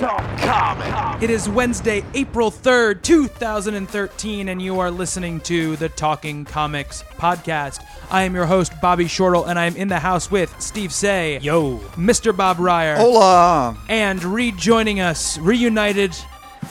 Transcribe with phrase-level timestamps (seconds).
[0.00, 1.22] Talking comic.
[1.22, 7.84] It is Wednesday, April 3rd, 2013, and you are listening to the Talking Comics podcast.
[8.10, 11.38] I am your host, Bobby Shortle, and I am in the house with Steve Seigh,
[11.40, 11.76] Yo.
[11.96, 12.34] Mr.
[12.34, 13.76] Bob Reyer, Hola.
[13.90, 16.16] and rejoining us, reunited,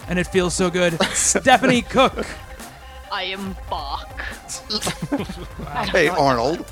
[0.08, 2.26] and it feels so good, Stephanie Cooke.
[3.12, 4.10] I am Bach.
[5.92, 6.66] Hey, Arnold.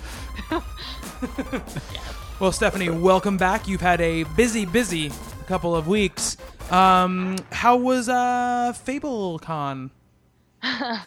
[2.39, 3.67] Well, Stephanie, welcome back.
[3.67, 5.11] You've had a busy, busy
[5.47, 6.37] couple of weeks.
[6.69, 9.89] Um, how was uh, FableCon?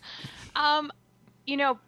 [0.57, 0.91] Um,
[1.47, 1.79] you know,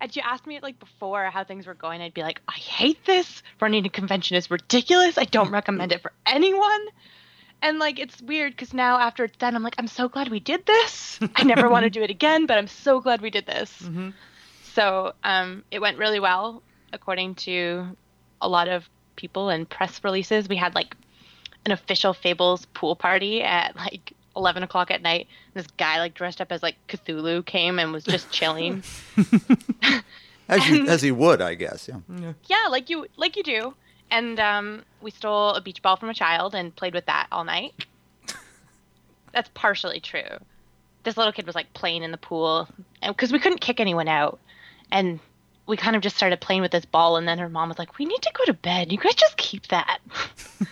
[0.00, 3.04] had you asked me like before how things were going, I'd be like, I hate
[3.04, 3.42] this.
[3.60, 5.16] Running a convention is ridiculous.
[5.16, 6.86] I don't recommend it for anyone.
[7.62, 10.40] And like, it's weird because now after it's done, I'm like, I'm so glad we
[10.40, 11.18] did this.
[11.36, 13.88] I never want to do it again, but I'm so glad we did this.
[14.74, 17.96] So, um, it went really well, according to
[18.40, 20.48] a lot of people and press releases.
[20.48, 20.94] We had like
[21.68, 25.28] an official Fables pool party at like 11 o'clock at night.
[25.54, 28.82] This guy like dressed up as like Cthulhu came and was just chilling.
[30.48, 31.88] As you, as he would, I guess.
[31.88, 32.32] Yeah.
[32.46, 33.74] yeah, like you like you do.
[34.10, 37.44] And um, we stole a beach ball from a child and played with that all
[37.44, 37.84] night.
[39.34, 40.38] That's partially true.
[41.04, 42.66] This little kid was like playing in the pool
[43.06, 44.38] because we couldn't kick anyone out,
[44.90, 45.20] and
[45.68, 47.16] we kind of just started playing with this ball.
[47.16, 48.90] And then her mom was like, "We need to go to bed.
[48.90, 49.98] You guys just keep that."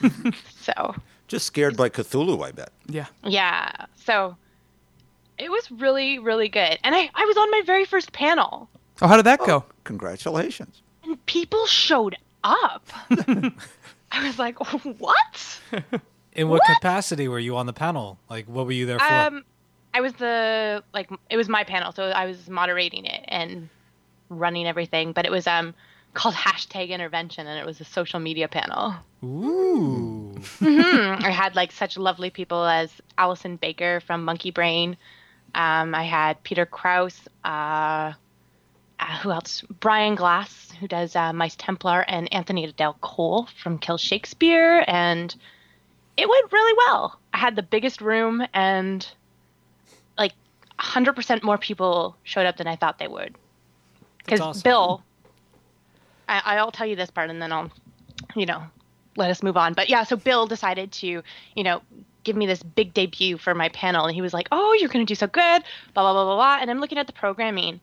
[0.61, 0.95] so
[1.29, 2.71] Just scared by Cthulhu, I bet.
[2.89, 3.07] Yeah.
[3.25, 3.87] Yeah.
[3.97, 4.37] So
[5.39, 6.79] it was really, really good.
[6.83, 8.69] And I, I was on my very first panel,
[9.03, 9.65] Oh, how did that go?
[9.85, 10.81] Congratulations.
[11.05, 12.89] and people showed up.
[13.11, 14.59] I was like,
[14.99, 15.61] what?
[16.33, 16.75] In what, What?
[16.77, 18.19] capacity were you on the panel?
[18.31, 19.05] Like, what were you there for?
[19.13, 19.45] Um,
[19.93, 21.93] I was the, like, it was my panel.
[21.93, 23.69] So I was moderating it and
[24.29, 25.13] running everything.
[25.13, 25.75] But it was um
[26.15, 28.95] called hashtag intervention, and it was a social media panel.
[29.23, 30.33] Ooh.
[30.61, 31.23] Mhm.
[31.23, 34.97] I had like such lovely people as Allison Baker from Monkey Brain.
[35.55, 37.21] Um, I had Peter Krause.
[37.45, 38.13] Uh,
[38.99, 39.63] uh, who else?
[39.81, 44.85] Bryan Glass, who does uh, Mice Templar, and Anthony Del Col from Kill Shakespeare.
[44.87, 45.35] And
[46.17, 47.19] it went really well.
[47.35, 49.07] I had the biggest room, and
[50.17, 50.33] like
[50.79, 53.35] 100% more people showed up than I thought they would.
[54.27, 54.63] Because awesome.
[54.63, 55.03] Bill,
[56.29, 57.71] I, I'll tell you this part, and then I'll,
[58.35, 58.63] you know,
[59.17, 59.73] let us move on.
[59.75, 61.23] But yeah, so Bill decided to,
[61.55, 61.81] you know,
[62.25, 65.05] give me this big debut for my panel, and he was like, "Oh, you're going
[65.07, 65.63] to do so good,"
[65.95, 66.59] blah blah blah blah blah.
[66.61, 67.81] And I'm looking at the programming,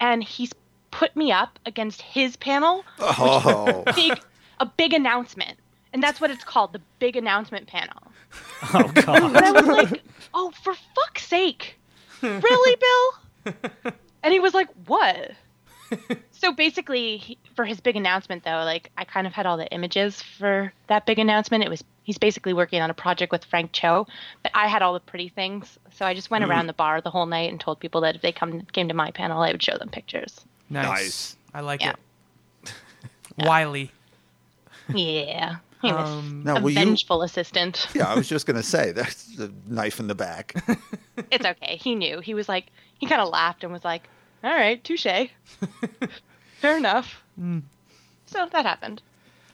[0.00, 0.52] and he's
[0.90, 3.84] put me up against his panel, Oh.
[3.94, 4.18] big,
[4.58, 5.58] a big announcement,
[5.92, 8.02] and that's what it's called, the big announcement panel.
[8.74, 9.22] Oh, God.
[9.22, 10.02] And I was like,
[10.34, 11.78] "Oh, for fuck's sake,
[12.22, 13.54] really, Bill?"
[14.24, 15.30] And he was like, "What?"
[16.32, 20.20] so basically, for his big announcement, though, like I kind of had all the images
[20.22, 21.64] for that big announcement.
[21.64, 24.06] It was he's basically working on a project with Frank Cho,
[24.42, 25.78] but I had all the pretty things.
[25.92, 28.22] So I just went around the bar the whole night and told people that if
[28.22, 30.40] they come came to my panel, I would show them pictures.
[30.70, 30.86] Nice.
[30.86, 31.36] Nice.
[31.54, 31.94] I like Yeah.
[32.64, 32.74] it.
[33.38, 33.90] Wiley.
[34.94, 36.76] Yeah, he was Um, Now, a will you?
[36.76, 37.88] vengeful assistant.
[37.94, 40.54] Yeah, I was just going to say that's the knife in the back.
[41.30, 41.76] it's okay.
[41.76, 42.20] He knew.
[42.20, 42.66] He was like,
[42.98, 44.08] he kind of laughed and was like,
[44.44, 45.06] "All right, touche,
[46.60, 47.22] fair enough."
[48.26, 49.02] So that happened.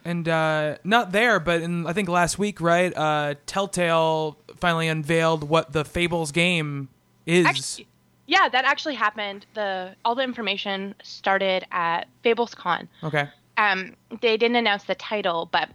[0.06, 2.94] And uh, not there, but in I think last week, right?
[2.97, 6.88] Uh, Telltale finally unveiled what the Fables game
[7.25, 7.47] is.
[7.47, 7.87] Actually,
[8.26, 9.47] yeah, that actually happened.
[9.55, 12.88] The all the information started at FablesCon.
[13.03, 13.29] okay.
[13.56, 15.69] Um, they didn't announce the title, but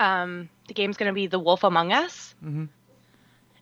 [0.00, 2.34] um, the game's going to be The Wolf Among Us,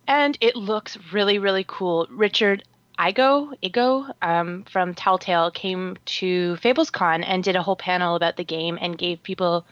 [0.07, 2.07] and it looks really, really cool.
[2.09, 2.63] Richard
[2.97, 8.43] Iggo, Iggo um, from Telltale came to FablesCon and did a whole panel about the
[8.43, 9.65] game and gave people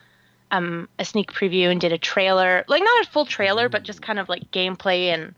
[0.52, 4.02] um, a sneak preview and did a trailer, like not a full trailer, but just
[4.02, 5.36] kind of like gameplay and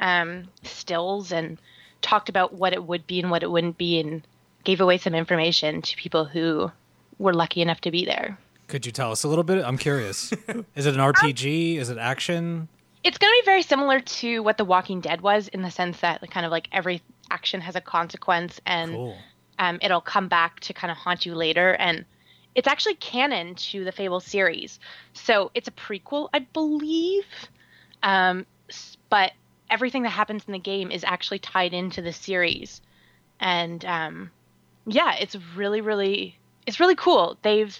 [0.00, 1.58] um, stills and
[2.00, 4.22] talked about what it would be and what it wouldn't be and
[4.64, 6.70] gave away some information to people who
[7.18, 8.38] were lucky enough to be there.
[8.68, 9.64] Could you tell us a little bit?
[9.64, 10.32] I'm curious.
[10.74, 11.76] Is it an RPG?
[11.76, 12.68] Is it action?
[13.04, 16.00] It's going to be very similar to what The Walking Dead was in the sense
[16.00, 17.02] that kind of like every
[17.36, 19.16] action has a consequence and Cool.
[19.58, 21.68] um, it'll come back to kind of haunt you later.
[21.74, 22.04] And
[22.54, 24.80] it's actually canon to the Fable series.
[25.12, 27.26] So it's a prequel, I believe.
[28.02, 28.46] Um,
[29.10, 29.32] but
[29.68, 32.80] everything that happens in the game is actually tied into the series.
[33.38, 34.30] And um,
[34.86, 37.36] yeah, it's really, really, it's really cool.
[37.42, 37.76] They've.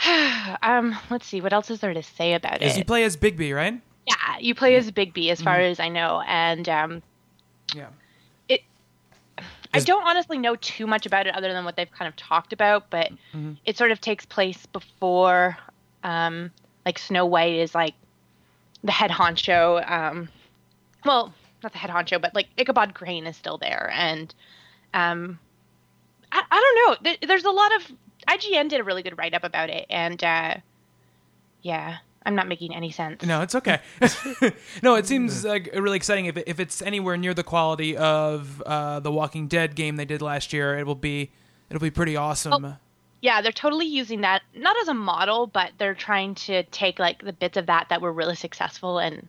[0.62, 2.78] um, let's see, what else is there to say about Is it?
[2.78, 3.80] you play as Bigby, right?
[4.06, 7.02] Yeah, you play as Bigby, as far as I know, and um,
[7.76, 7.90] Yeah.
[9.72, 12.52] I don't honestly know too much about it other than what they've kind of talked
[12.52, 13.10] about, but
[13.64, 15.56] it sort of takes place before,
[16.02, 16.50] um,
[16.84, 17.94] like Snow White is like
[18.82, 19.88] the head honcho.
[19.88, 20.28] Um,
[21.04, 21.32] well,
[21.62, 24.34] not the head honcho, but like Ichabod Crane is still there, and
[24.94, 25.38] um,
[26.32, 27.10] I, I don't know.
[27.10, 27.92] There, there's a lot of
[28.28, 30.56] IGN did a really good write up about it, and uh,
[31.62, 33.24] yeah, I'm not making any sense.
[33.24, 33.80] No, it's okay.
[34.82, 36.26] no, it seems like really exciting.
[36.26, 40.04] If, it, if it's anywhere near the quality of uh, the Walking Dead game they
[40.04, 41.30] did last year, it will be
[41.70, 42.76] it'll be pretty awesome.
[43.22, 47.22] Yeah, they're totally using that not as a model, but they're trying to take like
[47.22, 49.28] the bits of that that were really successful and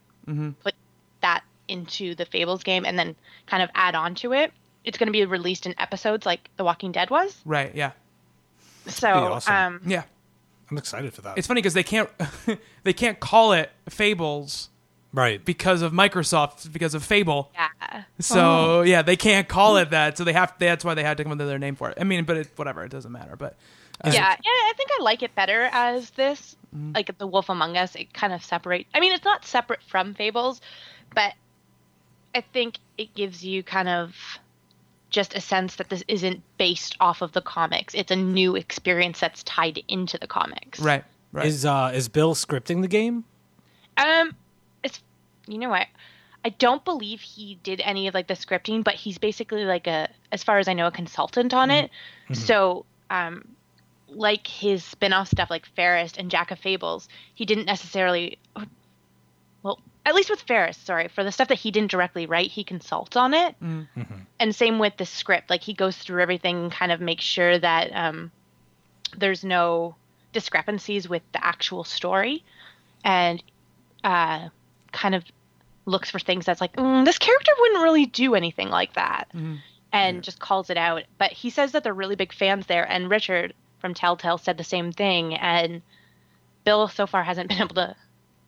[0.63, 0.73] put
[1.21, 3.15] that into the Fables game, and then
[3.47, 4.51] kind of add on to it.
[4.83, 7.39] It's going to be released in episodes like The Walking Dead was.
[7.45, 7.73] Right?
[7.75, 7.91] Yeah.
[8.87, 9.53] So, awesome.
[9.53, 10.03] um, Yeah.
[10.71, 11.37] I'm excited for that.
[11.37, 12.09] It's funny because they can't
[12.83, 14.69] they can't call it Fables
[15.13, 15.43] right.
[15.43, 17.51] because of Microsoft because of Fable.
[17.53, 20.17] yeah, So yeah, they can't call it that.
[20.17, 20.53] So they have.
[20.57, 21.97] That's why they had to come up with their name for it.
[21.99, 23.35] I mean, but it, whatever, it doesn't matter.
[23.35, 23.57] But
[24.03, 24.37] uh, yeah, yeah.
[24.45, 26.55] I think I like it better as this,
[26.95, 27.95] like The Wolf Among Us.
[27.95, 28.87] It kind of separate.
[28.93, 30.61] I mean, it's not separate from Fables,
[31.13, 31.33] but
[32.33, 34.15] I think it gives you kind of
[35.11, 37.93] just a sense that this isn't based off of the comics.
[37.93, 40.79] It's a new experience that's tied into the comics.
[40.79, 41.45] right, right.
[41.45, 43.25] Is uh is Bill scripting the game?
[43.97, 44.35] Um,
[44.83, 45.01] it's
[45.47, 45.87] you know what.
[46.43, 50.09] I don't believe he did any of like the scripting, but he's basically like a,
[50.31, 51.91] as far as I know, a consultant on it.
[52.33, 53.47] So, um,
[54.07, 58.39] like his spin-off stuff like Fairest and Jack of Fables, he didn't necessarily,
[59.63, 62.63] well, at least with Fairest, sorry, for the stuff that he didn't directly write, he
[62.63, 63.55] consults on it.
[64.39, 67.57] And same with the script, like he goes through everything and kind of makes sure
[67.59, 68.31] that um,
[69.15, 69.95] there's no
[70.33, 72.43] discrepancies with the actual story,
[73.03, 73.43] and
[74.03, 74.49] uh,
[74.91, 75.23] kind of
[75.85, 79.27] looks for things that's like mm, this character wouldn't really do anything like that
[79.91, 81.03] and just calls it out.
[81.17, 84.63] But he says that they're really big fans there and richard from telltale said the
[84.63, 85.81] same thing and
[86.63, 87.95] bill so far hasn't been able to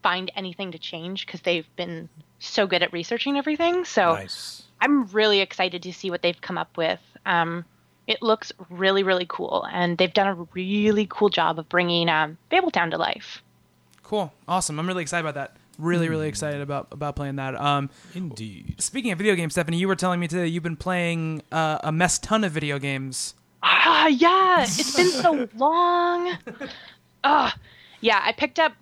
[0.03, 2.09] find anything to change because they've been
[2.39, 4.63] so good at researching everything so Nice.
[4.81, 7.63] i'm really excited to see what they've come up with um,
[8.05, 12.37] it looks really really cool and they've done a really cool job of bringing um,
[12.51, 13.41] Fabletown to life
[14.03, 14.77] cool, awesome.
[14.77, 15.57] I'm really excited about that.
[15.79, 17.55] Really, really excited about about playing that.
[17.59, 18.75] Um, Indeed.
[18.79, 21.91] speaking of video games, Stephanie, you were telling me today you've been playing uh, a
[21.91, 23.33] mess ton of video games.
[23.63, 24.63] Ah, yeah.
[24.63, 26.37] It's been so long.
[27.23, 27.53] Ugh.
[28.01, 28.73] Yeah, I picked up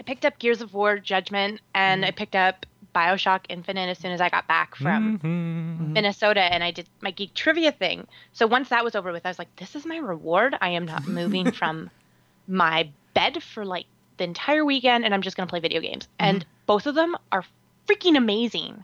[0.00, 2.16] I picked up Gears of War Judgment and I mm.
[2.16, 2.64] picked up
[2.94, 5.26] BioShock Infinite as soon as I got back from mm-hmm.
[5.26, 5.92] Mm-hmm.
[5.92, 8.06] Minnesota and I did my geek trivia thing.
[8.32, 10.56] So once that was over with, I was like, this is my reward.
[10.58, 11.90] I am not moving from
[12.48, 13.84] my bed for like
[14.16, 16.08] the entire weekend and I'm just going to play video games.
[16.18, 16.50] And mm-hmm.
[16.64, 17.44] both of them are
[17.86, 18.82] freaking amazing.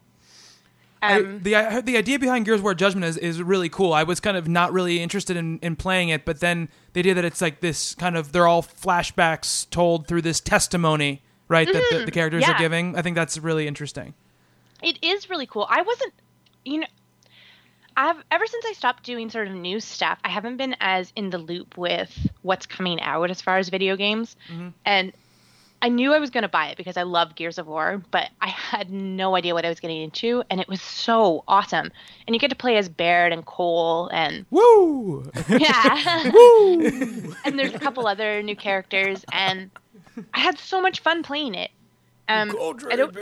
[1.03, 3.69] I, Um, the I heard the idea behind Gears of War Judgment is, is really
[3.69, 3.93] cool.
[3.93, 7.15] I was kind of not really interested in, in playing it, but then the idea
[7.15, 11.67] that it's like this kind of they're all flashbacks told through this testimony, right?
[11.71, 12.97] That the, the characters are giving.
[12.97, 14.15] I think that's really interesting.
[14.83, 15.67] it is really cool.
[15.69, 16.12] I wasn't,
[16.65, 16.87] you know,
[17.99, 21.31] I've ever since I stopped doing sort of new stuff, I haven't been as in
[21.31, 24.37] the loop with what's coming out as far as video games.
[24.85, 25.12] And
[25.83, 28.30] I knew I was going to buy it because I love Gears of War, but
[28.40, 31.90] I had no idea what I was getting into, and it was so awesome.
[32.26, 35.30] And you get to play as Baird and Cole, and Woo!
[35.49, 37.35] yeah, woo.
[37.45, 39.71] and there's a couple other new characters, and
[40.35, 41.71] I had so much fun playing it.
[42.28, 42.50] Um,
[42.90, 43.16] I don't-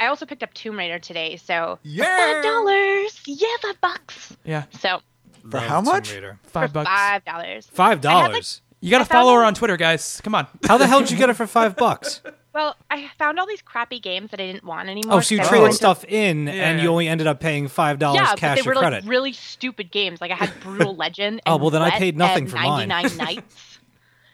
[0.00, 4.36] I also picked up Tomb Raider today, so yeah, five dollars, yeah, five bucks.
[4.44, 5.00] yeah, So
[5.42, 6.12] For Love how much?
[6.14, 6.38] Raider.
[6.44, 6.88] five for bucks.
[6.88, 7.66] five dollars.
[7.72, 8.62] Five I like- dollars.
[8.80, 10.20] You got to follow her on Twitter, guys.
[10.22, 10.46] Come on.
[10.66, 12.20] How the hell did you get it for five bucks?
[12.54, 15.18] Well, I found all these crappy games that I didn't want anymore.
[15.18, 17.40] Oh, so you 'cause I traded wanted to- stuff in, and you only ended up
[17.40, 19.02] paying five dollars Yeah, but cash they or were credit.
[19.04, 20.20] like really stupid games.
[20.20, 21.40] Like I had Brutal Legend.
[21.46, 22.88] Oh, well, then I paid nothing and for mine.
[22.88, 23.78] 99 Nights.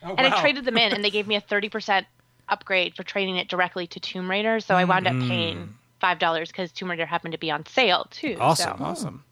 [0.03, 2.07] Oh, and I traded them in, and they gave me a thirty percent
[2.49, 4.61] upgrade for trading it directly to Tomb Raider.
[4.61, 5.69] So I wound up paying mm.
[6.01, 8.37] five dollars because Tomb Raider happened to be on sale too.
[8.41, 8.79] Awesome.
[8.79, 9.25] So, Awesome.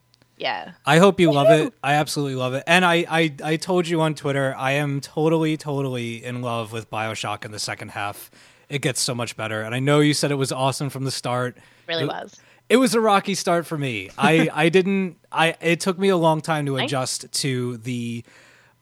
[0.42, 0.72] Yeah.
[0.84, 1.72] I hope you love it.
[1.82, 2.64] I absolutely love it.
[2.66, 6.90] And I, I, I told you on Twitter, I am totally, totally in love with
[6.90, 8.30] Bioshock in the second half.
[8.68, 9.62] It gets so much better.
[9.62, 11.56] And I know you said it was awesome from the start.
[11.88, 12.40] Really It- was.
[12.68, 14.08] It was a rocky start for me.
[14.16, 18.25] I, I didn't I it took me a long time to I- adjust to the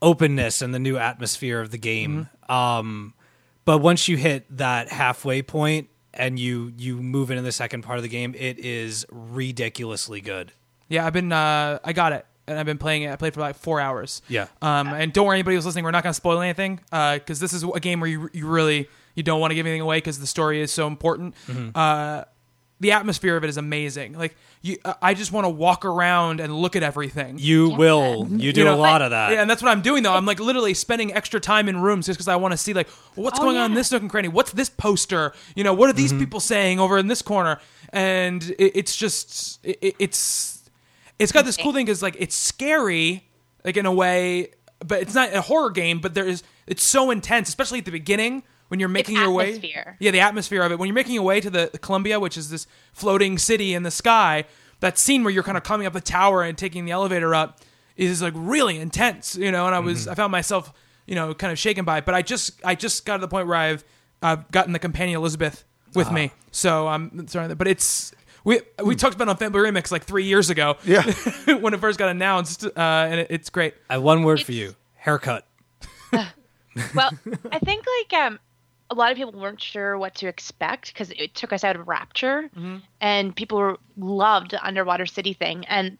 [0.01, 2.29] openness and the new atmosphere of the game.
[2.49, 3.15] Um
[3.65, 7.99] but once you hit that halfway point and you you move into the second part
[7.99, 10.53] of the game, it is ridiculously good.
[10.91, 13.11] Yeah, I've been uh, I got it and I've been playing it.
[13.13, 14.21] I played for like four hours.
[14.29, 14.49] Yeah.
[14.61, 17.53] Um, and don't worry, anybody who's listening, we're not going to spoil anything because this
[17.55, 20.19] is a game where you you really you don't want to give anything away because
[20.19, 21.35] the story is so important.
[21.47, 21.71] Mm-hmm.
[21.75, 22.25] Uh,
[22.81, 24.15] the atmosphere of it is amazing.
[24.15, 27.37] Like you, uh, I just want to walk around and look at everything.
[27.39, 28.27] You will.
[28.31, 29.33] You do You know, a lot of that.
[29.33, 30.15] Yeah, and that's what I'm doing though.
[30.15, 32.89] I'm like literally spending extra time in rooms just because I want to see like
[33.17, 34.29] what's Oh, going on in this nook and cranny.
[34.29, 35.35] What's this poster?
[35.55, 35.97] You know, what are Mm-hmm.
[36.01, 37.61] these people saying over in this corner?
[37.93, 40.60] And it, it's just it, it- it's
[41.21, 43.29] it's got this cool thing because like it's scary
[43.65, 44.49] like in a way,
[44.85, 46.01] but it's not a horror game.
[46.01, 49.61] But there is it's so intense, especially at the beginning when you're making your way.
[49.99, 50.79] Yeah, the atmosphere of it.
[50.79, 53.83] When you're making your way to the, the Columbia, which is this floating city in
[53.83, 54.45] the sky,
[54.81, 57.61] that scene where you're kind of coming up the tower and taking the elevator up
[57.97, 59.67] is like really intense, you know.
[59.67, 60.13] And I was, mm-hmm.
[60.13, 60.73] I found myself,
[61.07, 62.07] you know, kind of shaken by it.
[62.07, 63.85] But I just, I just got to the point where I've,
[64.23, 66.15] I've gotten the companion Elizabeth with uh-huh.
[66.15, 66.33] me.
[66.51, 68.13] So I'm sorry, but it's.
[68.45, 70.77] We, we talked about it on Family Remix like three years ago.
[70.85, 71.03] Yeah.
[71.61, 73.75] when it first got announced, uh, and it, it's great.
[73.89, 74.75] I have one word for you.
[74.95, 75.47] Haircut.
[76.95, 77.11] Well,
[77.53, 78.39] I think like um,
[78.91, 81.89] a lot of people weren't sure what to expect because it took us out of
[81.89, 82.51] Rapture,
[83.01, 85.99] and people were, loved the underwater city thing, and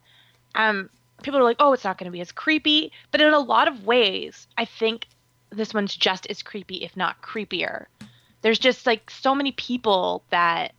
[0.55, 0.89] um,
[1.23, 3.67] people were like, "Oh, it's not going to be as creepy," but in a lot
[3.67, 5.07] of ways, I think
[5.49, 7.85] this one's just as creepy, if not creepier.
[8.41, 10.73] There's just like so many people that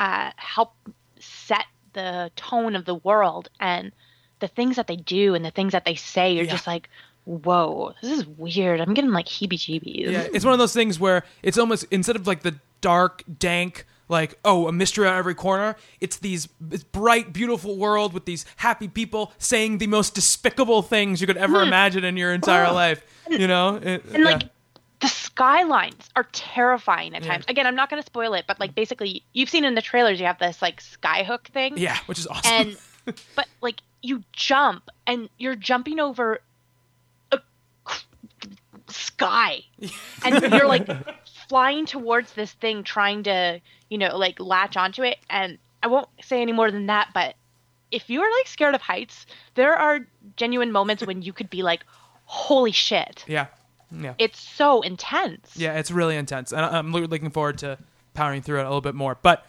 [0.00, 0.72] uh, help
[1.20, 3.92] set the tone of the world and
[4.40, 6.32] the things that they do and the things that they say.
[6.32, 6.52] You're Yeah.
[6.52, 6.88] just like,
[7.24, 8.80] whoa, this is weird.
[8.80, 10.10] I'm getting like heebie-jeebies.
[10.10, 13.84] Yeah, it's one of those things where it's almost instead of like the dark, dank,
[14.08, 18.44] like oh a mystery on every corner, it's these this bright, beautiful world with these
[18.56, 23.04] happy people saying the most despicable things you could ever imagine in your entire life.
[23.28, 24.14] You know, It- Hmm.
[24.14, 24.48] and like yeah.
[25.00, 27.44] The skylines are terrifying at times.
[27.48, 30.20] Again, I'm not going to spoil it, but like basically, you've seen in the trailers,
[30.20, 31.78] you have this like skyhook thing.
[31.78, 32.52] yeah, which is awesome.
[32.52, 32.76] and
[33.36, 36.40] but like you jump and you're jumping over
[37.32, 37.38] a
[38.88, 39.60] sky
[40.24, 40.86] and you're like
[41.48, 46.08] flying towards this thing trying to you know like latch onto it and i won't
[46.22, 47.34] say any more than that but
[47.90, 50.00] if you are like scared of heights there are
[50.36, 51.80] genuine moments when you could be like
[52.24, 53.46] holy shit yeah,
[53.92, 57.78] yeah, it's so intense yeah, it's really intense, and I- I'm looking forward to
[58.14, 59.16] powering through it a little bit more.
[59.22, 59.46] But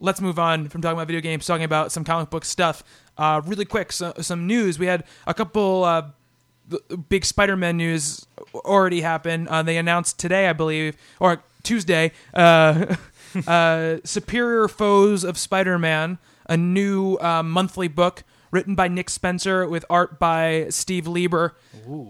[0.00, 2.82] let's move on from talking about video games, talking about some comic book stuff.
[3.16, 4.78] Uh, really quick, so, some news.
[4.78, 6.08] We had a couple uh,
[7.08, 9.48] big Spider-Man news already happen.
[9.48, 12.96] Uh, they announced today, I believe, or Tuesday, uh,
[13.46, 19.84] uh, Superior Foes of Spider-Man, a new uh, monthly book written by Nick Spencer with
[19.90, 21.54] art by Steve Lieber.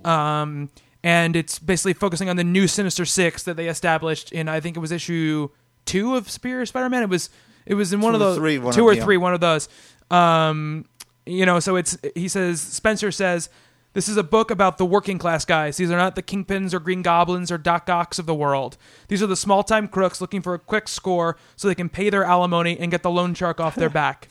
[0.04, 0.70] Um,
[1.02, 4.76] and it's basically focusing on the new Sinister Six that they established in, I think
[4.76, 5.49] it was issue
[5.85, 7.02] two of Superior Spider-Man.
[7.02, 7.31] It was,
[7.67, 9.69] it was in one of Two those, three, one two or three, one of those.
[10.11, 10.87] Um,
[11.26, 13.49] you know, so it's he says Spencer says
[13.93, 15.76] this is a book about the working class guys.
[15.76, 18.76] These are not the kingpins or green goblins or Doc Ocks of the world.
[19.09, 22.11] These are the small time crooks looking for a quick score so they can pay
[22.11, 24.28] their alimony and get the loan shark off their back.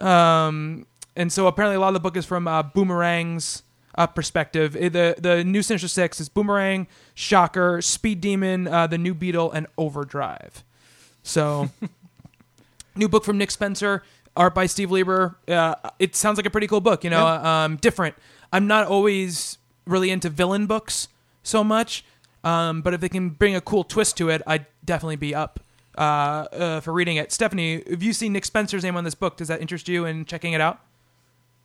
[0.00, 3.62] um, and so apparently a lot of the book is from uh, Boomerang's
[3.96, 4.76] uh, perspective.
[4.76, 9.50] Uh, The the new Sinister Six is Boomerang, Shocker, Speed Demon, uh, the New Beetle,
[9.52, 10.64] and Overdrive.
[11.22, 11.70] So
[12.96, 14.02] new book from Nick Spencer,
[14.36, 15.36] art by Steve Lieber.
[15.48, 18.14] Uh, it sounds like a pretty cool book, you know, um, different.
[18.52, 21.08] I'm not always really into villain books
[21.42, 22.04] so much,
[22.44, 25.60] um, but if they can bring a cool twist to it, I'd definitely be up
[25.98, 27.32] uh, uh, for reading it.
[27.32, 29.36] Stephanie, have you seen Nick Spencer's name on this book?
[29.36, 30.80] Does that interest you in checking it out?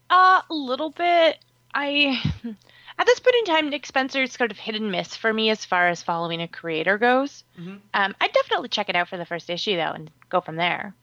[0.10, 1.38] Uh, a little bit.
[1.74, 2.22] I
[3.00, 5.50] at this point in time, Nick Spencer is sort of hit and miss for me
[5.50, 7.44] as far as following a creator goes.
[7.58, 10.94] Um, I'd definitely check it out for the first issue though, and go from there.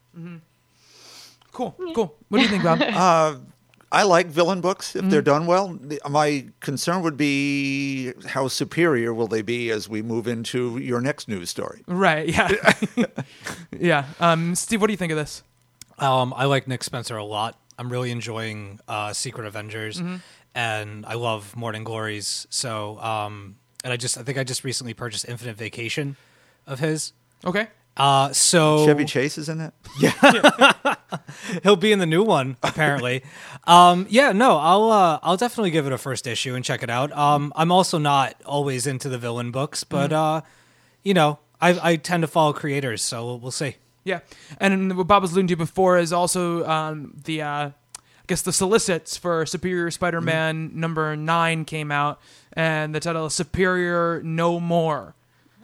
[1.53, 2.15] Cool, cool.
[2.29, 2.81] What do you think, Bob?
[2.83, 3.37] Uh,
[3.91, 5.11] I like villain books if Mm-hmm.
[5.11, 5.69] they're done well.
[5.81, 11.01] The- My concern would be how superior will they be as we move into your
[11.01, 11.85] next news story.
[11.87, 12.29] right?
[12.29, 12.51] Yeah,
[13.79, 14.05] yeah.
[14.21, 15.43] Um, Steve, what do you think of this?
[15.99, 17.59] Um, I like Nick Spencer a lot.
[17.79, 20.03] I'm really enjoying uh, Secret Avengers,
[20.55, 22.47] and I love Morning Glories.
[22.51, 26.17] So, um, and I just I think I just recently purchased Infinite Vacation
[26.67, 27.13] of his.
[27.45, 27.69] Okay.
[27.97, 29.75] Uh, so Chevy Chase is in it.
[30.01, 30.95] Yeah,
[31.65, 33.25] he'll be in the new one apparently.
[33.67, 36.91] um, yeah, no, I'll uh, I'll definitely give it a first issue and check it
[36.91, 37.11] out.
[37.11, 40.43] Um, I'm also not always into the villain books, but uh,
[41.03, 43.77] you know, I I tend to follow creators, so we'll, we'll see.
[44.05, 44.21] Yeah,
[44.59, 47.73] and what Bob was alluding to before is also um, the, uh, I
[48.29, 52.21] guess the solicits for Superior Spider-Man number nine came out,
[52.53, 55.15] and the title is Superior No More.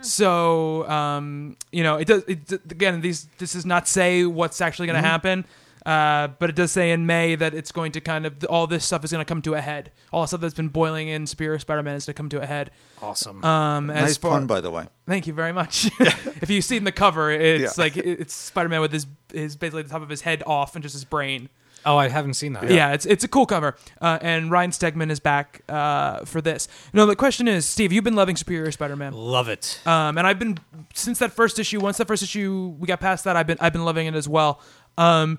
[0.00, 2.24] So um, you know, it does.
[2.26, 5.44] It, again, these this does not say what's actually going to happen.
[5.86, 8.86] Uh, but it does say in May that it's going to kind of all this
[8.86, 9.92] stuff is going to come to a head.
[10.14, 12.46] All the stuff that's been boiling in Superior Spider-Man is going to come to a
[12.46, 12.70] head.
[13.02, 13.44] Awesome.
[13.44, 14.86] Um, as Nice far- pun, by the way.
[15.06, 15.90] Thank you very much.
[16.00, 17.82] if you've seen the cover, it's Yeah.
[17.84, 20.94] like it's Spider-Man with his his basically the top of his head off and just
[20.94, 21.50] his brain.
[21.86, 22.70] Oh, I haven't seen that.
[22.70, 23.76] Yeah, it's it's a cool cover.
[24.00, 26.68] Uh, and Ryan Stegman is back uh, for this.
[26.92, 29.80] No, the question is, Steve, you've been loving Superior Spider-Man, love it.
[29.86, 30.58] um, and I've been
[30.94, 31.80] since that first issue.
[31.80, 34.28] Once that first issue we got past that, I've been I've been loving it as
[34.28, 34.60] well.
[34.98, 35.38] Um,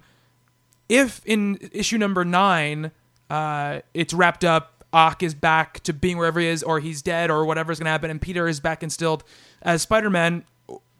[0.89, 2.91] if in issue number nine,
[3.29, 4.71] uh, it's wrapped up.
[4.93, 7.91] Ock is back to being wherever he is, or he's dead, or whatever's going to
[7.91, 9.23] happen, and Peter is back instilled
[9.61, 10.45] as Spider Man.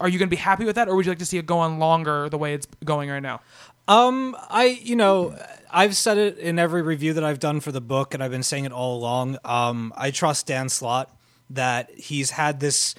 [0.02, 1.46] Are you going to be happy with that, or would you like to see it
[1.46, 3.40] go on longer the way it's going right now?
[3.88, 5.36] Um, I you know
[5.76, 8.44] I've said it in every review that I've done for the book, and I've been
[8.44, 9.38] saying it all along.
[9.44, 11.14] Um, I trust Dan Slott
[11.50, 12.96] that he's had this,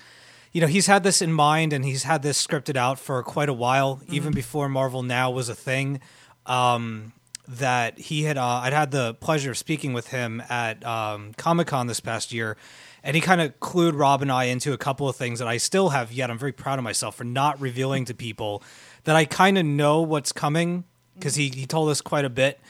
[0.53, 3.49] you know, he's had this in mind, and he's had this scripted out for quite
[3.49, 6.03] a while, even before Marvel Now was a thing.
[6.45, 7.15] Um,
[7.49, 11.69] that he had, uh, I'd had the pleasure of speaking with him at um, Comic
[11.69, 12.57] Con this past year.
[13.05, 15.59] And he kind of clued Rob and I into a couple of things that I
[15.59, 16.29] still have yet.
[16.29, 18.65] I'm very proud of myself for not revealing to people
[19.07, 20.85] that I kind of know what's coming
[21.15, 22.61] because he, he told us quite a bit.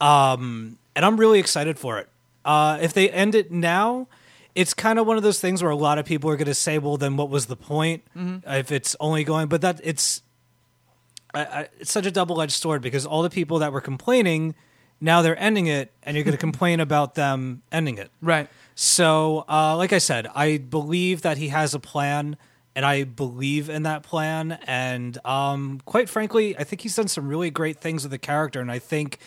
[0.00, 2.08] Um, and I'm really excited for it.
[2.44, 4.08] Uh, if they end it now,
[4.54, 6.54] it's kind of one of those things where a lot of people are going to
[6.54, 8.02] say, well, then what was the point
[8.46, 10.22] if it's only going, but that it's,
[11.34, 14.54] I, I, it's such a double edged sword because all the people that were complaining,
[15.00, 18.10] now they're ending it and you're going to complain about them ending it.
[18.20, 18.48] Right.
[18.74, 22.36] So, uh, like I said, I believe that he has a plan,
[22.76, 24.58] and I believe in that plan.
[24.66, 28.60] And um, quite frankly, I think he's done some really great things with the character,
[28.60, 29.18] and I think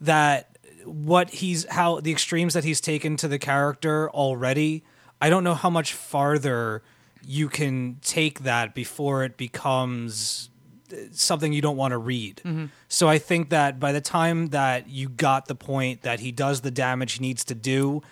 [0.00, 4.84] that what he's how the extremes that he's taken to the character already.
[5.20, 6.82] I don't know how much farther
[7.24, 10.50] you can take that before it becomes
[11.12, 12.42] something you don't want to read.
[12.88, 16.62] So I think that by the time that you got the point that he does
[16.62, 18.02] the damage he needs to do,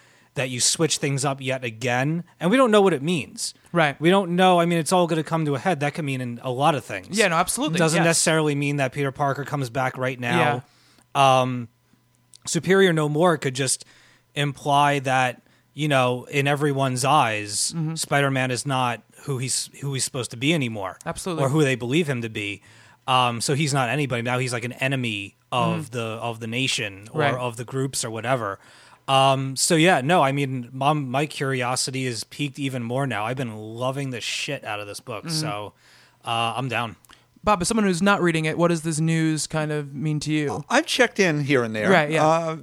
[0.40, 3.52] that you switch things up yet again, and we don't know what it means.
[3.72, 4.00] Right.
[4.00, 4.58] We don't know.
[4.58, 5.80] I mean, it's all going to come to a head.
[5.80, 7.18] That could mean in a lot of things.
[7.18, 7.78] Yeah, no, absolutely.
[7.78, 8.06] Doesn't yes.
[8.06, 10.64] necessarily mean that Peter Parker comes back right now.
[11.14, 11.68] Um,
[12.46, 13.84] Superior No More could just
[14.34, 15.42] imply that
[15.74, 17.94] you know, in everyone's eyes, Mm-hmm.
[17.94, 20.98] Spider-Man is not who he's who he's supposed to be anymore.
[21.04, 21.44] Absolutely.
[21.44, 22.62] or who they believe him to be.
[23.06, 24.38] Um, so he's not anybody now.
[24.38, 27.20] He's like an enemy of the of the nation or.
[27.20, 27.34] Right.
[27.34, 28.58] of the groups or whatever.
[29.10, 33.24] Um, so yeah, no, I mean, mom, my curiosity is peaked even more now.
[33.26, 35.34] I've been loving the shit out of this book, Mm-hmm.
[35.34, 35.72] so
[36.24, 36.96] uh, I'm down.
[37.42, 40.32] Bob, as someone who's not reading it, what does this news kind of mean to
[40.32, 40.64] you?
[40.68, 41.90] I've checked in here and there.
[41.90, 42.26] Right, yeah.
[42.26, 42.56] Uh,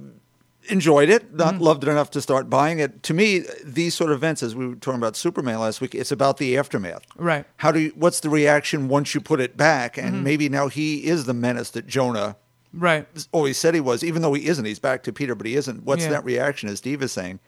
[0.70, 3.02] enjoyed it, not loved it enough to start buying it.
[3.04, 6.12] To me, these sort of events, as we were talking about Superman last week, it's
[6.12, 7.02] about the aftermath.
[7.16, 7.44] Right.
[7.56, 9.96] How do you, what's the reaction once you put it back?
[9.98, 12.36] And maybe now he is the menace that Jonah
[12.72, 13.06] Right.
[13.32, 14.64] always said he was, even though he isn't.
[14.64, 15.84] He's back to Peter, but he isn't.
[15.84, 16.10] What's Yeah.
[16.10, 17.40] that reaction, as Steve is saying?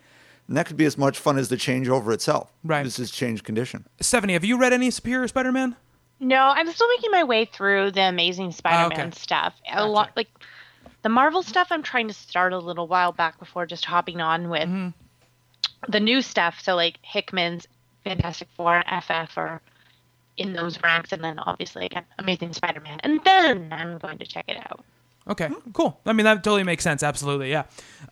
[0.49, 2.51] And that could be as much fun as the changeover itself.
[2.65, 2.83] Right.
[2.83, 3.87] This is change condition.
[4.01, 5.77] Stephanie, have you read any Superior Spider-Man?
[6.19, 9.11] No, I'm still making my way through the Amazing Spider-Man Ah, okay.
[9.19, 9.55] stuff.
[9.69, 9.87] A Gotcha.
[9.87, 10.29] lot like
[11.03, 11.69] the Marvel stuff.
[11.71, 14.89] I'm trying to start a little while back before just hopping on with Mm-hmm.
[15.93, 16.61] the new stuff.
[16.63, 17.67] So like Hickman's
[18.05, 19.61] Fantastic Four and FF are
[20.37, 24.47] in those ranks, and then obviously again Amazing Spider-Man, and then I'm going to check
[24.49, 24.85] it out.
[25.29, 26.01] Okay, cool.
[26.07, 27.03] I mean, that totally makes sense.
[27.03, 27.65] Absolutely, yeah.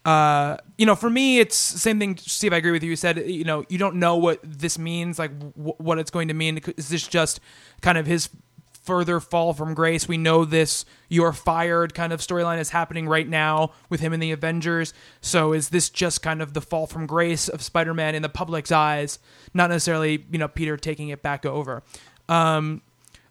[0.05, 2.16] Uh, you know, for me, it's same thing.
[2.18, 2.90] Steve, I agree with you.
[2.90, 6.29] You said, you know, you don't know what this means, like w- what it's going
[6.29, 6.61] to mean.
[6.77, 7.40] Is this just
[7.81, 8.29] kind of his
[8.85, 10.07] further fall from grace?
[10.07, 14.21] We know this "you're fired" kind of storyline is happening right now with him in
[14.21, 14.92] the Avengers.
[15.21, 18.71] So, is this just kind of the fall from grace of Spider-Man in the public's
[18.71, 19.18] eyes,
[19.55, 21.83] not necessarily, you know, Peter taking it back over?
[22.29, 22.83] Um,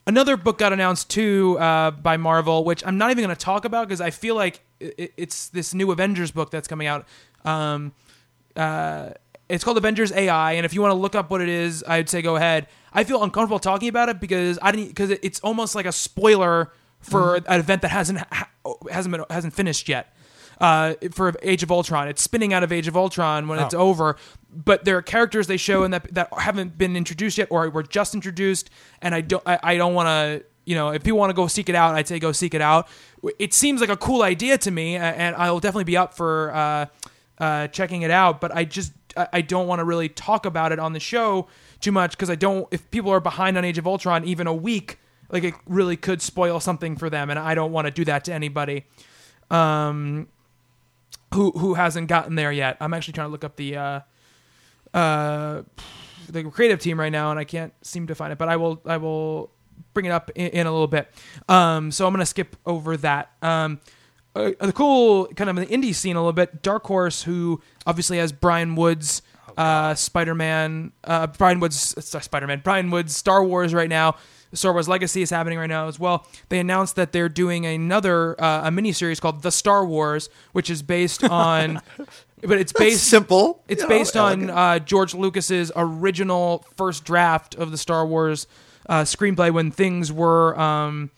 [0.08, 3.66] Another book got announced too uh, by Marvel, which I'm not even going to talk
[3.66, 7.06] about because I feel like it, it's this new Avengers book that's coming out.
[7.44, 7.92] Um,
[8.56, 9.10] uh,
[9.50, 12.08] it's called Avengers AI, and if you want to look up what it is, I'd
[12.08, 12.68] say go ahead.
[12.94, 16.72] I feel uncomfortable talking about it because I didn't because it's almost like a spoiler
[17.02, 18.22] for an event that hasn't
[18.90, 20.16] hasn't been hasn't finished yet.
[20.60, 22.08] Uh, for Age of Ultron.
[22.08, 23.80] It's spinning out of Age of Ultron when it's Oh.
[23.80, 24.18] over.
[24.50, 27.84] But there are characters they show in that that haven't been introduced yet or were
[27.84, 28.70] just introduced,
[29.02, 31.48] and I don't I, I don't want to you know if people want to go
[31.48, 32.88] seek it out, I'd say go seek it out.
[33.38, 36.86] It seems like a cool idea to me, and I'll definitely be up for uh,
[37.40, 38.42] uh, checking it out.
[38.42, 41.48] But I just I I don't want to really talk about it on the show
[41.82, 42.68] too much because I don't.
[42.72, 44.98] If people are behind on Age of Ultron even a week,
[45.30, 48.24] like it really could spoil something for them, and I don't want to do that
[48.26, 48.86] to anybody
[49.52, 50.28] um,
[51.34, 52.78] who who hasn't gotten there yet.
[52.80, 54.00] I'm actually trying to look up the uh,
[54.94, 55.64] uh,
[56.30, 58.38] the creative team right now, and I can't seem to find it.
[58.38, 59.52] But I will I will
[59.94, 61.10] bring it up in, in a little bit.
[61.50, 63.32] Um, so I'm gonna skip over that.
[63.42, 63.80] Um,
[64.36, 66.62] uh, the cool kind of the indie scene a little bit.
[66.62, 69.22] Dark Horse, who obviously has Brian Woods,
[69.58, 74.16] uh, Spider Man, uh, Brian Woods, Spider Man, Brian Woods, Star Wars right now.
[74.54, 76.26] Star Wars Legacy is happening right now as well.
[76.50, 80.70] They announced that they're doing another uh, a mini series called The Star Wars, which
[80.70, 81.82] is based on,
[82.42, 83.64] but it's based simple.
[83.68, 88.48] it's you know, based on uh, George Lucas's original first draft of the Star Wars
[88.88, 91.12] uh, screenplay when things were um,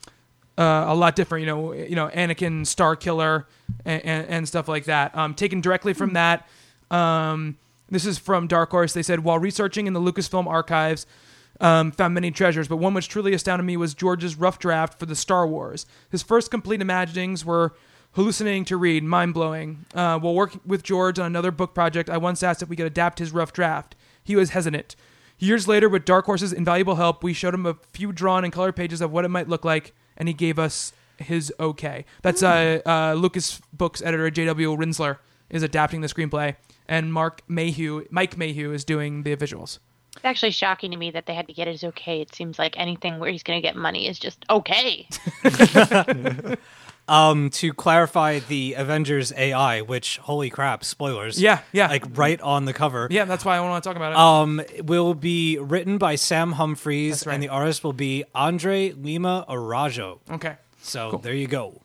[0.57, 1.41] uh, a lot different.
[1.41, 3.47] You know, you know, Anakin, Star Killer,
[3.85, 5.15] and, and, and stuff like that.
[5.15, 6.47] Um, taken directly from that.
[6.89, 7.57] Um,
[7.89, 8.93] this is from Dark Horse.
[8.93, 11.05] They said while researching in the Lucasfilm archives.
[11.61, 15.05] Um, found many treasures, but one which truly astounded me was George's rough draft for
[15.05, 15.85] the Star Wars.
[16.09, 17.73] His first complete imaginings were
[18.13, 19.85] hallucinating to read, mind blowing.
[19.93, 22.85] Uh, while working with George on another book project, I once asked if we could
[22.85, 23.95] adapt his rough draft.
[24.23, 24.95] He was hesitant.
[25.37, 28.71] Years later, with Dark Horse's invaluable help, we showed him a few drawn and color
[28.71, 32.05] pages of what it might look like, and he gave us his okay.
[32.21, 34.75] That's uh, uh, Lucas Books editor J.W.
[34.75, 35.17] Rinzler
[35.49, 36.55] is adapting the screenplay,
[36.87, 39.79] and Mark Mayhew, Mike Mayhew, is doing the visuals.
[40.15, 42.21] It's actually shocking to me that they had to get his okay.
[42.21, 45.07] It seems like anything where he's going to get money is just okay.
[47.07, 51.41] Um, to clarify the Avengers AI, which holy crap, spoilers.
[51.41, 51.87] Yeah, yeah.
[51.87, 53.07] Like right on the cover.
[53.09, 54.17] Yeah, that's why I want to talk about it.
[54.19, 57.33] Um, will be written by Sam Humphries, That's right.
[57.33, 60.19] and the artist will be Andre Lima Araújo.
[60.29, 60.57] okay.
[60.83, 61.81] So there you go.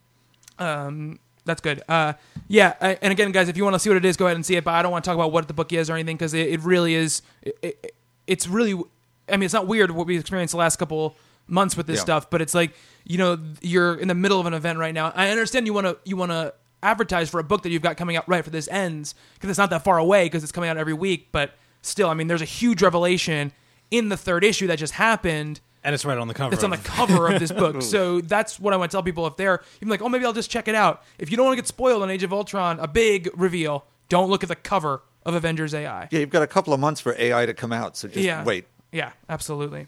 [1.44, 1.82] That's good.
[1.88, 2.14] Uh,
[2.48, 4.37] yeah, I, and again, guys, if you want to see what it is, go ahead
[4.37, 4.64] and see it.
[4.64, 6.48] But I don't want to talk about what the book is or anything because it,
[6.48, 7.22] it really is.
[7.42, 7.94] It, it,
[8.26, 8.80] it's really.
[9.28, 12.02] I mean, it's not weird what we experienced the last couple months with this Yeah.
[12.02, 12.72] stuff, but it's like
[13.04, 15.12] you know you're in the middle of an event right now.
[15.14, 17.96] I understand you want to you want to advertise for a book that you've got
[17.96, 20.68] coming out right for this ends because it's not that far away because it's coming
[20.68, 21.28] out every week.
[21.32, 23.52] But still, I mean, there's a huge revelation
[23.90, 26.52] in the third issue that just happened And it's right on the cover.
[26.54, 27.80] It's on the cover of this book.
[27.82, 30.32] So that's what I want to tell people if they're even like, oh, maybe I'll
[30.32, 31.02] just check it out.
[31.18, 34.28] If you don't want to get spoiled on Age of Ultron, a big reveal, don't
[34.30, 36.08] look at the cover of Avengers AI.
[36.10, 38.44] Yeah, you've got a couple of months for AI to come out, so just Yeah.
[38.44, 38.66] wait.
[38.92, 39.87] Yeah, absolutely.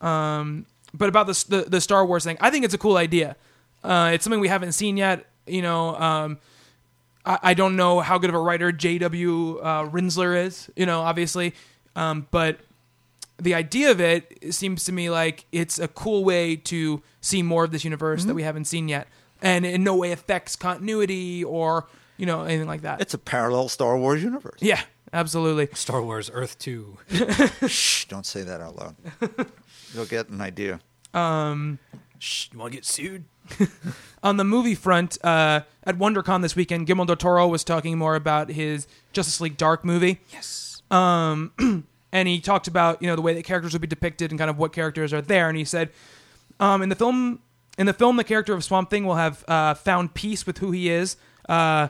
[0.00, 3.36] Um, but about the, the the Star Wars thing, I think it's a cool idea.
[3.84, 5.26] Uh, it's something we haven't seen yet.
[5.46, 6.38] You know, um,
[7.24, 9.58] I, I don't know how good of a writer J.W.
[9.58, 10.70] Uh, Rinzler is.
[10.76, 11.54] You know, obviously,
[11.94, 12.58] um, but
[13.40, 17.64] the idea of it seems to me like it's a cool way to see more
[17.64, 18.28] of this universe Mm-hmm.
[18.28, 19.08] that we haven't seen yet,
[19.42, 21.86] and in no way affects continuity or
[22.18, 23.00] you know anything like that.
[23.00, 24.58] It's a parallel Star Wars universe.
[24.60, 25.68] yeah, absolutely.
[25.72, 26.98] Star Wars Earth 2.
[27.66, 28.96] Shh, don't say that out loud.
[29.94, 30.80] You'll get an idea.
[32.18, 33.24] Shh, you want to get sued?
[34.22, 38.14] on the movie front, uh, at WonderCon this weekend, Guillermo del Toro was talking more
[38.14, 40.20] about his Justice League Dark movie.
[40.30, 40.82] Yes.
[40.90, 41.52] Um,
[42.12, 44.50] and he talked about you know the way that characters would be depicted and kind
[44.50, 45.48] of what characters are there.
[45.48, 45.90] And he said,
[46.60, 47.40] um, in the film,
[47.78, 50.72] in the film, the character of Swamp Thing will have uh, found peace with who
[50.72, 51.16] he is.
[51.48, 51.88] Uh,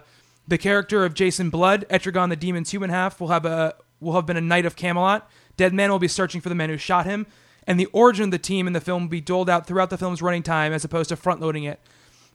[0.49, 4.27] the character of Jason Blood, Etrigan, the demon's human half, will have a will have
[4.27, 5.31] been a knight of Camelot.
[5.57, 7.27] Dead Man will be searching for the man who shot him,
[7.67, 9.99] and the origin of the team in the film will be doled out throughout the
[9.99, 11.81] film's running time, as opposed to front loading it.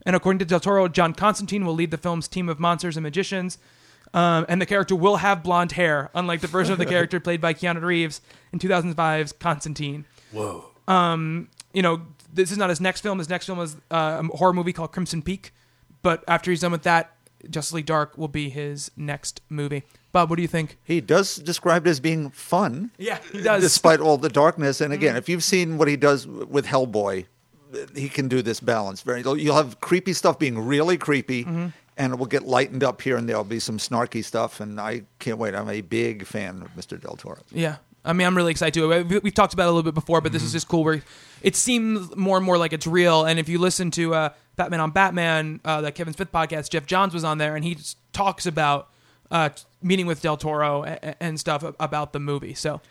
[0.05, 3.03] And according to Del Toro, John Constantine will lead the film's team of monsters and
[3.03, 3.57] magicians.
[4.13, 7.41] Um, and the character will have blonde hair, unlike the version of the character played
[7.41, 8.21] by Keanu Reeves
[8.51, 10.05] in 2005's Constantine.
[10.31, 10.65] Whoa.
[10.87, 13.17] Um, You know, this is not his next film.
[13.17, 15.51] His next film is uh, a horror movie called Crimson Peak.
[16.03, 17.15] But after he's done with that,
[17.49, 19.83] Justice League Dark will be his next movie.
[20.11, 20.77] Bob, what do you think?
[20.83, 22.91] He does describe it as being fun.
[22.97, 23.63] Yeah, he does.
[23.63, 24.79] Despite all the darkness.
[24.79, 25.01] And mm-hmm.
[25.01, 27.25] again, if you've seen what he does with Hellboy,
[27.95, 29.01] he can do this balance.
[29.01, 31.67] Very you'll have creepy stuff being really creepy mm-hmm.
[31.97, 35.03] and it will get lightened up here and there'll be some snarky stuff and I
[35.19, 35.55] can't wait.
[35.55, 36.99] I'm a big fan of Mr.
[36.99, 37.41] Del Toro.
[37.51, 37.77] Yeah.
[38.05, 38.89] I mean, I'm really excited too.
[38.89, 40.55] We- We've talked about it a little bit before, but this is mm-hmm.
[40.55, 40.83] just cool.
[40.83, 41.03] Where
[41.41, 43.25] it seems more and more like it's real.
[43.25, 46.85] And if you listen to uh, Batman on Batman, uh, that Kevin Smith podcast, Geoff
[46.85, 48.89] Johns was on there, and he just talks about
[49.31, 49.49] uh,
[49.81, 52.53] meeting with Del Toro and, and stuff about the movie.
[52.53, 52.81] So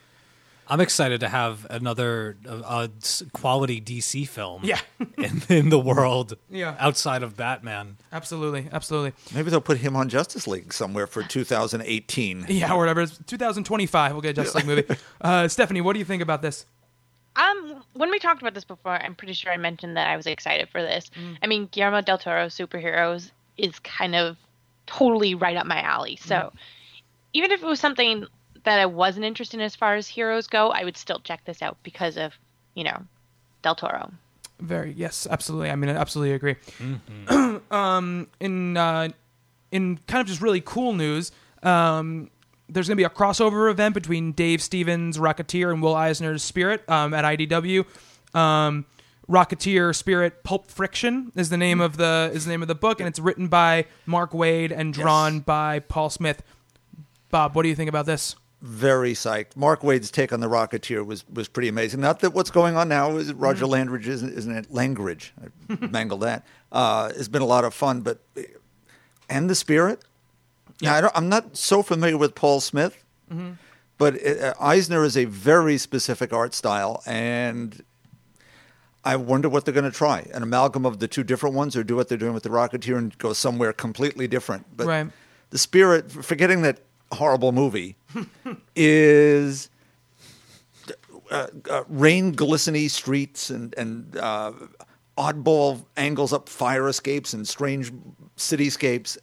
[0.68, 2.88] I'm excited to have another uh, uh,
[3.32, 4.62] quality DC film.
[4.64, 4.80] Yeah.
[5.18, 6.36] in, in the world.
[6.50, 6.76] Yeah.
[6.78, 7.98] outside of Batman.
[8.12, 9.12] Absolutely, absolutely.
[9.34, 12.46] Maybe they'll put him on Justice League somewhere for 2018.
[12.48, 13.02] Yeah, or whatever.
[13.02, 14.12] It's 2025.
[14.12, 14.84] We'll get a Justice League movie.
[15.20, 16.66] Uh, Stephanie, what do you think about this?
[17.34, 20.26] Um, when we talked about this before, I'm pretty sure I mentioned that I was
[20.26, 21.10] excited for this.
[21.42, 24.36] I mean, Guillermo del Toro superheroes is kind of
[24.86, 26.16] totally right up my alley.
[26.16, 26.52] So
[27.32, 28.26] even if it was something
[28.64, 31.62] that I wasn't interested in as far as heroes go, I would still check this
[31.62, 32.34] out because of,
[32.74, 33.02] you know,
[33.62, 34.12] del Toro.
[34.60, 35.70] Very yes, absolutely.
[35.70, 36.56] I mean, I absolutely agree.
[37.70, 39.08] um, in uh,
[39.72, 42.30] in kind of just really cool news, um,
[42.72, 46.88] there's going to be a crossover event between Dave Stevens' Rocketeer and Will Eisner's Spirit
[46.88, 47.84] um, at IDW.
[48.34, 48.86] Um,
[49.28, 53.00] Rocketeer Spirit Pulp Friction is the name of the is the name of the book,
[53.00, 56.42] and it's written by Mark Waid and drawn by Paul Smith.
[57.30, 58.36] Bob, what do you think about this?
[58.60, 59.56] Very psyched.
[59.56, 62.00] Mark Waid's take on the Rocketeer was was pretty amazing.
[62.00, 64.72] Not that what's going on now is Roger Landridge, isn't, isn't it?
[64.72, 66.44] Langridge, I mangled that.
[66.70, 68.20] Uh, it's been a lot of fun, but
[69.28, 70.04] and the Spirit.
[70.82, 72.96] Yeah, I don't, I'm not so familiar with Paul Smith,
[73.98, 77.84] but uh, Eisner is a very specific art style, and
[79.04, 80.26] I wonder what they're going to try.
[80.34, 82.98] An amalgam of the two different ones, or do what they're doing with the Rocketeer
[82.98, 84.66] and go somewhere completely different.
[84.76, 85.06] But Right.
[85.50, 86.80] the Spirit, forgetting that
[87.12, 87.96] horrible movie,
[88.76, 89.70] is
[91.30, 94.52] uh, uh, rain glistening streets and and uh,
[95.16, 97.92] oddball angles up fire escapes and strange
[98.36, 99.16] cityscapes.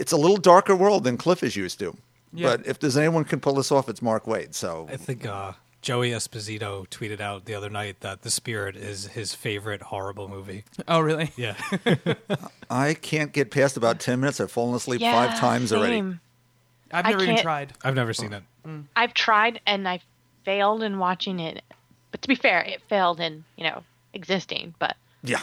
[0.00, 1.96] It's a little darker world than Cliff is used to.
[2.32, 2.48] Yeah.
[2.56, 4.54] But if there's anyone can pull this off, it's Mark Waid.
[4.54, 9.08] So I think uh, Joey Esposito tweeted out the other night that The Spirit is
[9.08, 10.64] his favorite horrible movie.
[10.88, 11.32] Oh, really?
[11.36, 11.54] Yeah,
[12.70, 14.40] I can't get past about ten minutes.
[14.40, 16.02] I've fallen asleep Yeah, five times already.
[16.92, 17.72] I've never even tried.
[17.84, 18.42] I've never seen it.
[18.96, 20.00] I've tried and I
[20.44, 21.62] failed in watching it.
[22.10, 23.82] But to be fair, it failed in, you know,
[24.12, 24.74] existing.
[24.78, 25.42] But Yeah.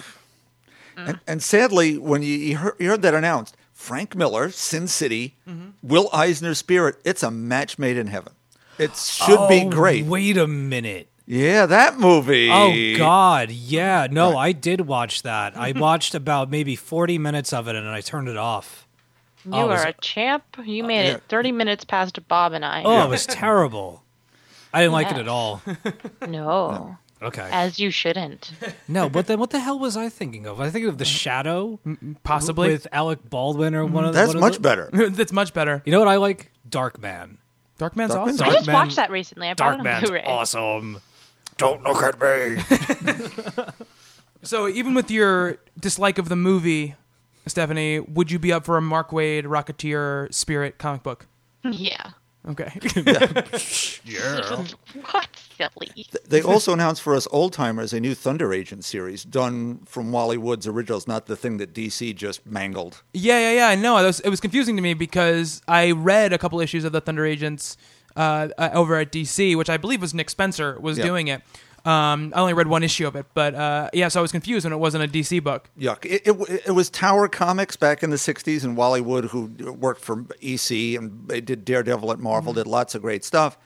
[0.97, 5.35] And, and sadly, when you, you, heard, you heard that announced, Frank Miller, Sin City,
[5.83, 8.33] Will Eisner Spirit, it's a match made in heaven.
[8.79, 10.05] It should be Oh, great.
[10.05, 11.07] Wait a minute.
[11.27, 12.49] Yeah, that movie.
[12.51, 14.07] Oh God, yeah.
[14.09, 15.55] No, I did watch that.
[15.55, 18.87] I watched about maybe forty minutes of it, and I turned it off.
[19.45, 20.43] you Oh, was are a champ.
[20.65, 21.15] You made yeah.
[21.15, 22.81] it 30 minutes past Bob and I.
[22.83, 24.03] Oh, it was terrible.
[24.73, 25.61] I didn't like it at all.
[26.27, 27.47] No, Okay.
[27.51, 28.51] as you shouldn't.
[28.87, 30.61] No, but then what the hell was I thinking of?
[30.61, 32.69] I think of The Shadow, mm, mm, Possibly.
[32.69, 34.07] with Alec Baldwin or one mm.
[34.07, 34.19] of the.
[34.19, 34.89] That's one of much the- better.
[35.09, 35.81] That's much better.
[35.85, 36.51] You know what I like?
[36.69, 37.37] Dark Man.
[37.79, 38.47] Darkman's Darkman's awesome.
[38.47, 39.47] I just Darkman- watched that recently.
[39.49, 40.23] I bought Dark it on Man's Blu-ray.
[40.25, 41.01] awesome.
[41.57, 43.63] Don't look at me.
[44.43, 46.95] So even with your dislike of the movie,
[47.47, 51.27] Stephanie, would you be up for a Mark Waid Rocketeer Spirit comic book?
[51.63, 52.11] Yeah.
[52.47, 52.71] Okay.
[54.05, 54.65] yeah.
[55.11, 56.05] What silly?
[56.27, 60.37] They also announced for us old timers a new Thunder Agent series done from Wally
[60.37, 63.01] Wood's originals, not the thing that DC just mangled.
[63.13, 63.67] yeah, yeah, yeah.
[63.69, 63.97] I know.
[63.97, 67.01] It was, it was confusing to me because I read a couple issues of the
[67.01, 67.75] Thunder Agents
[68.15, 71.05] uh, uh, over at DC, which I believe was Nick Spencer was Yeah.
[71.05, 71.41] doing it.
[71.87, 74.65] Um, I only read one issue of it, but uh, yeah, so I was confused
[74.65, 75.69] when it wasn't a DC book.
[75.79, 76.05] Yuck.
[76.05, 80.01] It, it, it was Tower Comics back in the 60s, and Wally Wood, who worked
[80.01, 83.57] for EC and they did Daredevil at Marvel, did lots of great stuff.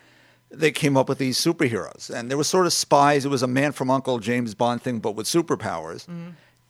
[0.51, 3.25] They came up with these superheroes, and they were sort of spies.
[3.25, 6.07] It was a man from Uncle James Bond thing, but with superpowers.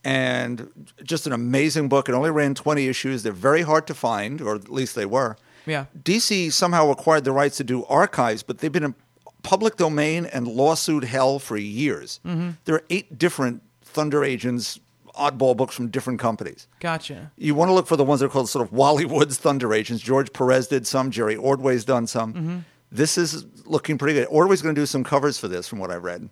[0.04, 0.70] And
[1.02, 2.08] just an amazing book.
[2.08, 3.22] It only ran 20 issues.
[3.22, 5.36] They're very hard to find, or at least they were.
[5.66, 5.86] Yeah.
[6.02, 8.94] DC somehow acquired the rights to do archives, but they've been in
[9.42, 12.20] public domain and lawsuit hell for years.
[12.24, 12.50] Mm-hmm.
[12.64, 14.78] There are eight different Thunder Agents
[15.14, 16.66] oddball books from different companies.
[16.80, 17.30] Gotcha.
[17.36, 19.74] You want to look for the ones that are called sort of Wally Wood's Thunder
[19.74, 20.02] Agents.
[20.02, 21.10] George Perez did some.
[21.10, 22.32] Jerry Ordway's done some.
[22.32, 22.58] Mm-hmm.
[22.90, 24.28] This is looking pretty good.
[24.28, 26.28] Ordway's going to do some covers for this, from what I've read,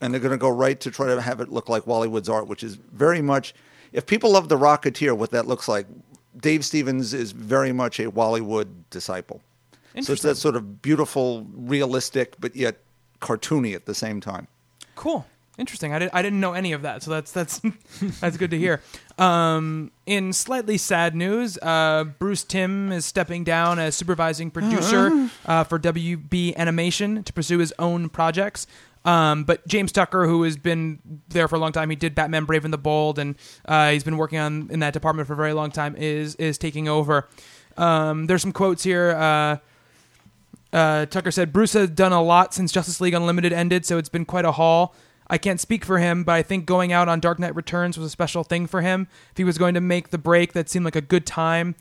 [0.00, 2.28] and they're going to go right to try to have it look like Wally Wood's
[2.28, 3.54] art, which is very much.
[3.92, 5.86] If people love the Rocketeer, what that looks like,
[6.36, 9.42] Dave Stevens is very much a Wally Wood disciple.
[10.00, 12.78] So it's that sort of beautiful, realistic, but yet
[13.20, 14.46] cartoony at the same time.
[14.94, 15.26] Cool.
[15.58, 15.92] Interesting.
[15.92, 17.60] I, did, I didn't know any of that, so that's that's
[18.20, 18.80] that's good to hear.
[19.18, 25.64] Um, in slightly sad news, uh, Bruce Timm is stepping down as supervising producer uh,
[25.64, 28.66] for WB Animation to pursue his own projects.
[29.04, 30.98] Um, but James Tucker, who has been
[31.28, 33.34] there for a long time, he did Batman: Brave and the Bold, and
[33.66, 35.94] uh, he's been working on in that department for a very long time.
[35.96, 37.28] Is is taking over.
[37.76, 39.60] Um, there's some quotes here.
[40.72, 44.08] Uh, Tucker said Bruce has done a lot since Justice League Unlimited ended, so it's
[44.08, 44.94] been quite a haul.
[45.28, 48.06] I can't speak for him, but I think going out on Dark Knight Returns was
[48.06, 49.06] a special thing for him.
[49.30, 51.76] If he was going to make the break, that seemed like a good time.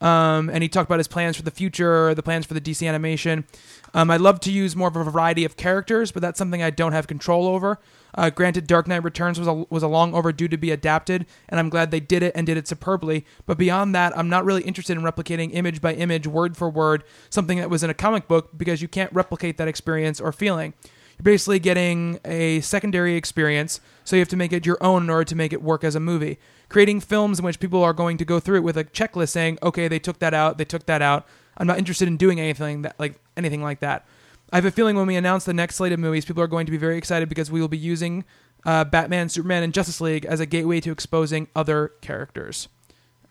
[0.00, 2.88] Um, and he talked about his plans for the future, the plans for the DC
[2.88, 3.44] animation.
[3.92, 6.70] Um, I'd love to use more of a variety of characters, but that's something I
[6.70, 7.78] don't have control over.
[8.14, 11.60] Uh, granted, Dark Knight Returns was a, was a long overdue to be adapted, and
[11.60, 13.24] I'm glad they did it and did it superbly.
[13.46, 17.04] But beyond that, I'm not really interested in replicating image by image, word for word,
[17.28, 20.74] something that was in a comic book because you can't replicate that experience or feeling.
[21.18, 25.10] You're basically getting a secondary experience, so you have to make it your own in
[25.10, 26.38] order to make it work as a movie.
[26.70, 29.58] Creating films in which people are going to go through it with a checklist saying,
[29.62, 31.26] "Okay, they took that out, they took that out."
[31.58, 34.06] I'm not interested in doing anything that like anything like that.
[34.52, 36.66] I have a feeling when we announce the next slate of movies, people are going
[36.66, 38.24] to be very excited because we will be using
[38.64, 42.68] uh, Batman, Superman, and Justice League as a gateway to exposing other characters.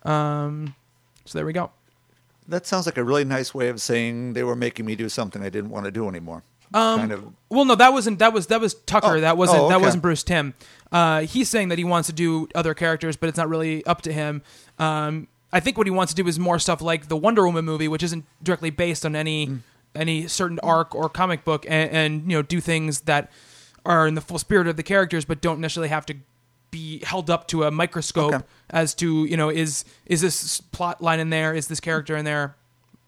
[0.03, 0.75] Um,
[1.25, 1.71] so there we go.
[2.47, 5.43] That sounds like a really nice way of saying they were making me do something
[5.43, 6.43] I didn't want to do anymore.
[6.73, 7.33] Kind of.
[7.49, 9.17] Well, no, that wasn't that was that was Tucker.
[9.17, 10.53] Oh, that wasn't oh, that wasn't Bruce Timm.
[10.91, 14.01] Uh, he's saying that he wants to do other characters, but it's not really up
[14.03, 14.41] to him.
[14.77, 17.65] Um, I think what he wants to do is more stuff like the Wonder Woman
[17.65, 19.59] movie, which isn't directly based on any Mm.
[19.95, 23.31] any certain arc or comic book, and, and you know do things that
[23.85, 26.15] are in the full spirit of the characters, but don't necessarily have to
[26.69, 28.45] be held up to a microscope Okay.
[28.69, 32.25] as to you know is is this plot line in there, is this character in
[32.25, 32.55] there?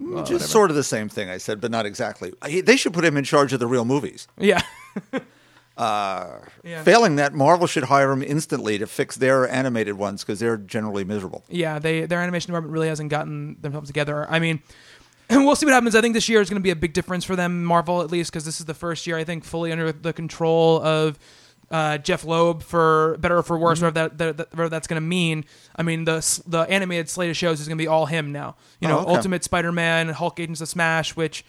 [0.04, 0.48] Well, Just whatever.
[0.50, 2.34] sort of the same thing I said, but not exactly.
[2.42, 4.28] They should put him in charge of the real movies.
[4.38, 4.62] Yeah.
[5.78, 6.84] Uh, Yeah.
[6.84, 11.04] Failing that, Marvel should hire him instantly to fix their animated ones because they're generally
[11.04, 11.44] miserable.
[11.50, 14.30] yeah, they their animation department really hasn't gotten themselves together.
[14.30, 14.62] I mean,
[15.32, 15.96] we'll see what happens.
[15.96, 18.12] I think this year is going to be a big difference for them, Marvel at
[18.12, 21.18] least, because this is the first year I think fully under the control of
[21.72, 23.86] uh, Jeph Loeb for better or for worse, Mm-hmm.
[23.88, 25.46] whatever, that, that, that- whatever that's going to mean.
[25.76, 28.56] I mean, the the animated slate of shows is going to be all him now.
[28.80, 29.16] You know, Oh, okay.
[29.16, 31.44] Ultimate Spider-Man, Hulk Agents of Smash, which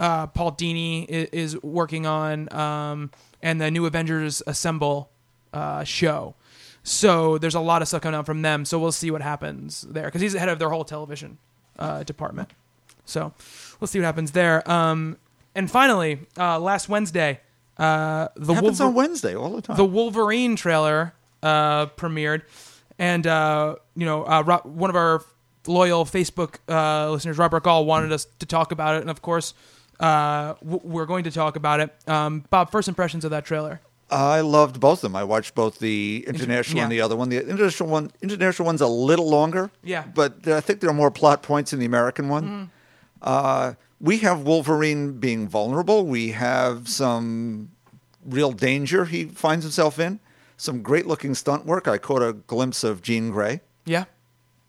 [0.00, 3.10] uh, Paul Dini is, is working on, um,
[3.42, 5.10] and the new Avengers Assemble
[5.52, 6.34] uh, show.
[6.82, 8.64] So there's a lot of stuff coming out from them.
[8.64, 11.38] So we'll see what happens there because he's the head of their whole television
[11.78, 12.50] uh, department.
[13.04, 13.32] So
[13.80, 14.68] we'll see what happens there.
[14.70, 15.18] Um,
[15.54, 17.40] and finally, uh, last Wednesday,
[17.78, 19.76] uh, the happens Wolver- on Wednesday all the time.
[19.76, 22.42] the Wolverine trailer uh, premiered,
[22.98, 25.22] and uh, you know, uh, Ro- one of our
[25.66, 29.54] loyal Facebook uh, listeners, Robert Gall, wanted us to talk about it, and of course,
[30.00, 31.94] uh, w- we're going to talk about it.
[32.08, 33.80] Um, Bob, first impressions of that trailer?
[34.10, 35.16] I loved both of them.
[35.16, 36.96] I watched both the international and yeah.
[36.96, 37.28] the other one.
[37.28, 39.70] The international one, international one's a little longer.
[39.84, 40.04] Yeah.
[40.14, 42.70] But I think there are more plot points in the American one.
[43.20, 46.06] Uh, we have Wolverine being vulnerable.
[46.06, 47.70] We have some
[48.24, 50.20] real danger he finds himself in.
[50.56, 51.86] Some great looking stunt work.
[51.86, 53.60] I caught a glimpse of Jean Grey.
[53.84, 54.04] Yeah,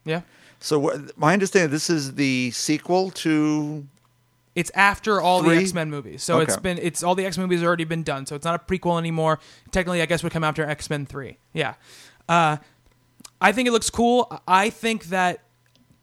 [0.06, 0.22] yeah.
[0.60, 3.88] So my understanding, this is the sequel to.
[4.56, 7.48] It's after all the X Men movies, so it's been it's all the X Men
[7.48, 8.26] movies have already been done.
[8.26, 9.40] So it's not a prequel anymore.
[9.72, 11.38] Technically, I guess would come after X Men Three.
[11.54, 11.76] Yeah,
[12.28, 12.58] uh,
[13.40, 14.42] I think it looks cool.
[14.48, 15.44] I think that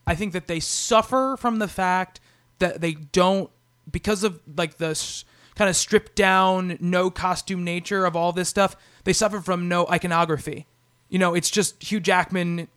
[0.07, 2.21] I think that they suffer from the fact
[2.59, 3.51] that they don't
[3.91, 8.49] because of like the s- kind of stripped down, no costume nature of all this
[8.49, 8.77] stuff.
[9.05, 10.67] They suffer from no iconography.
[11.09, 12.69] You know, it's just Hugh Jackman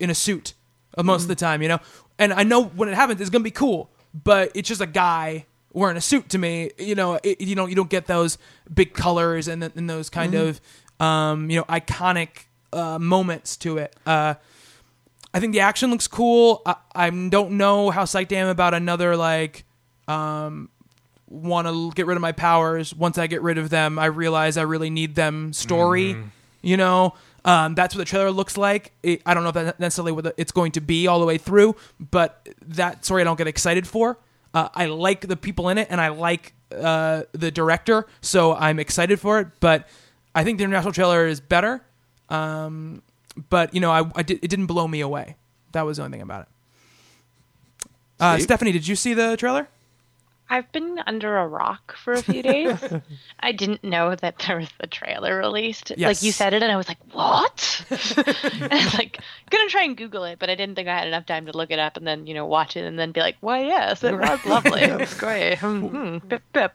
[0.00, 0.54] in a suit
[1.02, 1.62] most of the time.
[1.62, 1.78] You know,
[2.18, 5.46] and I know when it happens, it's gonna be cool, but it's just a guy
[5.72, 6.70] wearing a suit to me.
[6.78, 8.38] You know, it, you know, you don't get those
[8.72, 10.60] big colors and, and those kind of
[11.00, 13.94] um, you know iconic uh, moments to it.
[14.06, 14.34] Uh,
[15.34, 16.62] I think the action looks cool.
[16.64, 19.64] I, I don't know how psyched I am about another like
[20.06, 20.68] um,
[21.28, 22.94] want to get rid of my powers.
[22.94, 25.52] Once I get rid of them, I realize I really need them.
[25.52, 26.16] Story,
[26.62, 27.14] you know.
[27.44, 28.92] Um, that's what the trailer looks like.
[29.02, 31.36] It, I don't know if that's necessarily what it's going to be all the way
[31.36, 34.18] through, but that story I don't get excited for.
[34.54, 38.78] Uh, I like the people in it, and I like uh, the director, so I'm
[38.78, 39.48] excited for it.
[39.60, 39.88] But
[40.34, 41.82] I think the international trailer is better.
[42.28, 43.02] Um,
[43.50, 45.36] but you know, I, I did, it didn't blow me away.
[45.72, 46.48] That was the only thing about it.
[48.20, 49.68] Uh, Stephanie, did you see the trailer?
[50.48, 52.78] I've been under a rock for a few days.
[53.40, 55.90] I didn't know that there was the trailer released.
[55.96, 56.00] Yes.
[56.08, 59.20] Like you said it, and I was like, "What?" and I was like,
[59.50, 61.70] gonna try and Google it, but I didn't think I had enough time to look
[61.70, 64.16] it up and then you know watch it and then be like, "Why, yes, it
[64.16, 64.82] was lovely.
[64.82, 66.74] It was great." Hmm, pip, pip.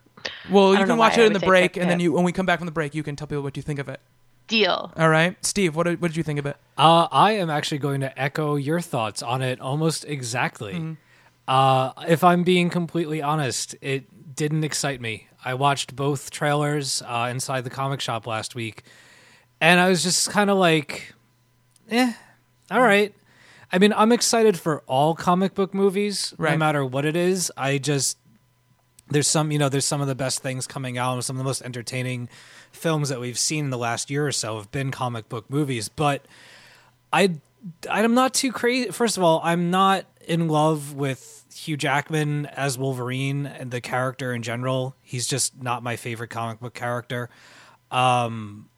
[0.50, 2.45] Well, you can watch it in the break, pip, and then you, when we come
[2.45, 4.02] back from the break, you can tell people what you think of it.
[4.50, 4.92] Deal.
[4.98, 6.58] All right, Steve, what did, what did you think of it?
[6.78, 10.98] Uh, I am actually going to echo your thoughts on it almost exactly.
[11.48, 15.28] Uh, if I'm being completely honest, it didn't excite me.
[15.44, 18.84] I watched both trailers uh, inside the comic shop last week,
[19.62, 21.14] and I was just kind of like,
[21.90, 22.14] eh,
[22.70, 23.14] all right.
[23.71, 27.52] I mean, I'm excited for all comic book movies, no matter what it is.
[27.56, 28.17] I just
[29.10, 31.40] there's some you know there's some of the best things coming out and some of
[31.40, 32.30] the most entertaining
[32.72, 35.90] films that we've seen in the last year or so have been comic book movies
[35.90, 36.26] but
[37.12, 37.36] I
[37.90, 38.90] I'm not too crazy.
[38.92, 44.34] First of all, I'm not in love with Hugh Jackman as Wolverine and the character
[44.34, 44.96] in general.
[45.02, 47.30] He's just not my favorite comic book character.
[47.92, 48.70] Um,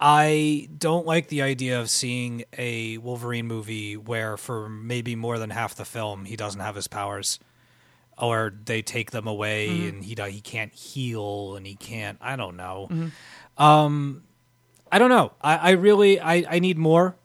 [0.00, 5.50] I don't like the idea of seeing a Wolverine movie where for maybe more than
[5.50, 7.38] half the film he doesn't have his powers.
[8.20, 12.56] Or they take them away and he he can't heal and he can't I don't
[12.56, 12.88] know.
[13.58, 14.22] Um
[14.92, 15.32] I don't know.
[15.40, 17.16] I, I really I, I need more.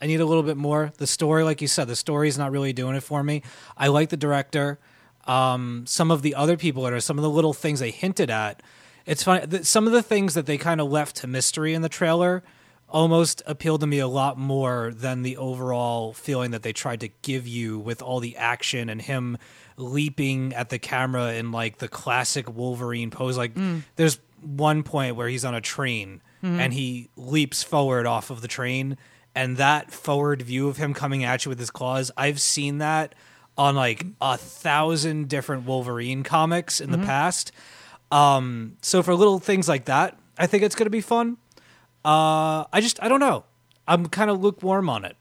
[0.00, 0.92] I need a little bit more.
[0.96, 3.42] The story, like you said, the story's not really doing it for me.
[3.76, 4.78] I like the director.
[5.26, 8.30] Um, some of the other people that are some of the little things they hinted
[8.30, 8.62] at.
[9.04, 9.46] It's funny.
[9.46, 12.42] th- Some of the things that they kind of left to mystery in the trailer
[12.88, 17.08] almost appealed to me a lot more than the overall feeling that they tried to
[17.22, 19.36] give you with all the action and him
[19.80, 23.36] leaping at the camera in like the classic Wolverine pose.
[23.36, 23.52] Like
[23.96, 28.48] there's one point where he's on a train and he leaps forward off of the
[28.48, 28.96] train
[29.34, 33.14] and that forward view of him coming at you with his claws, I've seen that
[33.56, 37.52] on like a thousand different Wolverine comics in the past.
[38.10, 41.36] Um, so for little things like that, I think it's going to be fun.
[42.04, 43.44] Uh, I just I don't know.
[43.86, 45.16] I'm kind of lukewarm on it.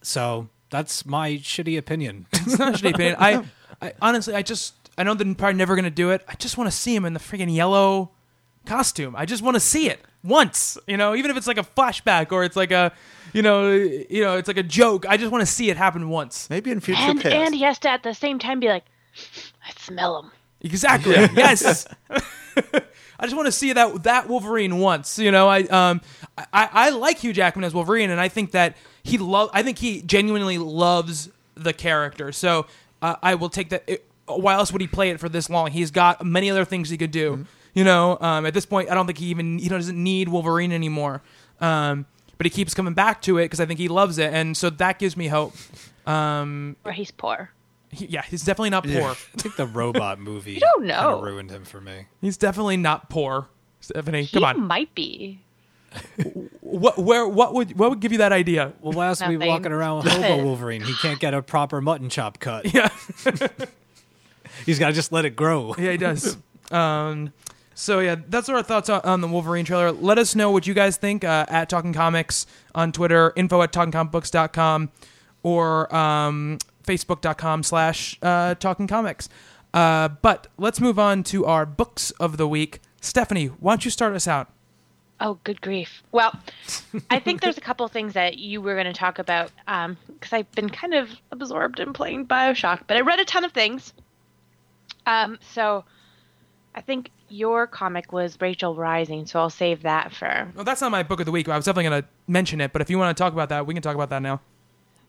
[0.00, 2.26] So that's my shitty opinion.
[2.32, 3.16] It's not a shitty opinion.
[3.18, 3.44] I,
[3.80, 6.24] I honestly, I just, I know they're probably never going to do it.
[6.28, 8.10] I just want to see him in the freaking yellow
[8.66, 9.14] costume.
[9.16, 10.78] I just want to see it once.
[10.86, 12.92] You know, even if it's like a flashback or it's like a,
[13.32, 15.06] you know, you know, it's like a joke.
[15.08, 16.48] I just want to see it happen once.
[16.50, 17.34] Maybe in future And past.
[17.34, 18.84] and he has to at the same time be like,
[19.66, 20.30] I smell him.
[20.60, 21.14] Exactly.
[21.14, 21.86] Yes.
[23.18, 25.18] I just want to see that that Wolverine once.
[25.18, 26.00] You know, I um
[26.36, 29.50] I, I like Hugh Jackman as Wolverine, and I think that he love.
[29.52, 32.32] I think he genuinely loves the character.
[32.32, 32.66] So
[33.00, 33.84] uh, I will take that.
[33.86, 35.70] It, why else would he play it for this long?
[35.70, 37.46] He's got many other things he could do.
[37.74, 40.72] You know, um, at this point, I don't think he even he doesn't need Wolverine
[40.72, 41.22] anymore.
[41.60, 42.06] Um,
[42.38, 44.68] but he keeps coming back to it because I think he loves it, and so
[44.70, 45.54] that gives me hope.
[46.06, 47.50] Um, Or he's poor.
[47.90, 49.10] he- yeah, he's definitely not poor.
[49.10, 51.20] I think the robot movie don't know.
[51.20, 52.06] ruined him for me.
[52.20, 53.48] He's definitely not poor.
[53.80, 54.60] Stephanie, He come on.
[54.66, 55.40] might be.
[56.60, 58.72] What where what would what would give you that idea?
[58.80, 59.48] Well, why else are we Nothing.
[59.50, 60.82] walking around with Hobo Wolverine?
[60.82, 62.66] He can't get a proper mutton chop cut.
[62.74, 62.88] Yeah,
[64.66, 65.74] He's got to just let it grow.
[65.78, 66.36] yeah, he does.
[66.70, 67.32] um,
[67.74, 69.92] so yeah, that's our thoughts on, on the Wolverine trailer.
[69.92, 73.72] Let us know what you guys think uh, at Talking Comics on Twitter, info at
[73.72, 74.90] talkingcomicbooks.com,
[75.42, 79.28] or um, facebook.com slash uh, Talking Comics.
[79.72, 82.80] Uh, but let's move on to our books of the week.
[83.00, 84.48] Stephanie, why don't you start us out?
[85.20, 86.02] Oh, good grief.
[86.12, 86.38] Well,
[87.08, 90.50] I think there's a couple things that you were going to talk about because I've
[90.52, 93.92] been kind of absorbed in playing Bioshock, but I read a ton of things.
[95.06, 95.84] Um, so
[96.74, 100.48] I think your comic was Rachel Rising, so I'll save that for.
[100.54, 101.48] Well, that's not my book of the week.
[101.48, 103.66] I was definitely going to mention it, but if you want to talk about that,
[103.66, 104.40] we can talk about that now.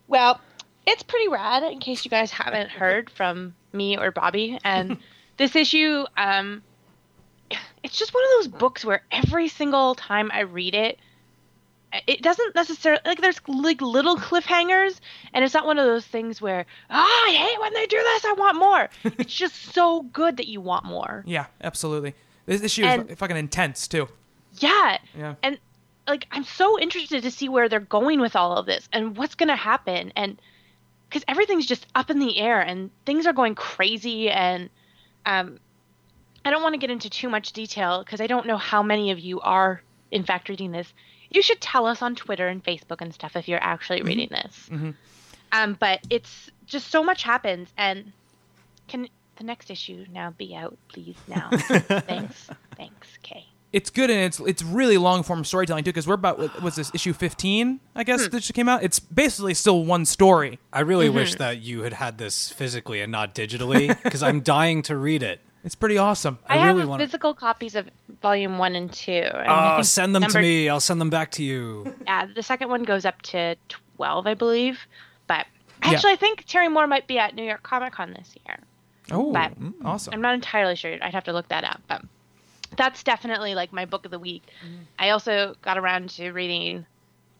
[0.08, 0.40] Well,
[0.86, 1.64] it's pretty rad.
[1.64, 4.98] In case you guys haven't heard from me or Bobby, and
[5.38, 6.62] this issue, um,
[7.86, 10.98] it's just one of those books where every single time I read it,
[12.08, 15.00] it doesn't necessarily like there's like little cliffhangers,
[15.34, 18.26] and it's not one of those things where ah, I hate when they do this.
[18.26, 18.90] I want more.
[19.20, 21.24] it's just so good that you want more.
[21.28, 22.16] Yeah, absolutely.
[22.48, 24.10] This issue And- is fucking intense too.
[24.58, 24.98] Yeah.
[25.18, 25.36] Yeah.
[25.44, 25.60] And
[26.08, 29.36] like I'm so interested to see where they're going with all of this and what's
[29.36, 30.40] going to happen and
[31.12, 34.70] cuz everything's just up in the air and things are going crazy and
[35.26, 35.60] um
[36.46, 39.12] I don't want to get into too much detail cuz I don't know how many
[39.12, 39.82] of you are
[40.12, 40.94] in fact reading this.
[41.30, 44.08] You should tell us on Twitter and Facebook and stuff if you're actually mm-hmm.
[44.08, 44.70] reading this.
[44.70, 44.92] Mm-hmm.
[45.52, 48.14] Um but it's just so much happens and
[48.88, 51.50] can the next issue now be out please now.
[51.58, 52.50] Thanks.
[52.78, 53.18] Thanks.
[53.24, 53.48] Kay.
[53.74, 56.76] It's good and it's it's really long form storytelling too because we're about what was
[56.76, 58.30] this issue 15 I guess hmm.
[58.30, 58.84] that just came out.
[58.84, 60.60] It's basically still one story.
[60.72, 61.16] I really mm-hmm.
[61.16, 65.24] wish that you had had this physically and not digitally because I'm dying to read
[65.24, 65.42] it.
[65.66, 66.38] It's pretty awesome.
[66.48, 67.90] I, I really have wanna- physical copies of
[68.22, 69.12] volume one and two.
[69.12, 70.70] and ah, I Oh, think send them to me.
[70.70, 71.94] I'll send them back to you.
[72.06, 74.80] Yeah, the second one goes up to twelve, I believe.
[75.28, 75.48] But
[75.82, 78.60] actually, I think Terry Moore might be at New York Comic Con this year.
[79.12, 80.14] Oh, But mm, awesome.
[80.14, 80.98] I'm not entirely sure.
[81.02, 81.82] I'd have to look that up.
[81.88, 82.04] But
[82.78, 84.44] that's definitely like my book of the week.
[84.64, 84.84] Mm-hmm.
[85.00, 86.86] I also got around to reading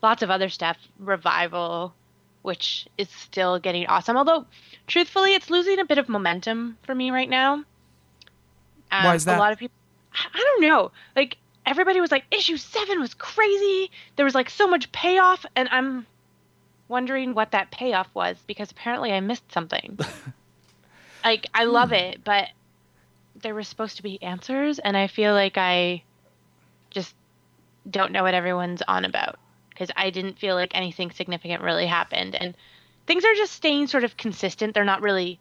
[0.02, 0.78] lots of other stuff.
[1.00, 1.94] Revival,
[2.42, 4.18] which is still getting awesome.
[4.18, 4.46] Although,
[4.88, 7.64] truthfully, it's losing a bit of momentum for me right now.
[9.00, 9.38] Um, Why is that?
[9.38, 9.76] A lot of people.
[10.14, 10.92] I I don't know.
[11.16, 13.92] Like everybody was like, issue seven was crazy.
[14.16, 16.06] There was like so much payoff, and I'm
[16.88, 19.98] wondering what that payoff was because apparently I missed something.
[21.26, 22.50] like I love it, but
[23.42, 26.04] there were supposed to be answers, and I feel like I
[26.92, 27.14] just
[27.90, 29.38] don't know what everyone's on about.
[29.70, 32.56] because I didn't feel like anything significant really happened, and
[33.08, 34.74] things are just staying sort of consistent.
[34.74, 35.40] They're not really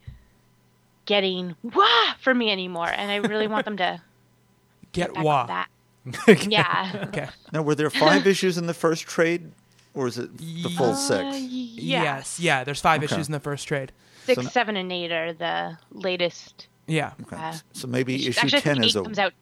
[1.05, 4.01] getting wah for me anymore, and I really want them to
[4.91, 5.41] Get back wah.
[5.41, 6.47] up that.
[6.47, 7.05] Yeah.
[7.07, 7.27] Okay.
[7.51, 9.51] Now, were there five issues in the first trade,
[9.93, 11.37] or is it the full Uh, six?
[11.39, 12.03] yeah.
[12.03, 12.39] Yes.
[12.39, 12.63] Yeah.
[12.63, 13.13] There's five Okay.
[13.13, 13.91] issues in the first trade.
[14.25, 16.67] Six, So- seven, and eight are the latest.
[16.87, 17.13] Yeah.
[17.23, 17.35] Okay.
[17.35, 19.03] Uh, So maybe issue Actually, I ten is eight a.
[19.03, 19.33] comes out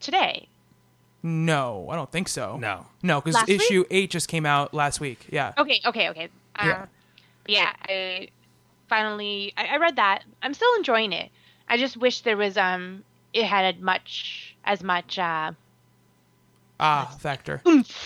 [0.00, 0.48] today.
[1.22, 2.56] No, I don't think so.
[2.58, 2.86] No.
[3.02, 3.60] No, because Last week?
[3.60, 5.26] issue eight just came out last week.
[5.30, 5.52] Yeah.
[5.56, 6.28] Okay, okay, okay.
[6.56, 6.86] Uh, Yeah.
[7.46, 7.72] yeah.
[7.88, 8.28] I
[8.92, 10.22] finally I, I read that.
[10.42, 11.30] I'm still enjoying it.
[11.66, 15.52] I just wish there was um it had much as much uh
[16.78, 17.62] Ah, factor.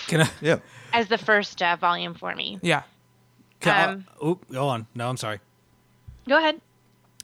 [0.06, 0.30] Can I?
[0.42, 0.58] Yeah.
[0.92, 2.58] as the first uh, volume for me.
[2.62, 2.82] Yeah.
[3.60, 4.86] Can I- Um, oop, go on.
[4.94, 5.40] No, I'm sorry.
[6.28, 6.60] Go ahead.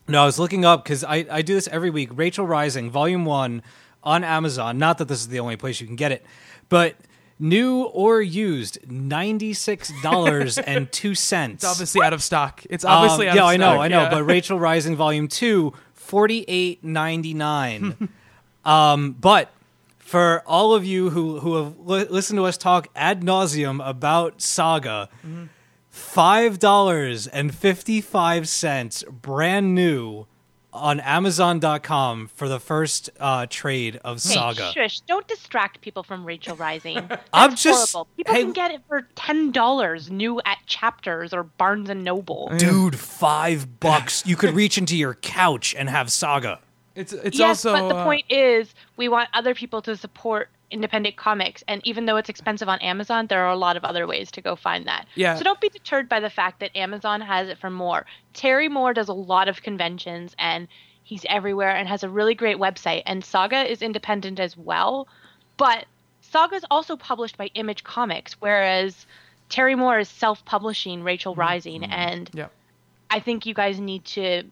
[0.09, 2.09] No, I was looking up because I, I do this every week.
[2.15, 3.63] Rachel Rising, Volume 1
[4.03, 4.79] on Amazon.
[4.79, 6.25] Not that this is the only place you can get it,
[6.71, 6.97] but
[7.43, 11.53] new or used, $96.02.
[11.55, 12.63] It's obviously out of stock.
[12.71, 13.75] It's obviously Um, out yeah, I stock.
[13.77, 14.03] know, I know.
[14.03, 14.11] yeah.
[14.11, 18.09] But Rachel Rising Volume Two, forty eight ninety nine.
[18.65, 19.51] um, but
[19.99, 24.41] for all of you who who have li- listened to us talk ad nauseum about
[24.43, 25.45] Saga, Mm-hmm.
[25.91, 30.27] five dollars and fifty five cents, brand new.
[30.75, 34.73] On Amazon.com for the first uh, trade of Hey, Saga.
[34.73, 35.01] shush!
[35.01, 36.95] Don't distract people from Rachel Rising.
[37.09, 38.11] That's I'm just- horrible.
[38.17, 42.51] People hey- can get it for ten dollars new at Chapters or Barnes and Noble.
[42.57, 44.25] Dude, five bucks.
[44.27, 46.61] You could reach into your couch and have Saga.
[46.95, 50.49] It's it's yes, also but the uh, point is, we want other people to support
[50.73, 54.07] independent comics, and even though it's expensive on Amazon, there are a lot of other
[54.07, 55.07] ways to go find that.
[55.15, 55.37] Yeah.
[55.37, 58.07] So don't be deterred by the fact that Amazon has it for more.
[58.33, 60.67] Terry Moore does a lot of conventions, and
[61.05, 63.03] he's everywhere, and has a really great website.
[63.07, 65.07] And Saga is independent as well,
[65.57, 65.85] but
[66.23, 69.07] Saga is also published by Image Comics, whereas
[69.51, 71.41] Terry Moore is self-publishing Rachel mm-hmm.
[71.41, 72.49] Rising, and Yeah.
[73.11, 74.45] I think you guys need to,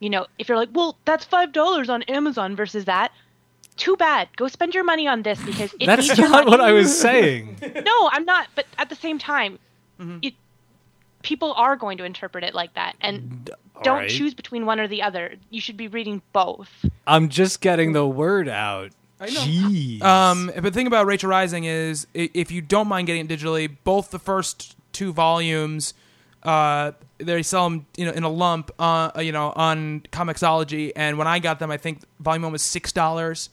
[0.00, 3.12] you know, if you're like, well, that's five dollars on Amazon versus that.
[3.78, 4.28] Too bad.
[4.36, 6.50] Go spend your money on this because it That's needs not money.
[6.50, 7.56] what I was saying.
[7.84, 8.48] No, I'm not.
[8.54, 9.58] But at the same time,
[10.00, 10.18] Mm-hmm.
[10.22, 10.34] it,
[11.22, 13.50] people are going to interpret it like that, and
[13.82, 14.10] don't Alright.
[14.10, 15.34] choose between one or the other.
[15.50, 16.70] You should be reading both.
[17.04, 18.92] I'm just getting the word out.
[19.20, 19.40] I know.
[19.40, 20.00] Jeez.
[20.02, 23.76] Um, but the thing about Rachel Rising is, if you don't mind getting it digitally,
[23.82, 25.94] both the first two volumes,
[26.44, 30.92] uh, they sell them, you know, in a lump, uh, you know, on Comixology.
[30.94, 33.50] And when I got them, I think volume one was six dollars,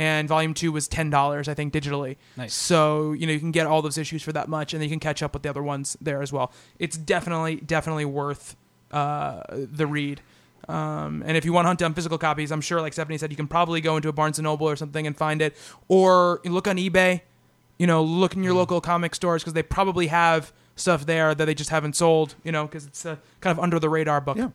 [0.00, 2.16] and volume two was ten dollars, I think, digitally.
[2.34, 2.54] Nice.
[2.54, 4.92] So you know, you can get all those issues for that much, and then you
[4.92, 6.52] can catch up with the other ones there as well.
[6.78, 8.56] It's definitely, definitely worth
[8.92, 10.22] uh, the read.
[10.68, 13.30] Um, and if you want to hunt down physical copies, I'm sure, like Stephanie said,
[13.30, 15.54] you can probably go into a Barnes and Noble or something and find it,
[15.88, 17.20] or you look on eBay.
[17.78, 21.44] You know, look in your local comic stores because they probably have stuff there that
[21.44, 22.36] they just haven't sold.
[22.42, 24.38] You know, because it's a kind of under the radar book.
[24.38, 24.50] Yeah.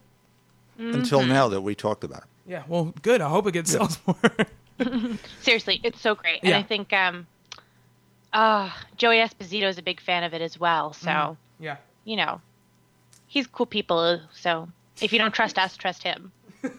[0.80, 2.24] Until now that we talked about.
[2.48, 3.22] Yeah, Well, good.
[3.22, 4.18] I hope it gets sells more.
[5.42, 7.28] Seriously, it's so great, and I think um,
[8.34, 10.94] uh, Joey Esposito is a big fan of it as well.
[10.94, 11.78] So yeah.
[12.04, 12.42] you know,
[13.28, 14.22] he's cool people.
[14.34, 14.68] So
[15.02, 16.32] if you don't trust us, trust him.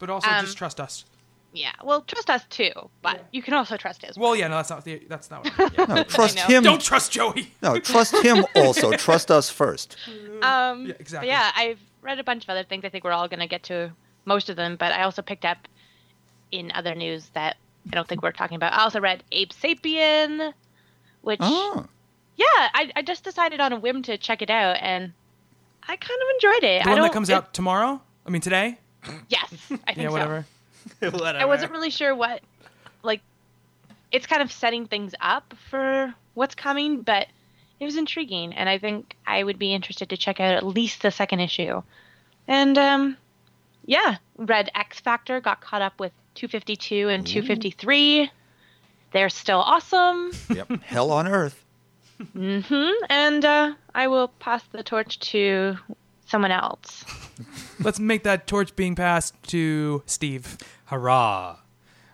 [0.00, 1.04] But also Um, just trust us.
[1.52, 4.18] Yeah, well, trust us too, but you can also trust his.
[4.18, 5.44] Well, yeah, no, that's not the that's not.
[5.56, 5.84] What yeah.
[5.86, 6.46] No, trust know.
[6.46, 6.62] him.
[6.64, 7.52] Don't trust Joey.
[7.62, 8.90] No, trust him also.
[8.92, 9.96] trust us first.
[10.42, 11.28] Um, Yeah, exactly.
[11.28, 12.84] Yeah, I've read a bunch of other things.
[12.84, 13.92] I think we're all going to get to
[14.24, 15.68] most of them, but I also picked up
[16.50, 17.56] in other news that
[17.90, 18.72] I don't think we're talking about.
[18.72, 20.52] I also read Ape Sapien,
[21.22, 21.86] which Oh.
[22.36, 25.12] yeah, I, I just decided on a whim to check it out, and
[25.82, 26.82] I kind of enjoyed it.
[26.84, 28.00] The I one don't, that comes it- out tomorrow.
[28.26, 28.78] I mean today.
[29.28, 29.52] Yes,
[29.86, 30.12] I think Yeah, so.
[31.12, 31.38] whatever.
[31.38, 32.40] I wasn't really sure what,
[33.02, 33.20] like,
[34.12, 37.26] it's kind of setting things up for what's coming, but
[37.80, 41.02] it was intriguing, and I think I would be interested to check out at least
[41.02, 41.82] the second issue.
[42.48, 43.16] And um,
[43.84, 48.30] yeah, read X Factor, got caught up with 252 and 253.
[49.12, 50.82] They're still awesome, Yep.
[50.82, 51.64] Hell on earth.
[52.20, 53.04] Mm-hmm.
[53.10, 55.76] And uh, I will pass the torch to
[56.26, 57.04] someone else.
[57.80, 60.58] Let's make that torch being passed to Steve.
[60.86, 61.56] Hurrah.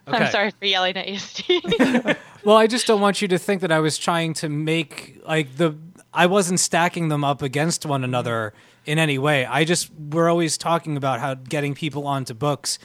[0.09, 0.17] Okay.
[0.17, 1.63] I'm sorry for yelling at you, Steve.
[2.43, 5.57] Well, I just don't want you to think that I was trying to make like
[5.57, 5.77] the
[6.13, 8.55] I wasn't stacking them up against one another
[8.87, 9.45] in any way.
[9.45, 12.79] I just we're always talking about how getting people onto books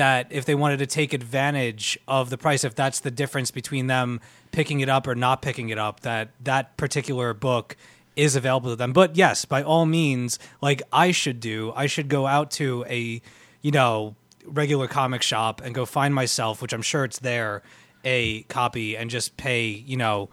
[0.00, 3.86] that if they wanted to take advantage of the price if that's the difference between
[3.86, 4.18] them
[4.50, 7.76] picking it up or not picking it up that that particular book
[8.16, 8.92] is available to them.
[8.92, 13.22] But yes, by all means, like I should do, I should go out to a
[13.62, 17.62] you know regular comic shop and go find myself, which I'm sure it's there,
[18.04, 20.28] a copy and just pay, you know,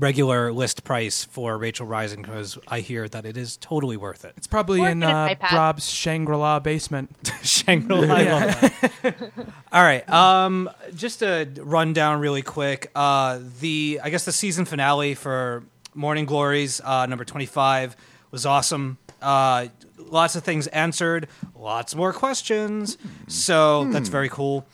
[0.00, 4.32] regular list price for Rachel Rising because I hear that it is totally worth it.
[4.36, 5.52] It's probably Or in get an uh, iPad.
[5.52, 7.14] Rob's Shangri-La basement.
[7.42, 8.14] Shangri-La.
[8.16, 8.72] I.
[9.72, 10.08] All right.
[10.10, 12.90] Um, just a rundown really quick.
[12.94, 15.62] Uh, the I guess the season finale for
[15.94, 17.94] Morning Glories, uh, number twenty-five,
[18.30, 18.98] was awesome.
[19.20, 19.66] Uh,
[19.98, 22.96] lots of things answered, lots more questions.
[23.28, 24.66] So that's very cool.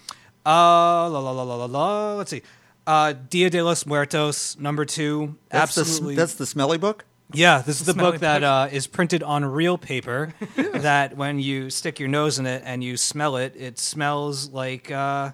[0.45, 2.15] Uh, la la la la la la.
[2.15, 2.43] Let's see.
[2.87, 5.37] Uh, Dia de los Muertos, number two.
[5.49, 6.15] That's absolutely.
[6.15, 7.05] sm- that's the smelly book.
[7.33, 10.33] Yeah, this is the book that uh, is printed on real paper.
[10.57, 14.93] that when you stick your nose in it and you smell it, it smells like
[14.93, 15.33] uh,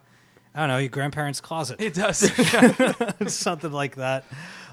[0.54, 1.80] I don't know your grandparents' closet.
[1.82, 2.18] It does.
[3.34, 4.24] something like that.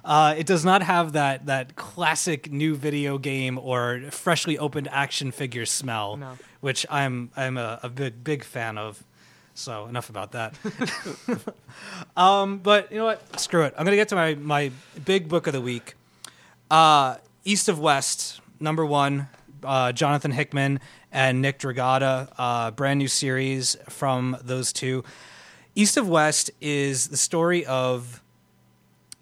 [0.05, 5.31] Uh, it does not have that that classic new video game or freshly opened action
[5.31, 6.37] figure smell, No.
[6.61, 9.03] which I'm I'm a, a big big fan of.
[9.59, 10.53] So enough about that.
[12.17, 13.39] um, but you know what?
[13.41, 13.73] Screw it.
[13.77, 14.71] I'm gonna get to my my
[15.03, 15.95] big book of the week.
[16.71, 19.27] Uh, East of West, number one,
[19.63, 20.79] uh, Jonathan Hickman
[21.11, 25.03] and Nick Dragotta, uh, brand new series from those two.
[25.75, 28.21] East of West is the story of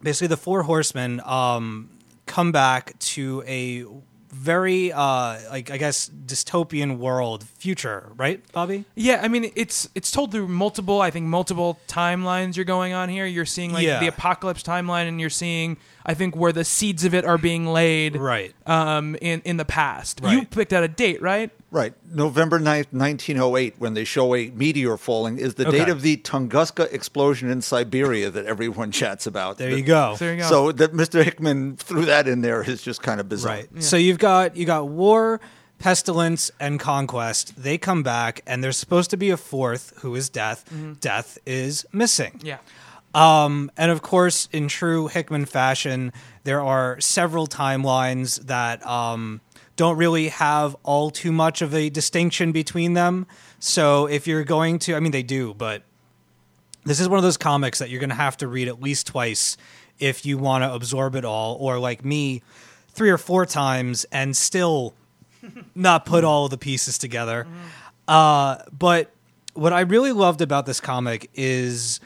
[0.04, 1.90] basically the four horsemen um,
[2.28, 3.86] come back to a
[4.38, 8.86] very uh, like I guess dystopian world future, right, Bobby?
[8.96, 13.10] Yeah, I mean it's it's told through multiple, I think multiple timelines you're going on
[13.10, 13.26] here.
[13.26, 14.00] You're seeing like Yeah.
[14.00, 17.66] the apocalypse timeline and you're seeing I think where the seeds of it are being
[17.68, 18.54] laid Right.
[18.66, 20.22] um in in the past.
[20.22, 20.50] You Right.
[20.50, 21.50] picked out a date, right?
[21.70, 21.94] Right.
[22.10, 25.80] November 9th, 1908, when they show a meteor falling, is the Okay.
[25.80, 29.58] date of the Tunguska explosion in Siberia that everyone chats about.
[29.58, 30.16] There you go.
[30.18, 30.48] So there you go.
[30.48, 31.24] So that Mr.
[31.24, 33.56] Hickman threw that in there is just kind of bizarre.
[33.56, 33.84] Right.
[33.84, 35.42] So you've got you got war,
[35.78, 37.54] pestilence, and conquest.
[37.62, 40.64] They come back, and there's supposed to be a fourth, who is death.
[41.02, 42.40] Death is missing.
[42.44, 42.58] yeah.
[43.14, 46.14] Um, and of course, in true Hickman fashion,
[46.44, 49.42] there are several timelines that um,
[49.78, 53.26] don't really have all too much of a distinction between them.
[53.60, 55.84] So if you're going to, I mean, they do, but
[56.84, 59.08] this is one of those comics that you're going to have to read at least
[59.08, 59.56] twice
[60.00, 62.42] if you want to absorb it all, or like me,
[62.90, 64.94] three or four times and still
[65.76, 67.48] not put all the pieces together.
[68.08, 69.12] Uh, but
[69.54, 72.00] what I really loved about this comic is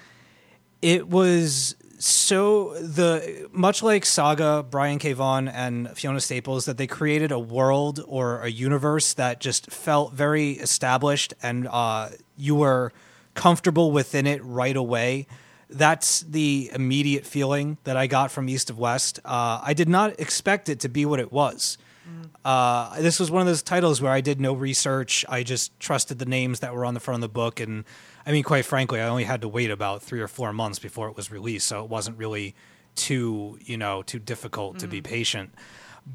[0.81, 5.13] it was so the much like Saga, Brian K.
[5.13, 10.13] Vaughan and Fiona Staples, that they created a world or a universe that just felt
[10.13, 12.91] very established and uh, you were
[13.35, 15.27] comfortable within it right away.
[15.69, 19.19] That's the immediate feeling that I got from East of West.
[19.23, 21.77] Uh, I did not expect it to be what it was.
[22.43, 25.23] Uh, this was one of those titles where I did no research.
[25.29, 27.85] I just trusted the names that were on the front of the book, and
[28.25, 31.07] I mean, quite frankly, I only had to wait about three or four months before
[31.09, 32.55] it was released, so it wasn't really
[32.95, 35.53] too, you know, too difficult to be patient.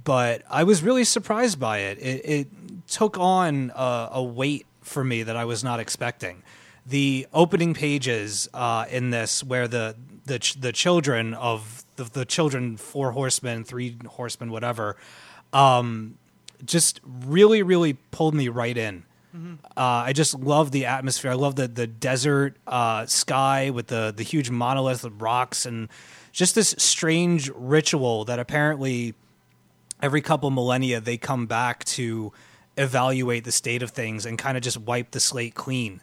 [0.05, 1.99] But I was really surprised by it.
[1.99, 2.49] It, it
[2.89, 6.43] took on a, a weight for me that I was not expecting.
[6.85, 9.97] The opening pages uh, in this, where the
[10.27, 14.97] the ch- the children of the, the children, four horsemen, three horsemen, whatever,
[15.53, 16.19] um,
[16.65, 19.05] just really, really pulled me right in.
[19.77, 21.31] Uh, I just love the atmosphere.
[21.31, 25.89] I love the the desert uh, sky with the the huge monolith of rocks and
[26.33, 29.15] just this strange ritual that apparently
[30.03, 32.33] every couple millennia they come back to
[32.77, 36.01] evaluate the state of things and kind of just wipe the slate clean.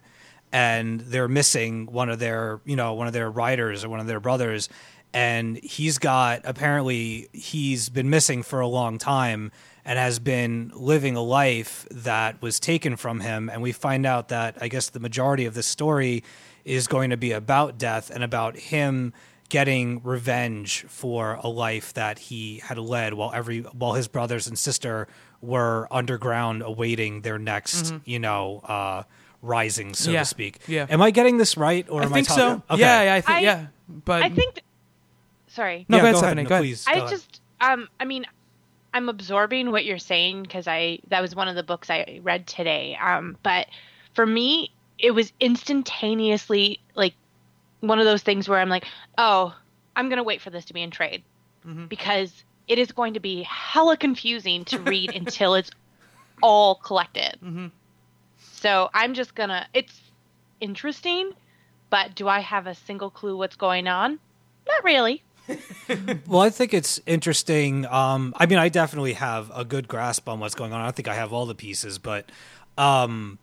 [0.52, 4.06] And they're missing one of their, you know, one of their riders or one of
[4.06, 4.68] their brothers.
[5.12, 9.52] And he's got apparently he's been missing for a long time
[9.84, 13.48] and has been living a life that was taken from him.
[13.50, 16.22] And we find out that I guess the majority of this story
[16.64, 19.12] is going to be about death and about him
[19.50, 24.58] getting revenge for a life that he had led while every while his brothers and
[24.58, 25.06] sister
[25.42, 29.02] were underground awaiting their next, you know, uh,
[29.42, 30.20] rising, so Yeah.
[30.20, 30.60] to speak.
[30.66, 30.86] Yeah.
[30.88, 32.62] Am I getting this right, or I am think I so.
[32.70, 32.80] Okay.
[32.80, 33.66] Yeah, yeah, I think yeah.
[33.86, 34.54] But I think.
[34.54, 34.64] th-
[35.48, 35.84] sorry.
[35.90, 36.40] No, Yeah, go ahead, Stephanie.
[36.42, 36.48] ahead.
[36.48, 36.64] Go No, ahead.
[36.64, 36.84] please.
[36.86, 37.10] go I ahead.
[37.10, 38.24] just um I mean
[38.94, 42.46] I'm absorbing what you're saying because I that was one of the books I read
[42.46, 42.96] today.
[43.02, 43.66] Um but
[44.14, 47.14] for me it was instantaneously like
[47.80, 48.86] one of those things where I'm like,
[49.18, 49.54] "Oh,
[49.96, 51.22] I'm going to wait for this to be in trade."
[51.88, 55.70] Because it is going to be hella confusing to read until it's
[56.42, 57.36] all collected.
[58.38, 60.00] So I'm just going to it's
[60.60, 61.32] interesting,
[61.90, 64.18] but do I have a single clue what's going on?
[64.66, 65.22] Not really.
[66.26, 67.84] Well, I think it's interesting.
[67.86, 70.80] Um, I mean, I definitely have a good grasp on what's going on.
[70.80, 72.30] I don't think I have all the pieces, but
[72.78, 73.38] um,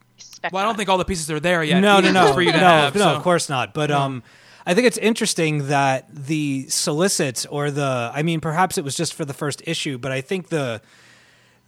[0.51, 1.79] well, I don't think all the pieces are there yet.
[1.79, 2.95] no, no, no, for you to no, have.
[2.95, 3.73] no, so- of course not.
[3.75, 4.23] But um,
[4.65, 9.13] I think it's interesting that the solicits or the I mean perhaps it was just
[9.13, 10.81] for the first issue, but I think the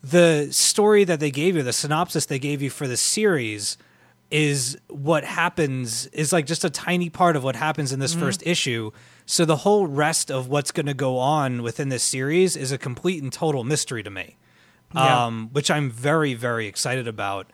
[0.04, 3.78] the story that they gave you, the synopsis they gave you for the series
[4.32, 8.42] is what happens is like just a tiny part of what happens in this first
[8.46, 8.92] issue.
[9.26, 12.78] So the whole rest of what's going to go on within this series is a
[12.78, 14.36] complete and total mystery to me.
[14.94, 15.26] Yeah.
[15.26, 17.48] Um, which I'm very very excited about.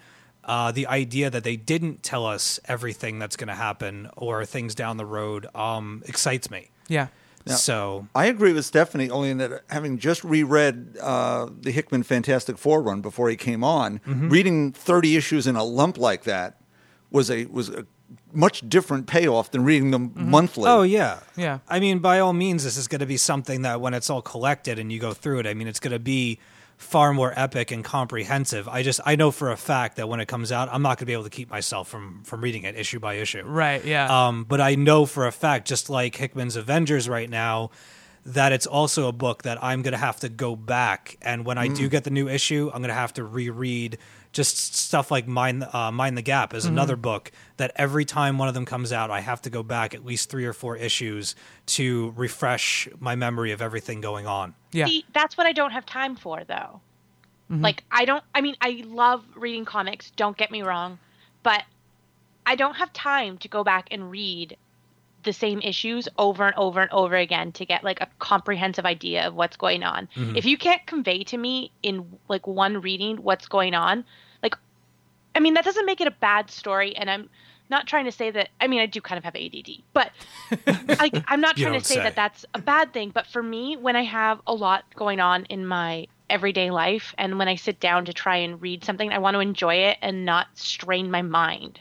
[0.43, 4.73] Uh, the idea that they didn't tell us everything that's going to happen or things
[4.73, 6.71] down the road um, excites me.
[6.87, 7.07] Yeah.
[7.45, 12.57] So I agree with Stephanie, only in that having just reread uh, the Hickman Fantastic
[12.59, 14.29] Four run before he came on, Mm-hmm.
[14.29, 16.61] reading thirty issues in a lump like that
[17.09, 17.85] was a was a
[18.33, 20.69] much different payoff than reading them monthly.
[20.69, 21.59] Oh yeah, Yeah.
[21.67, 24.21] I mean, by all means, this is going to be something that when it's all
[24.21, 26.39] collected and you go through it, I mean, it's going to be
[26.77, 28.67] far more epic and comprehensive.
[28.67, 30.99] I just I know for a fact that when it comes out, I'm not going
[30.99, 33.43] to be able to keep myself from from reading it issue by issue.
[33.43, 33.83] Right.
[33.83, 34.27] Yeah.
[34.27, 37.71] Um, but I know for a fact, just like Hickman's Avengers right now,
[38.25, 41.17] that it's also a book that I'm going to have to go back.
[41.21, 43.97] And when I do get the new issue, I'm going to have to reread
[44.31, 48.47] just stuff like Mind, uh, Mind the Gap is another book that every time one
[48.47, 51.35] of them comes out, I have to go back at least three or four issues
[51.67, 54.53] to refresh my memory of everything going on.
[54.71, 54.85] yeah.
[54.85, 56.81] See, that's what I don't have time for, though.
[57.51, 60.99] Like, I don't, I mean, I love reading comics, don't get me wrong,
[61.41, 61.63] but
[62.45, 64.55] I don't have time to go back and read
[65.23, 69.27] the same issues over and over and over again to get like a comprehensive idea
[69.27, 70.07] of what's going on.
[70.35, 74.05] If you can't convey to me in like one reading what's going on,
[74.41, 74.55] like,
[75.35, 76.95] I mean, that doesn't make it a bad story.
[76.95, 77.29] And I'm
[77.69, 80.11] not trying to say that, I mean, I do kind of have ADD, but
[80.99, 82.03] like, I'm not trying to say, say.
[82.03, 83.11] that that's a bad thing.
[83.11, 87.39] But for me, when I have a lot going on in my everyday life and
[87.39, 90.25] when I sit down to try and read something, I want to enjoy it and
[90.25, 91.79] not strain my mind.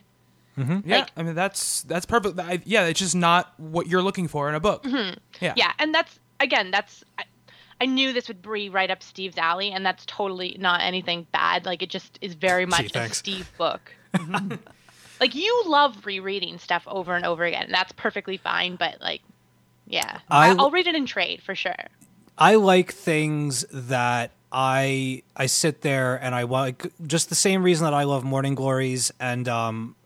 [0.85, 0.99] Yeah.
[0.99, 2.39] like- I mean, that's that's perfect.
[2.39, 2.85] I, yeah.
[2.87, 4.85] It's just not what you're looking for in a book.
[5.41, 5.55] Yeah.
[5.57, 7.25] Yeah, and that's again, that's I,
[7.81, 11.65] I knew this would be right up Steve's alley, and that's totally not anything bad.
[11.67, 13.09] Like it just is very much a.
[13.15, 13.93] Steve book.
[15.21, 18.77] like you love rereading stuff over and over again, and that's perfectly fine.
[18.77, 19.21] But like,
[19.87, 21.75] yeah, I- I, I'll read it in trade for sure.
[22.37, 27.85] I like things that I I sit there and I like just the same reason
[27.85, 29.97] that I love Morning Glories and um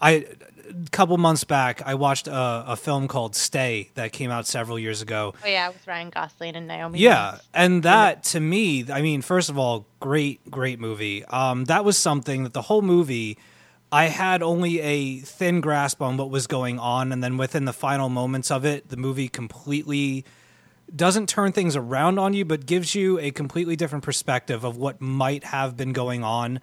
[0.00, 0.26] I
[0.70, 4.78] a couple months back I watched a, a film called Stay that came out several
[4.78, 5.34] years ago.
[5.44, 6.98] Oh yeah, with Ryan Gosling and Naomi.
[6.98, 11.24] Yeah, and that to me, I mean, first of all, great, great movie.
[11.26, 13.38] Um, that was something that the whole movie,
[13.90, 17.72] I had only a thin grasp on what was going on, and then within the
[17.72, 20.24] final moments of it, the movie completely
[20.94, 25.00] doesn't turn things around on you, but gives you a completely different perspective of what
[25.00, 26.60] might have been going on.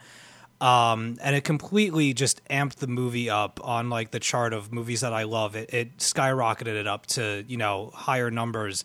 [0.60, 5.02] Um, and it completely just amped the movie up on like the chart of movies
[5.02, 5.56] that I love.
[5.56, 8.84] It, it skyrocketed it up to you know higher numbers.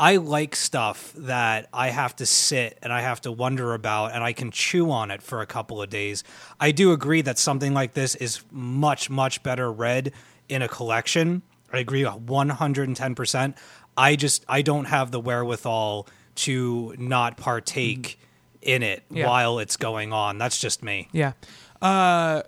[0.00, 4.22] I like stuff that I have to sit and I have to wonder about and
[4.22, 6.22] I can chew on it for a couple of days.
[6.60, 10.12] I do agree that something like this is much, much better read
[10.48, 11.42] in a collection.
[11.72, 13.56] I agree 110%.
[13.96, 16.06] I just, I don't have the wherewithal
[16.36, 18.20] to not partake
[18.62, 19.26] in it Yeah.
[19.26, 20.38] while it's going on.
[20.38, 21.08] That's just me.
[21.12, 21.32] Yeah.
[21.80, 22.42] Uh,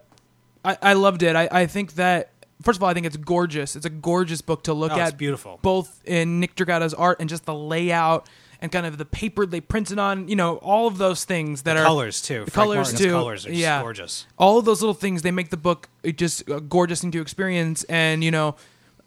[0.65, 1.37] I, I loved it.
[1.37, 2.31] I, I think that,
[2.63, 3.77] first of all, I think it's gorgeous.
[3.77, 5.09] It's a gorgeous book to look Oh, at.
[5.09, 5.59] it's beautiful.
[5.63, 8.29] Both in Nick Dragotta's art and just the layout
[8.61, 11.79] and kind of the paper they printed on, you know, all of those things that
[11.79, 11.85] are.
[11.85, 12.45] colors too.
[12.45, 13.11] The Frank colors Martin's too.
[13.11, 13.81] colors are yeah.
[13.81, 14.27] gorgeous.
[14.39, 17.85] All of those little things, they make the book just a gorgeous thing to experience.
[17.85, 18.57] And, you know,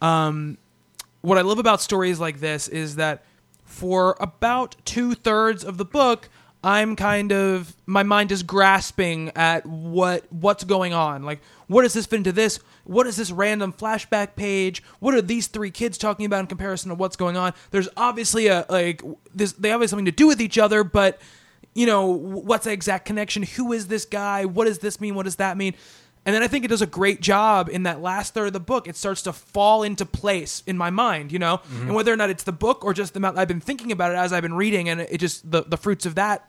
[0.01, 0.57] um,
[1.21, 3.23] what I love about stories like this is that
[3.63, 6.29] for about two thirds of the book,
[6.63, 11.23] I'm kind of my mind is grasping at what what's going on.
[11.23, 12.59] Like, what does this fit into this?
[12.85, 14.81] What is this random flashback page?
[14.99, 17.53] What are these three kids talking about in comparison to what's going on?
[17.71, 19.01] There's obviously a like
[19.33, 19.51] this.
[19.53, 21.19] They obviously have something to do with each other, but
[21.75, 23.43] you know what's the exact connection?
[23.43, 24.45] Who is this guy?
[24.45, 25.15] What does this mean?
[25.15, 25.75] What does that mean?
[26.25, 28.61] And then I think it does a great job in that last third of the
[28.61, 28.87] book.
[28.87, 31.81] It starts to fall into place in my mind, you know, mm-hmm.
[31.81, 34.11] and whether or not it's the book or just the amount I've been thinking about
[34.11, 36.47] it as I've been reading, and it just the the fruits of that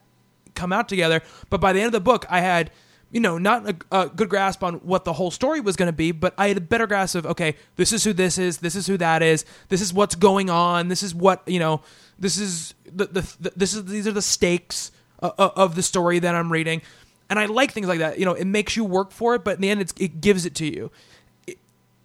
[0.55, 1.23] come out together.
[1.51, 2.71] But by the end of the book, I had,
[3.11, 5.93] you know, not a, a good grasp on what the whole story was going to
[5.93, 8.75] be, but I had a better grasp of, okay, this is who this is, this
[8.75, 11.83] is who that is, this is what's going on, this is what you know,
[12.19, 14.91] this is the, the, the this is these are the stakes
[15.23, 16.83] uh, uh, of the story that I'm reading,
[17.29, 18.19] and I like things like that.
[18.19, 20.47] You know, it makes you work for it, but in the end, it's, it gives
[20.47, 20.91] it to you.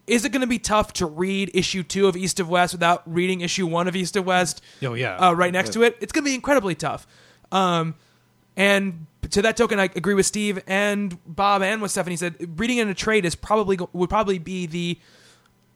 [0.07, 3.03] Is it going to be tough to read issue two of East of West without
[3.05, 4.59] reading issue one of East of West?
[4.81, 5.15] Oh, yeah.
[5.17, 5.97] uh, right next to it.
[6.01, 7.05] It's going to be incredibly tough.
[7.51, 7.93] Um,
[8.59, 12.77] and to that token, I agree with Steve and Bob and with Stephanie said reading
[12.77, 14.99] in a trade is probably would probably be the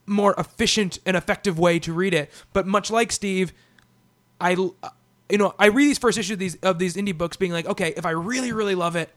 [0.06, 2.30] more efficient and effective way to read it.
[2.52, 3.54] But much like Steve,
[4.42, 4.74] I you
[5.32, 7.94] know I read these first issues of these of these indie books, being like, okay,
[7.96, 9.10] if I really really love it,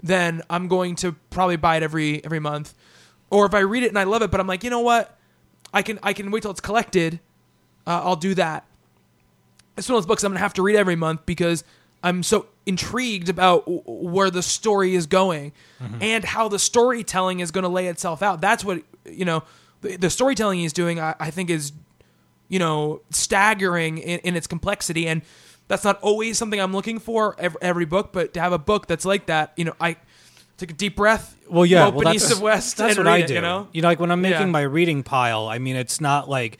[0.00, 2.72] then I'm going to probably buy it every every month.
[3.30, 5.18] Or if I read it and I love it, but I'm like, you know what,
[5.74, 7.18] I can I can wait till it's collected.
[7.84, 8.64] Uh, I'll do that.
[9.76, 11.64] It's one of those books I'm gonna have to read every month because
[12.02, 16.02] I'm so intrigued about where the story is going mm-hmm.
[16.02, 18.40] and how the storytelling is going to lay itself out.
[18.40, 19.42] That's what you know.
[19.80, 21.72] The, the storytelling he's doing, I, I think, is
[22.48, 25.22] you know staggering in, in its complexity, and
[25.68, 28.12] that's not always something I'm looking for every, every book.
[28.12, 29.96] But to have a book that's like that, you know, I
[30.56, 31.36] take a deep breath.
[31.48, 32.76] Well, yeah, open well, east of west.
[32.76, 33.34] That's what I it, do.
[33.34, 34.46] You know, like when I'm making Yeah.
[34.46, 35.48] my reading pile.
[35.48, 36.58] I mean, it's not like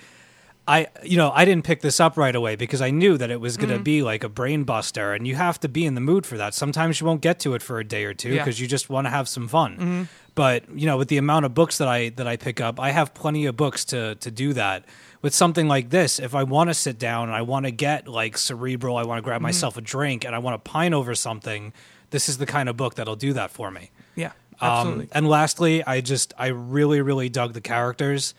[0.69, 3.41] I, you know, I didn't pick this up right away because I knew that it
[3.41, 3.67] was Mm-hmm.
[3.67, 6.27] going to be like a brain buster, and you have to be in the mood
[6.27, 6.53] for that.
[6.55, 8.35] Sometimes you won't get to it for a day or two Yeah.
[8.37, 8.45] Mm-hmm.
[8.45, 10.09] because you just want to have some fun.
[10.35, 12.91] But you know, with the amount of books that I that I pick up, I
[12.93, 14.85] have plenty of books to to do that.
[15.23, 18.07] With something like this, if I want to sit down and I want to get
[18.07, 19.25] like cerebral, I want to Mm-hmm.
[19.31, 21.73] grab myself a drink and I want to pine over something,
[22.11, 23.91] this is the kind of book that'll do that for me.
[24.15, 24.27] yeah,
[24.61, 25.09] Um, absolutely.
[25.13, 28.35] and lastly, I just I really really dug the characters,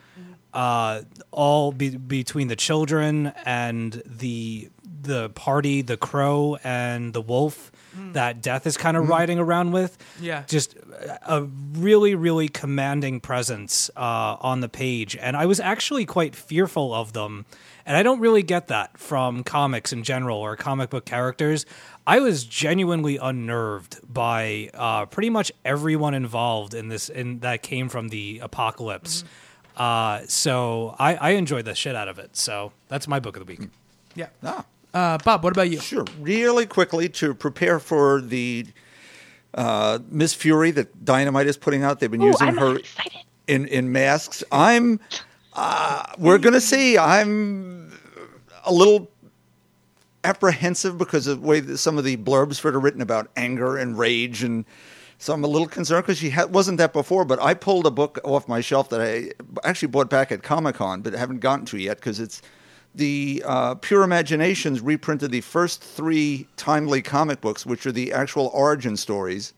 [0.54, 4.70] uh, all be, between the children and the
[5.02, 7.72] the party, the crow and the wolf
[8.14, 9.98] that Death is kind of riding around with.
[10.22, 10.44] Yeah.
[10.48, 10.76] just
[11.26, 16.94] a really really commanding presence uh, on the page, and I was actually quite fearful
[16.94, 17.46] of them.
[17.86, 21.66] And I don't really get that from comics in general or comic book characters.
[22.06, 27.90] I was genuinely unnerved by uh, pretty much everyone involved in this, in that came
[27.90, 29.24] from the apocalypse.
[29.80, 32.36] Uh, so I, I enjoyed the shit out of it.
[32.36, 33.70] So that's my book of the week.
[34.14, 34.28] yeah.
[34.44, 34.66] Ah.
[34.94, 35.80] Uh, Bob, what about you?
[35.80, 36.06] Sure.
[36.20, 38.66] Really quickly to prepare for the
[39.54, 42.00] uh, Miss Fury that Dynamite is putting out.
[42.00, 42.80] They've been Ooh, using I'm her
[43.48, 44.44] in in masks.
[44.52, 45.00] I'm.
[45.54, 46.98] Uh, we're gonna see.
[46.98, 47.94] I'm
[48.66, 49.10] a little
[50.24, 53.78] apprehensive because of the way that some of the blurbs that are written about anger
[53.78, 54.66] and rage and.
[55.22, 57.92] So I'm a little concerned because she ha- wasn't that before, but I pulled a
[57.92, 59.32] book off my shelf that I
[59.68, 62.42] actually bought back at Comic Con, but haven't gotten to yet because it's
[62.96, 68.50] the uh, Pure Imaginations reprinted the first three timely comic books, which are the actual
[68.54, 69.54] origin stories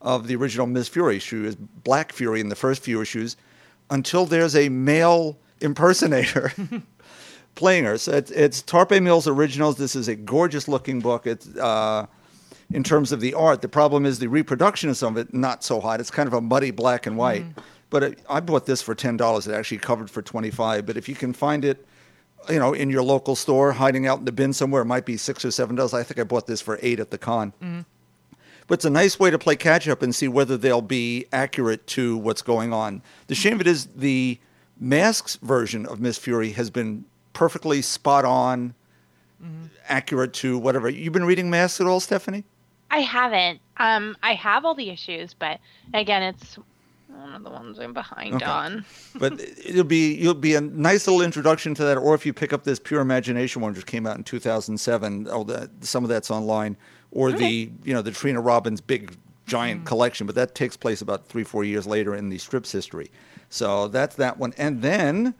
[0.00, 1.18] of the original Miss Fury.
[1.18, 3.36] She was Black Fury in the first few issues,
[3.90, 6.54] until there's a male impersonator
[7.54, 7.98] playing her.
[7.98, 9.76] So it's, it's Tarpe Mills Originals.
[9.76, 11.26] This is a gorgeous looking book.
[11.26, 12.06] It's uh,
[12.74, 13.62] in terms of the art.
[13.62, 16.00] The problem is the reproduction of some of it not so hot.
[16.00, 17.42] It's kind of a muddy black and white.
[17.42, 17.60] Mm-hmm.
[17.90, 19.46] But it, I bought this for ten dollars.
[19.46, 20.86] It actually covered for twenty five.
[20.86, 21.86] But if you can find it,
[22.48, 25.16] you know, in your local store, hiding out in the bin somewhere, it might be
[25.16, 25.92] six or seven dollars.
[25.92, 27.52] I think I bought this for eight at the con.
[27.62, 27.80] Mm-hmm.
[28.66, 31.86] But it's a nice way to play catch up and see whether they'll be accurate
[31.88, 33.02] to what's going on.
[33.26, 34.38] The shame of it is the
[34.78, 38.74] masks version of Miss Fury has been perfectly spot on,
[39.42, 39.66] mm-hmm.
[39.88, 40.88] accurate to whatever.
[40.88, 42.44] You've been reading Masks at all, Stephanie?
[42.92, 43.60] I haven't.
[43.78, 45.58] Um, I have all the issues, but
[45.94, 46.58] again, it's
[47.08, 48.44] one of the ones I'm behind Okay.
[48.44, 48.84] on.
[49.14, 51.96] but it'll be you'll be a nice little introduction to that.
[51.96, 55.42] Or if you pick up this Pure Imagination one, which came out in 2007, oh,
[55.44, 56.76] that some of that's online,
[57.10, 59.16] or the you know the Trina Robbins big
[59.46, 63.10] giant collection, but that takes place about three four years later in the strips history.
[63.48, 65.34] So that's that one, and then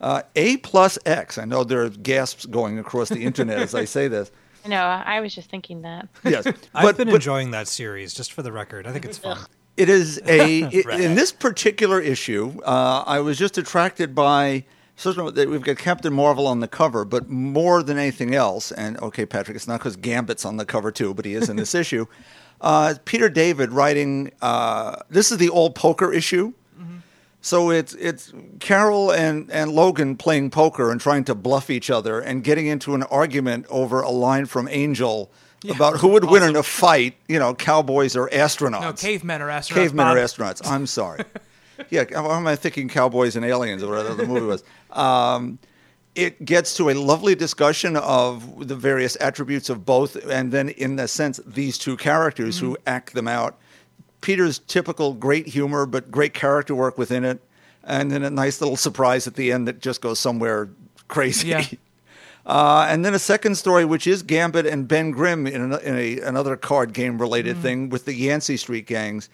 [0.00, 1.38] uh, A plus X.
[1.38, 4.30] I know there are gasps going across the internet as I say this.
[4.68, 4.82] I know.
[4.82, 6.08] I was just thinking that.
[6.24, 8.86] Yes, I've but, been but enjoying that series, just for the record.
[8.86, 9.38] I think it's fun.
[9.76, 12.60] It is a i- in this particular issue.
[12.64, 14.64] Uh, I was just attracted by
[14.96, 18.98] so that we've got Captain Marvel on the cover, but more than anything else, and
[19.00, 21.72] okay, Patrick, it's not because Gambit's on the cover too, but he is in this
[21.84, 22.06] issue.
[22.60, 24.32] Uh, Peter David writing.
[24.42, 26.52] Uh, this is the old poker issue.
[27.40, 32.18] So it's it's Carol and, and Logan playing poker and trying to bluff each other
[32.20, 35.30] and getting into an argument over a line from Angel
[35.70, 38.80] about who would win in a fight, you know, cowboys or astronauts.
[38.82, 39.74] No, cavemen are astronauts.
[39.74, 40.16] Cavemen Bob.
[40.16, 40.66] are astronauts.
[40.66, 41.24] I'm sorry.
[41.90, 44.62] yeah, why am I thinking cowboys and aliens or whatever the movie was?
[44.90, 45.58] Um,
[46.14, 50.98] it gets to a lovely discussion of the various attributes of both, and then, in
[50.98, 52.82] a sense, these two characters who Mm-hmm.
[52.88, 53.58] act them out.
[54.20, 57.40] Peter's typical great humor, but great character work within it,
[57.84, 60.68] and then a nice little surprise at the end that just goes somewhere
[61.08, 61.48] crazy.
[61.48, 61.64] Yeah.
[62.46, 65.94] Uh, and then a second story, which is Gambit and Ben Grimm in, an, in
[65.94, 69.28] a, another card game related thing with the Yancey Street gangs,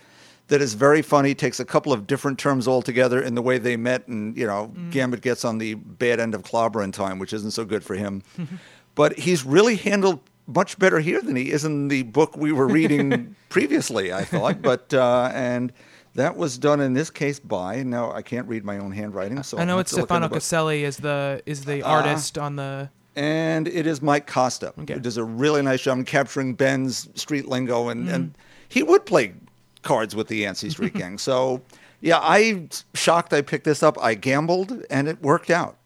[0.48, 1.32] that is very funny.
[1.32, 4.72] Takes a couple of different terms altogether in the way they met, and you know,
[4.90, 8.24] Gambit gets on the bad end of clobbering time, which isn't so good for him.
[8.96, 12.66] but he's really handled much better here than he is in the book we were
[12.68, 14.12] reading previously.
[14.12, 15.72] I thought, but uh, and
[16.14, 19.58] That was done in this case by now I can't read my own handwriting, so
[19.58, 20.28] I know it's to look in Stefano.
[20.28, 22.88] Caselli is the is the Uh, artist on the.
[23.16, 24.94] and it is Mike Costa, Okay.
[24.94, 28.14] who does a really nice job in capturing Ben's street lingo, and, Mm-hmm.
[28.14, 28.38] and
[28.68, 29.34] he would play
[29.82, 31.18] cards with the Yancey Street Gang.
[31.18, 31.62] So,
[32.00, 33.96] yeah, I shocked I picked this up.
[34.00, 35.76] I gambled, and it worked out.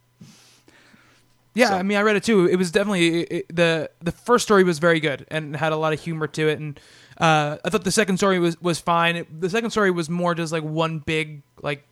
[1.58, 2.46] Yeah, So- I mean, I read it too.
[2.46, 5.92] It was definitely it, the the first story was very good and had a lot
[5.92, 6.78] of humor to it, and
[7.18, 9.16] uh, I thought the second story was was fine.
[9.16, 11.82] It, the second story was more just like one big like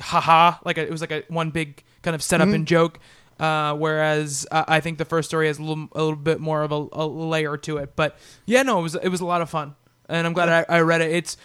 [0.00, 2.98] haha, like a, it was like a one big kind of setup and joke.
[3.38, 6.62] Uh, whereas uh, I think the first story has a little, a little bit more
[6.62, 7.94] of a, a layer to it.
[7.94, 9.74] But yeah, no, it was it was a lot of fun,
[10.08, 11.12] and I'm glad I, I read it.
[11.12, 11.36] It's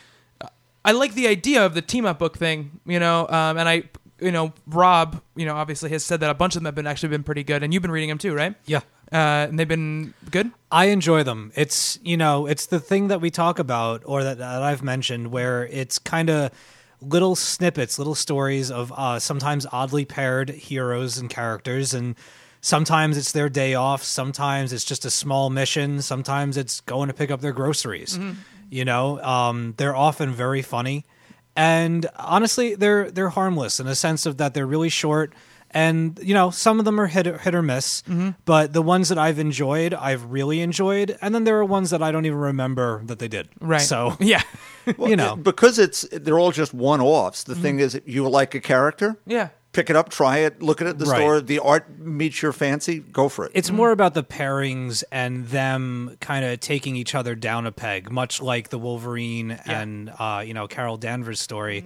[0.84, 3.84] I like the idea of the team up book thing, you know, um, and I,
[4.22, 6.88] you know, Rob, you know, obviously has said that a bunch of them have been
[6.88, 8.56] actually been pretty good, and you've been reading them too, right?
[8.66, 8.82] Yeah.
[9.12, 10.52] Uh, and they've been good.
[10.72, 11.52] I enjoy them.
[11.56, 15.32] It's you know, it's the thing that we talk about or that, that I've mentioned
[15.32, 16.52] where it's kind of
[17.02, 22.16] little snippets, little stories of uh, sometimes oddly paired heroes and characters, and
[22.62, 27.14] sometimes it's their day off, sometimes it's just a small mission, sometimes it's going to
[27.14, 28.20] pick up their groceries.
[28.70, 31.06] You know, um, they're often very funny,
[31.62, 35.34] and honestly, they're they're harmless in a sense of that they're really short.
[35.74, 38.03] And you know, some of them are hit, hit or miss,
[38.43, 41.18] but the ones that I've enjoyed, I've really enjoyed.
[41.22, 43.47] And then there are ones that I don't even remember that they did.
[43.62, 43.80] Right.
[43.82, 44.43] So Yeah.
[44.99, 47.43] you know, because it's they're all just one-offs.
[47.43, 47.62] The Mm-hmm.
[47.62, 49.49] thing is, you like a character, yeah.
[49.74, 51.18] Pick it up, try it, look at it at the Right.
[51.18, 51.40] store.
[51.40, 53.52] The art meets your fancy, go for it.
[53.56, 58.12] it's more about the pairings and them kind of taking each other down a peg,
[58.12, 61.86] much like the Wolverine and uh, you know Carol Danvers story.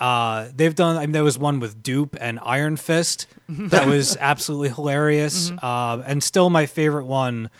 [0.00, 0.96] Uh, they've done.
[0.96, 6.02] I mean, there was one with Doop and Iron Fist that was absolutely hilarious, uh,
[6.04, 7.50] and still my favorite one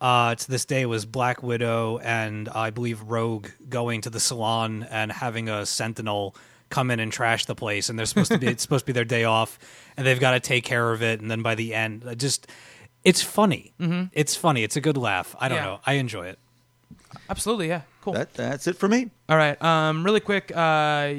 [0.00, 4.86] uh, to this day was Black Widow and I believe Rogue going to the salon
[4.88, 6.36] and having a Sentinel
[6.70, 8.92] come in and trash the place, and they're supposed to be it's supposed to be
[8.94, 9.58] their day off,
[9.96, 12.46] and they've got to take care of it, and then by the end, it just
[13.04, 13.72] it's funny.
[13.80, 14.04] Mm-hmm.
[14.12, 14.62] It's funny.
[14.62, 15.34] It's a good laugh.
[15.38, 15.64] I don't Yeah.
[15.64, 15.80] know.
[15.86, 16.38] I enjoy it.
[17.28, 17.68] Absolutely.
[17.68, 17.82] Yeah.
[18.02, 18.14] Cool.
[18.14, 19.10] that, that's it for me.
[19.28, 19.60] All right.
[19.62, 20.50] Um, really quick.
[20.54, 21.14] Uh,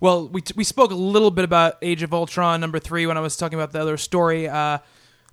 [0.00, 3.20] well, we we spoke a little bit about Age of Ultron number three when I
[3.20, 4.48] was talking about the other story.
[4.48, 4.78] Uh,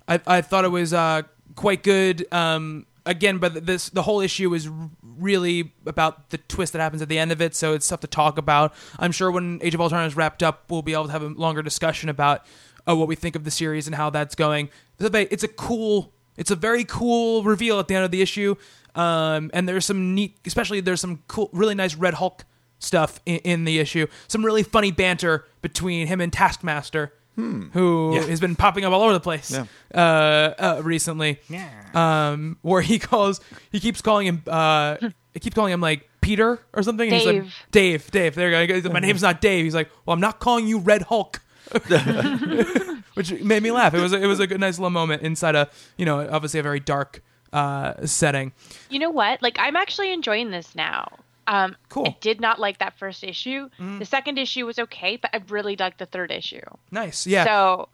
[0.06, 1.22] I I thought it was uh,
[1.56, 2.26] quite good.
[2.32, 4.68] Um, again, but this the whole issue is
[5.02, 8.06] really about the twist that happens at the end of it, so it's tough to
[8.06, 8.72] talk about.
[8.98, 11.28] I'm sure when Age of Ultron is wrapped up, we'll be able to have a
[11.28, 12.44] longer discussion about
[12.88, 14.70] uh, what we think of the series and how that's going.
[14.98, 18.22] It's a- It's a cool, it's a very cool reveal at the end of the
[18.22, 18.54] issue,
[18.94, 22.44] um, and there's some neat, especially there's some cool, really nice Red Hulk
[22.78, 24.06] stuff in, in the issue.
[24.28, 27.12] Some really funny banter between him and Taskmaster.
[27.72, 28.22] Who Yeah.
[28.26, 29.64] has been popping up all over the place Yeah.
[29.94, 31.40] uh, uh, recently?
[31.94, 33.40] um, where he calls,
[33.72, 34.96] he keeps calling him, uh,
[35.34, 37.08] he keeps calling him like Peter or something.
[37.08, 37.54] and he's like, Dave.
[37.70, 38.34] Dave, Dave.
[38.34, 38.74] There you go.
[38.74, 39.64] He goes, My name's not Dave.
[39.64, 41.40] He's like, well, I'm not calling you Red Hulk.
[43.14, 43.94] Which made me laugh.
[43.94, 46.60] It was a, it was a good, nice little moment inside a you know obviously
[46.60, 47.22] a very dark
[47.52, 48.52] uh, setting.
[48.88, 49.42] You know what?
[49.42, 51.08] Like I'm actually enjoying this now.
[51.50, 52.06] Um, Cool.
[52.06, 53.68] I did not like that first issue.
[53.78, 56.60] The second issue was okay, but I really liked the third issue.
[56.92, 57.44] Nice, yeah.
[57.44, 57.88] So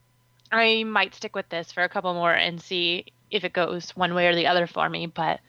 [0.53, 4.13] I might stick with this for a couple more and see if it goes one
[4.15, 5.07] way or the other for me.
[5.07, 5.41] But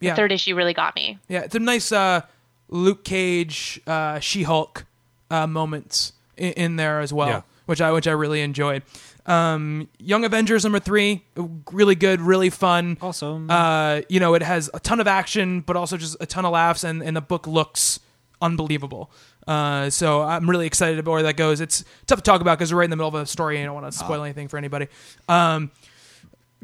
[0.00, 0.14] the Yeah.
[0.14, 1.18] third issue really got me.
[1.26, 2.20] Yeah, it's a nice uh,
[2.68, 4.84] Luke Cage, uh, She Hulk
[5.30, 7.42] uh, moments in, in there as well, Yeah.
[7.64, 8.82] which I which I really enjoyed.
[9.26, 11.24] Um, Young Avengers number three,
[11.72, 12.98] really good, really fun.
[13.00, 13.50] Awesome.
[13.50, 16.52] Uh, you know, it has a ton of action, but also just a ton of
[16.52, 18.00] laughs, and, and the book looks
[18.42, 19.10] unbelievable.
[19.46, 21.60] Uh, so I'm really excited about where that goes.
[21.60, 23.62] It's tough to talk about because we're right in the middle of a story, and
[23.62, 24.88] I don't want to spoil anything for anybody.
[25.28, 25.70] Um,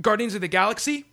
[0.01, 1.05] Guardians of the Galaxy,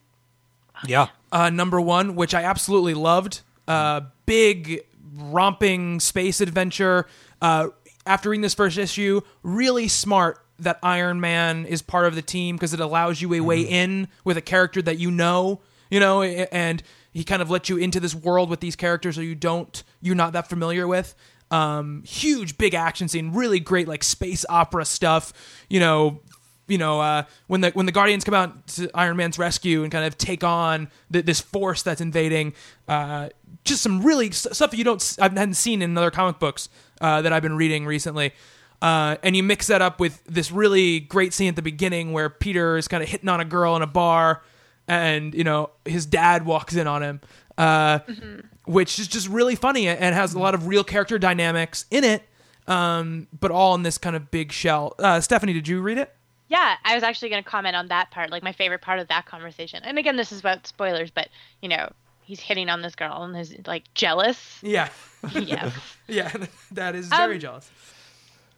[0.85, 1.07] yeah.
[1.31, 3.41] uh, number one, which I absolutely loved.
[3.67, 4.85] Uh, big,
[5.15, 7.07] romping space adventure.
[7.41, 7.69] Uh,
[8.05, 12.55] after reading this first issue, really smart that Iron Man is part of the team
[12.55, 16.21] because it allows you a way in with a character that you know, you know,
[16.23, 16.81] and
[17.11, 20.15] he kind of lets you into this world with these characters that you don't, you're
[20.15, 21.15] not that familiar with.
[21.49, 25.31] Um, huge, big action scene, really great, like space opera stuff.
[25.69, 26.19] You know,
[26.67, 29.91] you know, uh, when the when the Guardians come out to Iron Man's rescue and
[29.91, 32.53] kind of take on th- this force that's invading,
[32.89, 33.29] uh,
[33.63, 36.67] just some really stuff that you don't s- I hadn't seen in other comic books
[36.99, 38.33] uh, that I've been reading recently.
[38.81, 42.29] Uh, and you mix that up with this really great scene at the beginning where
[42.29, 44.43] Peter is kind of hitting on a girl in a bar,
[44.87, 47.21] and you know his dad walks in on him,
[47.57, 47.99] uh,
[48.65, 52.23] which is just really funny and has a lot of real character dynamics in it,
[52.67, 54.93] um, but all in this kind of big shell.
[54.99, 56.13] Uh, Stephanie, did you read it?
[56.49, 59.07] Yeah, I was actually going to comment on that part, like my favorite part of
[59.09, 59.81] that conversation.
[59.83, 61.27] And again, this is about spoilers, but
[61.61, 64.59] you know, he's hitting on this girl and is like jealous.
[64.61, 64.87] Yeah.
[65.33, 65.71] yeah.
[66.07, 66.31] yeah.
[66.71, 67.69] That is very Um, jealous.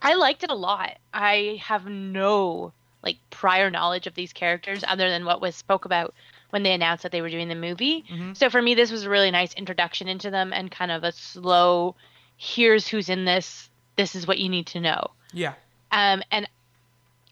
[0.02, 0.96] I liked it a lot.
[1.12, 2.72] I have no
[3.02, 6.12] like prior knowledge of these characters other than what was spoke about
[6.50, 8.04] when they announced that they were doing the movie.
[8.34, 11.12] So for me this was a really nice introduction into them and kind of a
[11.12, 11.94] slow
[12.36, 13.68] here's who's in this.
[13.96, 15.10] This is what you need to know.
[15.32, 15.54] Yeah.
[15.92, 16.48] Um and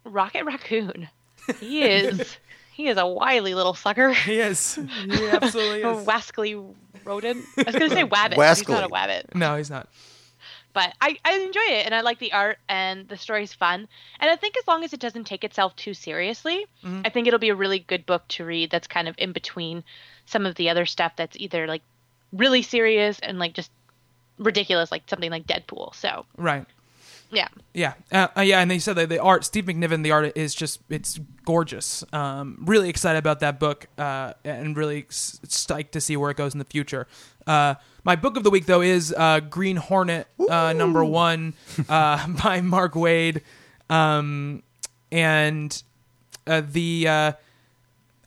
[0.04, 1.08] Rocket Raccoon.
[1.60, 2.36] He is
[2.74, 4.12] he is a wily little sucker.
[4.12, 4.74] He is.
[4.74, 6.06] He absolutely A is.
[6.06, 7.44] wascally rodent.
[7.56, 8.36] I was gonna say wabbit.
[8.36, 9.34] but He's not a wabbit.
[9.34, 9.88] No, he's not.
[10.78, 13.88] But I, I enjoy it and I like the art and the story's fun.
[14.20, 17.00] And I think as long as it doesn't take itself too seriously, mm-hmm.
[17.04, 19.82] I think it'll be a really good book to read that's kind of in between
[20.26, 21.82] some of the other stuff that's either like
[22.32, 23.72] really serious and like just
[24.38, 25.96] ridiculous, like something like Deadpool.
[25.96, 26.64] So Right.
[27.30, 27.48] Yeah.
[27.74, 30.54] Yeah, uh, uh, yeah, and they said that the art, Steve McNiven, the art is
[30.54, 32.02] just it's gorgeous.
[32.12, 36.36] Um, really excited about that book, uh, and really s- stoked to see where it
[36.36, 37.06] goes in the future.
[37.46, 37.74] Uh,
[38.04, 41.52] my book of the week though is uh, Green Hornet, uh, number one,
[41.88, 43.42] uh, by Mark Waid,
[43.90, 44.62] um,
[45.12, 45.82] and
[46.46, 47.32] uh, the uh,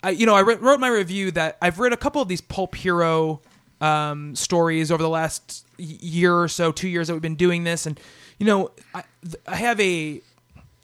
[0.04, 2.42] I, you know I wrote wrote my review that I've read a couple of these
[2.42, 3.42] pulp hero
[3.82, 7.86] um, stories over the last year or so, two years that we've been doing this,
[7.86, 8.00] and
[8.42, 9.04] you know I,
[9.48, 10.20] I have a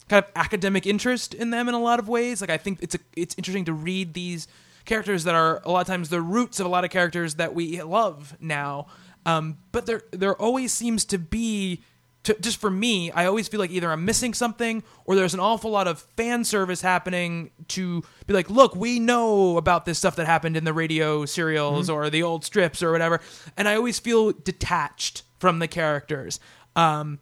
[0.07, 2.39] kind of academic interest in them in a lot of ways.
[2.39, 4.47] Like I think it's a, it's interesting to read these
[4.85, 7.55] characters that are a lot of times the roots of a lot of characters that
[7.55, 8.85] we love now.
[9.25, 11.81] Um, but there there always seems to be
[12.25, 15.39] to, just for me, I always feel like either I'm missing something or there's an
[15.39, 20.15] awful lot of fan service happening to be like, look, we know about this stuff
[20.17, 23.19] that happened in the radio serials or the old strips or whatever.
[23.55, 26.39] And I always feel detached from the characters.
[26.75, 27.19] Um,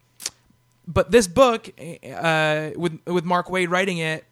[0.86, 4.24] but this book, uh, with with Mark Waid writing it,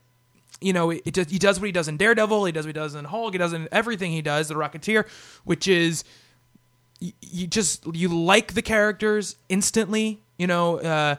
[0.61, 2.81] you know, it, it he does what he does in Daredevil, he does what he
[2.81, 5.07] does in Hulk, he does in everything he does, the Rocketeer,
[5.45, 6.05] which is
[7.01, 11.17] you, you just you like the characters instantly, you know, uh,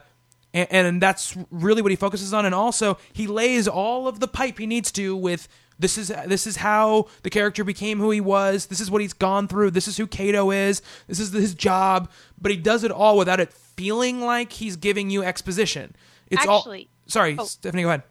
[0.54, 2.46] and, and that's really what he focuses on.
[2.46, 6.46] And also, he lays all of the pipe he needs to with this is this
[6.46, 8.66] is how the character became who he was.
[8.66, 9.72] This is what he's gone through.
[9.72, 10.80] This is who Kato is.
[11.06, 12.10] This is his job.
[12.40, 15.94] But he does it all without it feeling like he's giving you exposition.
[16.30, 16.66] It's all.
[17.06, 17.44] Sorry, oh.
[17.44, 18.02] Stephanie, go ahead.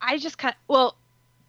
[0.00, 0.96] I just kind of, well,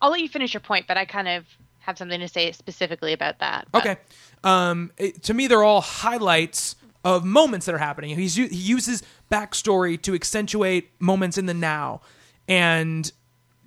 [0.01, 1.45] I'll let you finish your point, but I kind of
[1.79, 3.67] have something to say specifically about that.
[3.71, 3.97] But- Okay.
[4.43, 8.15] Um, it- to me, they're all highlights of moments that are happening.
[8.17, 12.01] He's he uses backstory to accentuate moments in the now,
[12.47, 13.09] and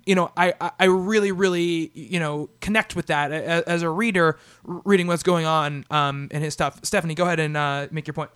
[0.05, 4.37] you know, I I- really really you know connect with that a- as a reader
[4.63, 6.79] reading what's going on um in his stuff.
[6.83, 8.29] Stephanie, go ahead and uh, make your point.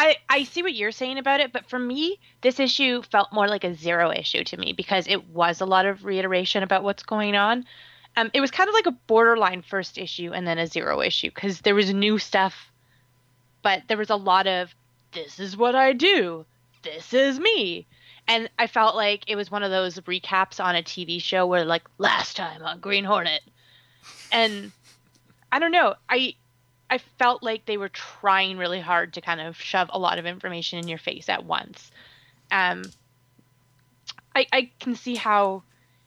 [0.00, 3.48] I, I see what you're saying about it, but for me, this issue felt more
[3.48, 7.02] like a zero issue to me because it was a lot of reiteration about what's
[7.02, 7.66] going on.
[8.16, 11.28] Um, it was kind of like a borderline first issue and then a zero issue
[11.28, 12.72] because there was new stuff,
[13.62, 14.74] but there was a lot of
[15.12, 16.46] this is what I do,
[16.82, 17.86] this is me.
[18.26, 21.66] And I felt like it was one of those recaps on a TV show where,
[21.66, 23.42] like, last time on Green Hornet.
[24.32, 24.72] And
[25.52, 25.96] I don't know.
[26.08, 26.36] I
[26.90, 30.26] I felt like they were trying really hard to kind of shove a lot of
[30.26, 31.90] information in your face at once.
[32.50, 32.82] Um,
[34.34, 35.62] I I can see how,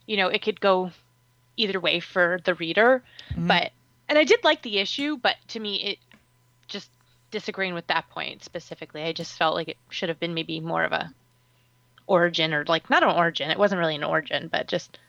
[0.06, 0.92] you know, it could go
[1.56, 3.02] either way for the reader,
[3.38, 3.72] but
[4.10, 6.00] and I did like the issue, but to me it
[6.68, 6.90] just
[7.32, 9.04] disagreeing with that point specifically.
[9.04, 11.14] I just felt like it should have been maybe more of a
[12.08, 13.50] origin or like not an origin.
[13.50, 15.00] It wasn't really an origin, but just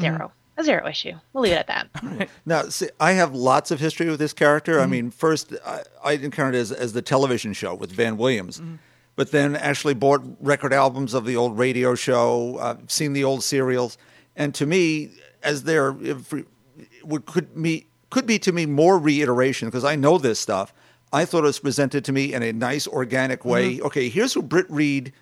[0.00, 1.12] 0 A zero issue.
[1.32, 2.28] We'll leave it at that.
[2.44, 4.78] Now, see, I have lots of history with this character.
[4.78, 4.90] I mm-hmm.
[4.90, 8.74] mean, first, I, I encountered it as, as the television show with Van Williams, mm-hmm.
[9.16, 13.42] but then actually bought record albums of the old radio show, uh, seen the old
[13.42, 13.96] serials,
[14.36, 15.96] and to me, as there
[17.04, 20.74] would could me could be to me more reiteration because I know this stuff.
[21.12, 23.76] I thought it was presented to me in a nice, organic way.
[23.76, 23.86] Mm-hmm.
[23.86, 25.12] Okay, here's who Britt Reed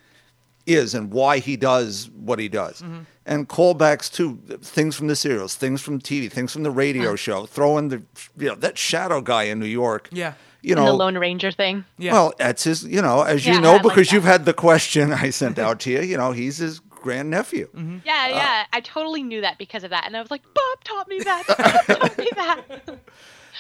[0.69, 2.83] is and why he does what he does.
[2.83, 3.01] Mm-hmm.
[3.27, 7.47] And callbacks to things from the serials, things from TV, things from the radio show.
[7.47, 8.03] Throw in the
[8.38, 10.09] you know that shadow guy in New York.
[10.13, 10.34] Yeah.
[10.63, 11.84] You And know, the Lone Ranger thing.
[11.99, 12.13] Yeah.
[12.13, 12.84] well, that's his.
[12.84, 14.13] You know, as you Yeah, I know, like because that.
[14.14, 16.01] you've had the question I sent out to you.
[16.01, 17.68] You know, he's his grandnephew.
[17.68, 17.99] Mm-hmm.
[18.05, 18.64] Yeah, yeah.
[18.72, 20.05] I totally knew that because of that.
[20.07, 21.45] And I was like, Bob taught me that.
[21.87, 22.99] Bob taught me that.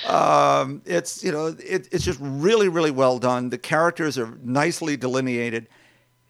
[0.06, 3.50] Um, it's you know, it, it's just really, really well done.
[3.50, 5.66] The characters are nicely delineated.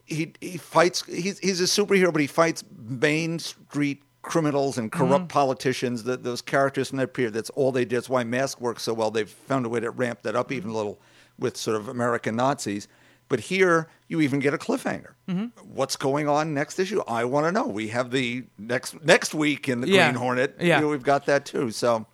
[0.08, 1.04] He he fights.
[1.04, 5.26] He's he's a superhero, but he fights Main Street criminals and corrupt mm-hmm.
[5.28, 6.04] politicians.
[6.04, 7.34] That those characters from that period.
[7.34, 7.96] That's all they did.
[7.96, 9.10] That's why Mask works so well.
[9.10, 11.00] They've found a way to ramp that up even a little
[11.38, 12.88] with sort of American Nazis.
[13.28, 15.12] But here, you even get a cliffhanger.
[15.28, 15.46] Mm-hmm.
[15.74, 17.02] What's going on next issue?
[17.06, 17.66] I want to know.
[17.66, 20.10] We have the next next week in the Yeah.
[20.10, 20.56] Green Hornet.
[20.58, 20.76] Yeah.
[20.76, 21.70] you know, we've got that too.
[21.70, 22.06] So.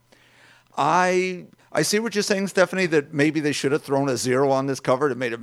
[0.76, 2.86] I I see what you're saying, Stephanie.
[2.86, 5.40] That maybe they should have thrown a zero on this cover to made it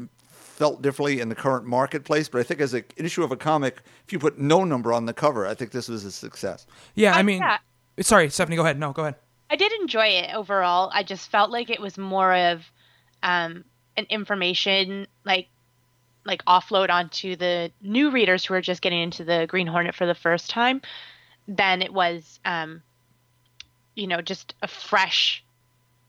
[0.61, 2.29] felt differently in the current marketplace.
[2.29, 5.07] But I think as an issue of a comic, if you put no number on
[5.07, 6.67] the cover, I think this was a success.
[6.93, 7.57] Yeah, I I- mean, yeah.
[8.01, 8.77] sorry, Stephanie, go ahead.
[8.77, 9.15] No, go ahead.
[9.49, 10.91] I did enjoy it overall.
[10.93, 12.61] I just felt like it was more of
[13.23, 13.65] um,
[13.97, 15.47] an information like
[16.25, 20.05] like offload onto the new readers who are just getting into the Green Hornet for
[20.05, 20.79] the first time
[21.47, 22.83] than it was um,
[23.95, 25.43] you know just a fresh.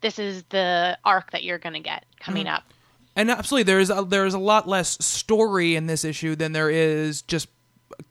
[0.02, 2.64] This is the arc that you're gonna get coming up.
[3.14, 7.22] And absolutely, there's a, there's a lot less story in this issue than there is
[7.22, 7.48] just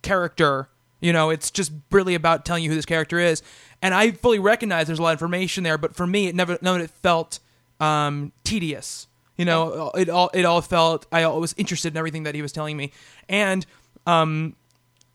[0.02, 0.70] character.
[1.00, 3.42] You know, it's just really about telling you who this character is.
[3.82, 6.60] And I fully recognize there's a lot of information there, but for me, it never
[6.62, 7.40] none it felt
[7.80, 9.08] um, tedious.
[9.38, 12.52] You know, it all it all felt I was interested in everything that he was
[12.52, 12.92] telling me,
[13.28, 13.66] and
[14.06, 14.56] um,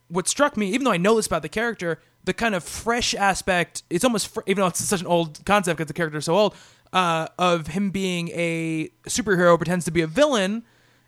[0.09, 3.15] what struck me, even though I know this about the character, the kind of fresh
[3.15, 6.25] aspect, it's almost, fr- even though it's such an old concept because the character is
[6.25, 6.55] so old,
[6.93, 10.65] uh, of him being a superhero pretends to be a villain,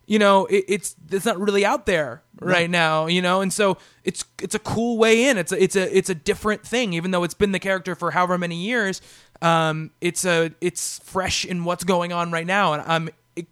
[0.09, 3.77] you know, it, it's it's not really out there right now, you know, and so
[4.05, 5.37] it's it's a cool way in.
[5.37, 8.11] It's a, it's a it's a different thing, even though it's been the character for
[8.11, 9.03] however many years.
[9.43, 13.11] Um, it's a it's fresh in what's going on right now, and I'm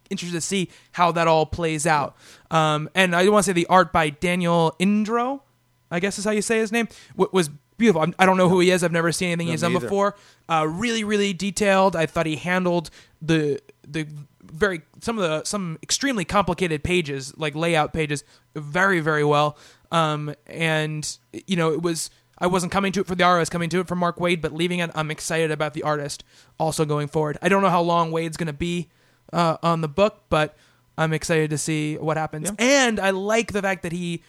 [0.08, 2.16] interested to see how that all plays out.
[2.50, 5.42] Um, and I want to say the art by Daniel Indro,
[5.90, 8.02] I guess is how you say his name, was beautiful.
[8.02, 8.82] I'm, I don't know who he is.
[8.82, 9.80] I've never seen anything he's done either.
[9.80, 10.16] before.
[10.48, 11.96] Uh, really, really detailed.
[11.96, 12.90] I thought he handled
[13.20, 14.06] the the
[14.42, 18.24] very some of the some extremely complicated pages, like layout pages,
[18.54, 19.56] very, very well.
[19.90, 21.16] Um, and
[21.46, 22.10] you know, it was.
[22.38, 23.36] I wasn't coming to it for the art.
[23.36, 25.82] I was coming to it for Mark Waid, but leaving it, I'm excited about the
[25.84, 26.22] artist
[26.60, 27.38] also going forward.
[27.40, 28.90] I don't know how long Waid's going to be
[29.32, 30.54] uh, on the book, but
[30.98, 32.52] I'm excited to see what happens.
[32.58, 34.22] And I like the fact that he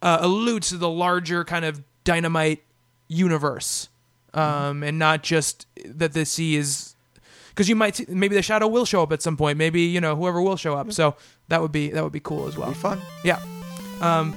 [0.00, 2.62] uh, alludes to the larger kind of dynamite
[3.12, 3.88] universe,
[4.34, 6.94] um, and not just that the sea is
[7.50, 9.58] because you might see, maybe the shadow will show up at some point.
[9.58, 10.92] Maybe you know whoever will show up.
[10.92, 11.16] So
[11.48, 12.68] that would be that would be cool as well.
[12.68, 13.00] Be fun.
[13.24, 13.40] Yeah.
[14.00, 14.34] Um,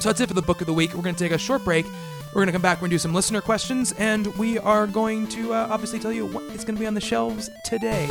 [0.00, 0.94] so that's it for the book of the week.
[0.94, 1.86] We're going to take a short break.
[2.28, 2.78] We're going to come back.
[2.78, 6.12] We're going to do some listener questions, and we are going to uh, obviously tell
[6.12, 8.08] you what is going to be on the shelves today.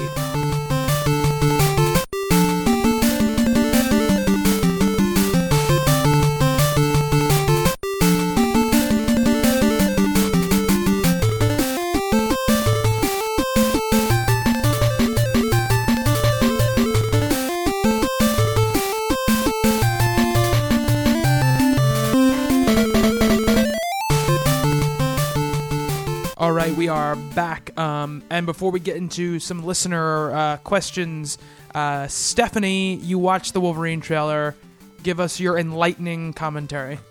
[28.19, 31.37] Um, and before we get into some listener uh, questions,
[31.73, 34.55] uh, Stephanie, you watched the Wolverine trailer.
[35.03, 36.99] Give us your enlightening commentary.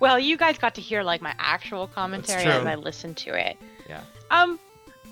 [0.00, 3.56] Well, you guys got to hear like my actual commentary as I listened to it.
[3.88, 4.02] Yeah.
[4.30, 4.58] Um,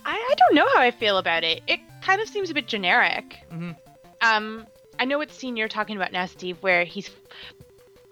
[0.04, 1.62] I, I don't know how I feel about it.
[1.66, 3.40] It kind of seems a bit generic.
[3.52, 3.74] Mhm.
[4.22, 4.66] Um,
[5.00, 7.10] I know what scene you're talking about now, Steve, where he's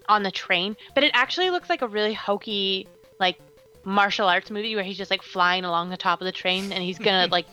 [0.08, 2.88] on the train, but it actually looks like a really hokey,
[3.20, 3.38] like
[3.84, 6.82] martial arts movie where he's just like flying along the top of the train and
[6.82, 7.46] he's gonna like,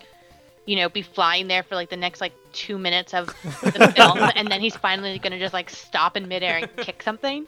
[0.66, 3.28] you know, be flying there for like the next like two minutes of
[3.64, 7.48] the film, and then he's finally gonna just like stop in midair and kick something.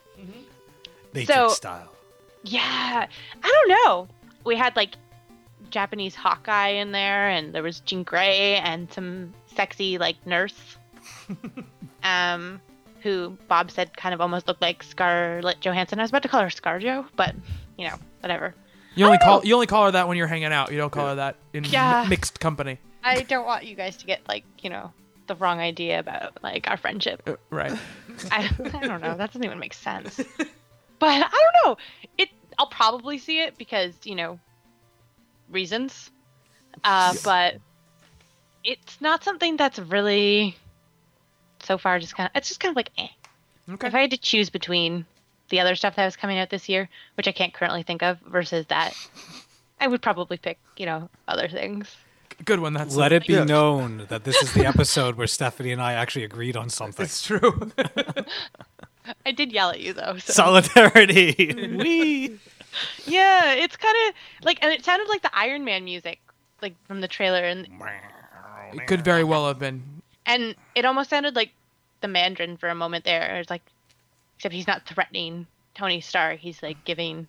[1.14, 1.88] Matrix So- style.
[2.44, 3.06] Yeah,
[3.44, 4.08] I don't know.
[4.44, 4.95] We had like
[5.70, 10.78] Japanese Hawkeye in there, and there was Jean Grey and some sexy like nurse,
[12.03, 12.60] um,
[13.02, 15.99] who Bob said kind of almost looked like Scarlett Johansson.
[15.99, 17.36] I was about to call her ScarJo, but
[17.78, 18.56] you know, whatever.
[18.95, 20.72] You only call you only call her that when you're hanging out.
[20.72, 22.03] You don't call her that in Yeah.
[22.03, 22.77] mi- mixed company.
[23.03, 24.91] I don't want you guys to get like you know
[25.27, 27.23] the wrong idea about like our friendship.
[27.26, 27.72] Uh, right.
[28.31, 29.15] I, I don't know.
[29.15, 30.18] That doesn't even make sense.
[30.99, 31.77] But I don't know.
[32.18, 32.30] It.
[32.59, 34.39] I'll probably see it because you know
[35.49, 36.11] reasons.
[36.84, 37.55] Uh, but
[38.63, 40.55] it's not something that's really
[41.63, 42.38] so far just kind of.
[42.38, 43.07] It's just kind of like eh.
[43.69, 43.88] Okay.
[43.88, 45.05] If I had to choose between
[45.52, 48.19] the other stuff that was coming out this year, which I can't currently think of,
[48.22, 48.94] versus that,
[49.80, 51.95] I would probably pick you know other things.
[52.44, 52.73] Good one.
[52.73, 53.44] That's Let it be Yeah.
[53.44, 57.03] known that this is the episode where Stephanie and I actually agreed on something.
[57.06, 57.72] It's true.
[59.26, 60.18] I did yell at you though.
[60.18, 60.34] So.
[60.34, 61.53] Solidarity.
[61.78, 62.40] we.
[63.06, 64.15] Yeah, it's kind of
[64.45, 66.19] like, and it sounded like the Iron Man music,
[66.61, 67.68] like from the trailer, and
[68.73, 69.84] it could very well have been.
[70.26, 71.52] and it almost sounded like
[71.99, 73.36] the Mandarin for a moment there.
[73.38, 73.64] It's like,
[74.41, 75.45] except he's not threatening
[75.76, 76.39] Tony Stark.
[76.39, 77.27] He's like giving.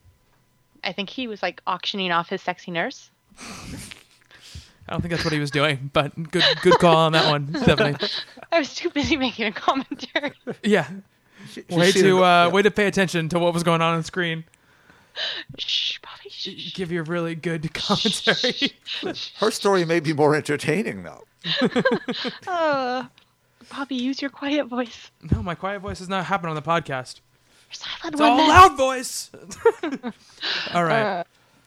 [0.82, 3.10] I think he was like auctioning off his sexy nurse.
[3.38, 7.54] I don't think that's what he was doing, but good good call on that one,
[7.62, 7.96] Stephanie.
[8.52, 10.32] I was too busy making a commentary.
[10.62, 10.88] Yeah.
[11.50, 12.48] She- Way she's to it- uh, yeah.
[12.48, 14.44] way to pay attention to what was going on on screen.
[15.58, 18.72] shh, Bobby, give you a really good commentary.
[19.36, 21.24] Her story may be more entertaining though.
[22.46, 23.04] Uh,
[23.74, 25.10] Bobby, use your quiet voice.
[25.30, 27.20] no, my quiet voice does not happen on the podcast.
[27.70, 28.30] Your silent It's one.
[28.30, 28.48] all then.
[28.48, 29.30] loud voice.
[30.74, 31.02] all right.
[31.20, 31.24] Uh,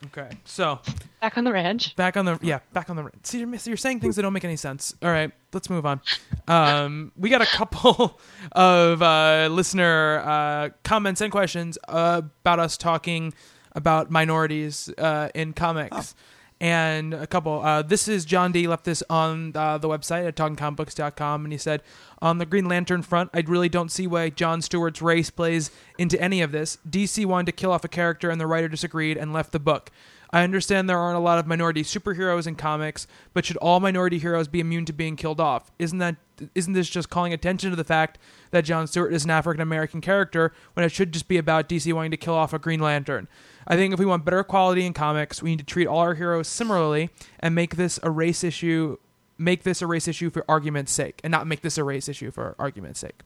[0.08, 0.28] Okay.
[0.44, 0.78] So
[1.22, 1.96] back on the ranch.
[1.96, 3.14] back on the yeah back on the ranch.
[3.22, 4.94] see you're, you're saying things that don't make any sense.
[5.02, 6.02] All right, let's move on.
[6.46, 8.20] Um, we got a couple
[8.52, 13.32] of uh, listener uh, comments and questions uh, about us talking
[13.74, 16.14] about minorities uh, in comics.
[16.58, 17.60] And a couple.
[17.60, 18.66] Uh, this is John D.
[18.66, 21.82] left this on uh, the website at talkingcomicbooks.com, and he said,
[22.22, 26.18] "On the Green Lantern front, I really don't see why John Stewart's race plays into
[26.18, 26.78] any of this.
[26.88, 29.90] DC wanted to kill off a character, and the writer disagreed and left the book.
[30.30, 34.18] I understand there aren't a lot of minority superheroes in comics, but should all minority
[34.18, 35.70] heroes be immune to being killed off?
[35.78, 36.16] Isn't that
[36.54, 38.18] isn't this just calling attention to the fact
[38.50, 41.92] that John Stewart is an African American character when it should just be about DC
[41.92, 43.28] wanting to kill off a Green Lantern?
[43.66, 46.14] I think if we want better quality in comics, we need to treat all our
[46.14, 47.10] heroes similarly
[47.40, 48.96] and make this a race issue
[49.38, 52.30] make this a race issue for argument's sake and not make this a race issue
[52.30, 53.20] for argument's sake.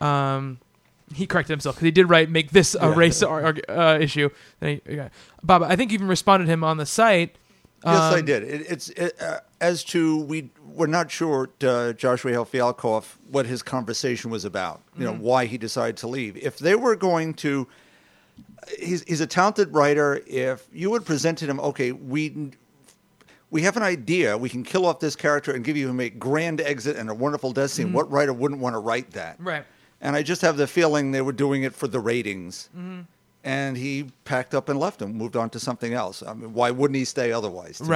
[0.00, 0.58] Um
[1.14, 4.28] he corrected himself because he did write make this a race ar- arg- uh, issue.
[4.60, 5.08] Then he, yeah.
[5.42, 7.36] Bob, I think you even responded to him on the site.
[7.84, 8.42] Yes, I Um, did.
[8.42, 13.62] It, it's it, uh, as to we we're not sure uh, Joshua Hale what his
[13.62, 14.82] conversation was about.
[14.98, 16.36] You know why he decided to leave.
[16.36, 17.68] If they were going to,
[18.78, 20.20] he's he's a talented writer.
[20.26, 22.52] If you had presented him, okay, we
[23.50, 24.36] we have an idea.
[24.36, 27.14] We can kill off this character and give you him a grand exit and a
[27.14, 27.92] wonderful death scene.
[27.92, 29.36] What writer wouldn't want to write that?
[29.38, 29.64] Right.
[30.00, 32.68] And I just have the feeling they were doing it for the ratings.
[32.76, 33.00] Mm-hmm.
[33.44, 36.22] And he packed up and left and moved on to something else.
[36.22, 37.78] I mean, why wouldn't he stay otherwise?
[37.78, 37.88] to me?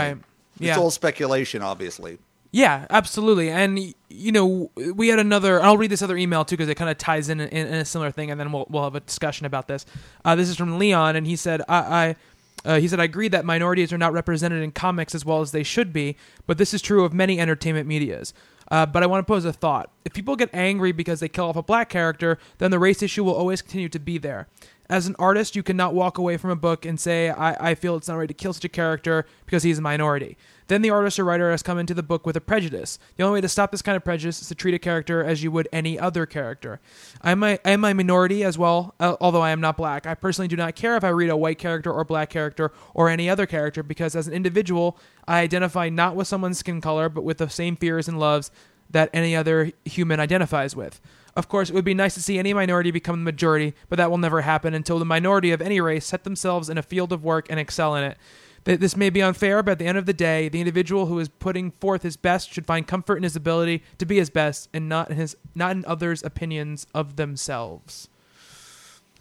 [0.57, 0.79] It's Yeah.
[0.79, 2.19] all speculation, obviously.
[2.53, 3.51] Yeah, absolutely.
[3.51, 5.63] And you know, we had another.
[5.63, 7.85] I'll read this other email too because it kind of ties in, in in a
[7.85, 9.87] similar thing, and then we'll we'll have a discussion about this.
[10.25, 12.17] Uh, this is from Leon, and he said, "I." I
[12.65, 15.51] uh, he said, I agree that minorities are not represented in comics as well as
[15.51, 16.17] they should be,
[16.47, 18.33] but this is true of many entertainment medias.
[18.71, 19.91] Uh, but I want to pose a thought.
[20.05, 23.25] If people get angry because they kill off a black character, then the race issue
[23.25, 24.47] will always continue to be there.
[24.89, 27.97] As an artist, you cannot walk away from a book and say, I, I feel
[27.97, 30.37] it's not right to kill such a character because he's a minority.
[30.73, 32.99] Then the artist or writer has come into the book with a prejudice.
[33.17, 35.43] The only way to stop this kind of prejudice is to treat a character as
[35.43, 36.81] you would any other character.
[37.21, 40.07] I am a, I am a minority as well, uh, although I am not black.
[40.07, 43.11] I personally do not care if I read a white character or black character or
[43.11, 44.97] any other character because as an individual,
[45.29, 48.51] I identify not with someone's skin color, but with the same fears and loves
[48.89, 51.03] that any other human identifies with.
[51.37, 54.11] Of course, it would be nice to see any minority become the majority, but that
[54.11, 57.23] will never happen until the minority of any race set themselves in a field of
[57.23, 58.17] work and excel in it.
[58.65, 61.19] Th- This may be unfair, but at the end of the day, the individual who
[61.19, 64.69] is putting forth his best should find comfort in his ability to be his best,
[64.73, 68.09] and not in his not in others' opinions of themselves.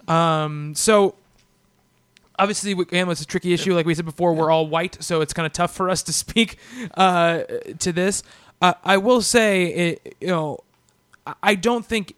[0.07, 0.73] Um.
[0.75, 1.15] So
[2.39, 5.31] obviously again it's a tricky issue like we said before we're all white so it's
[5.33, 6.57] kind of tough for us to speak
[6.95, 7.41] uh,
[7.77, 8.23] to this
[8.63, 10.57] uh, i will say it, you know
[11.27, 12.15] I- i don't think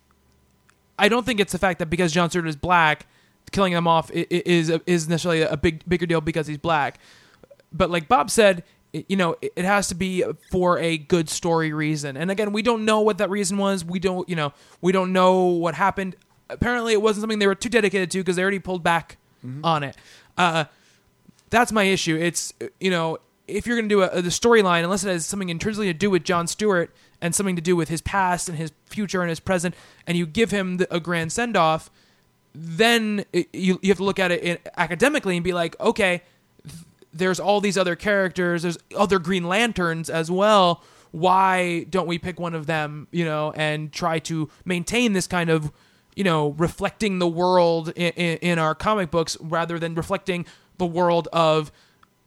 [0.97, 3.05] i don't think it's the fact that because john stewart is black
[3.53, 6.99] killing him off is is necessarily a big bigger deal because he's black.
[7.71, 12.17] But like bob said you know it has to be for a good story reason.
[12.17, 13.85] And again we don't know what that reason was.
[13.85, 16.15] We don't you know we don't know what happened.
[16.49, 19.17] Apparently it wasn't something they were too dedicated to because they already pulled back
[19.63, 19.95] on it.
[20.37, 20.65] Uh,
[21.49, 22.15] that's my issue.
[22.17, 23.17] It's you know
[23.47, 26.09] if you're going to do a, the storyline unless it has something intrinsically to do
[26.09, 29.39] with john stewart and something to do with his past and his future and his
[29.39, 29.75] present
[30.07, 31.91] and you give him the, a grand send-off
[32.55, 36.21] then it, you, you have to look at it in, academically and be like okay
[37.13, 40.83] there's all these other characters there's other green lanterns as well.
[41.11, 45.49] Why don't we pick one of them you know and try to maintain this kind
[45.49, 45.71] of
[46.15, 50.45] you know reflecting the world in, in, in our comic books rather than reflecting
[50.77, 51.71] the world of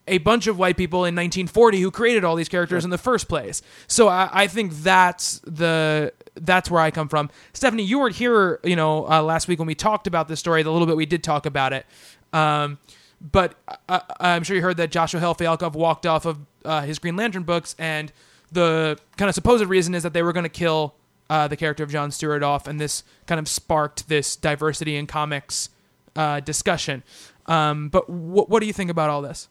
[0.08, 3.28] a bunch of white people in 1940 who created all these characters in the first
[3.28, 3.62] place.
[3.88, 7.30] So I, I think that's the that's where I come from.
[7.52, 10.62] Stephanie, you weren't here, you know, uh, last week when we talked about this story.
[10.62, 11.86] The little bit we did talk about it,
[12.32, 12.78] um,
[13.20, 13.54] but
[13.88, 17.16] I, I'm sure you heard that Joshua Hale Fialkov walked off of uh, his Green
[17.16, 18.12] Lantern books, and
[18.52, 20.94] the kind of supposed reason is that they were going to kill
[21.28, 25.06] uh, the character of John Stewart off, and this kind of sparked this diversity in
[25.06, 25.70] comics
[26.14, 27.02] uh, discussion.
[27.46, 29.48] Um, but wh- what do you think about all this?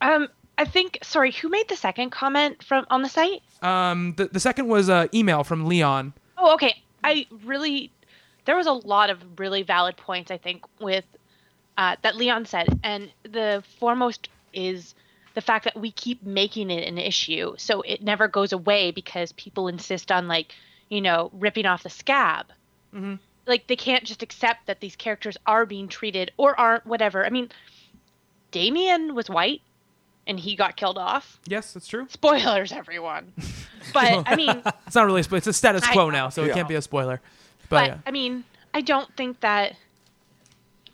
[0.00, 0.28] Um,
[0.58, 0.98] I think.
[1.02, 3.42] Sorry, who made the second comment from on the site?
[3.62, 6.12] Um, the, the second was an email from Leon.
[6.38, 6.82] Oh, okay.
[7.02, 7.90] I really,
[8.44, 10.30] there was a lot of really valid points.
[10.30, 11.04] I think with
[11.78, 14.94] uh, that Leon said, and the foremost is
[15.34, 19.32] the fact that we keep making it an issue, so it never goes away because
[19.32, 20.54] people insist on like,
[20.88, 22.46] you know, ripping off the scab.
[23.46, 27.24] Like they can't just accept that these characters are being treated or aren't, whatever.
[27.24, 27.50] I mean,
[28.50, 29.60] Damien was white
[30.26, 31.38] and he got killed off.
[31.46, 32.06] Yes, that's true.
[32.10, 33.32] Spoilers, everyone.
[33.92, 35.38] But I mean, It's not really a spoiler.
[35.38, 36.10] It's a status quo know.
[36.10, 37.20] now, so it can't be a spoiler.
[37.68, 37.98] But, but yeah.
[38.04, 38.42] I mean,
[38.74, 39.76] I don't think that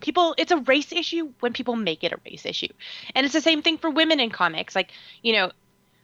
[0.01, 2.69] people it's a race issue when people make it a race issue.
[3.15, 4.77] And it's the same thing for women in comics.
[4.77, 4.91] Like,
[5.23, 5.53] you know,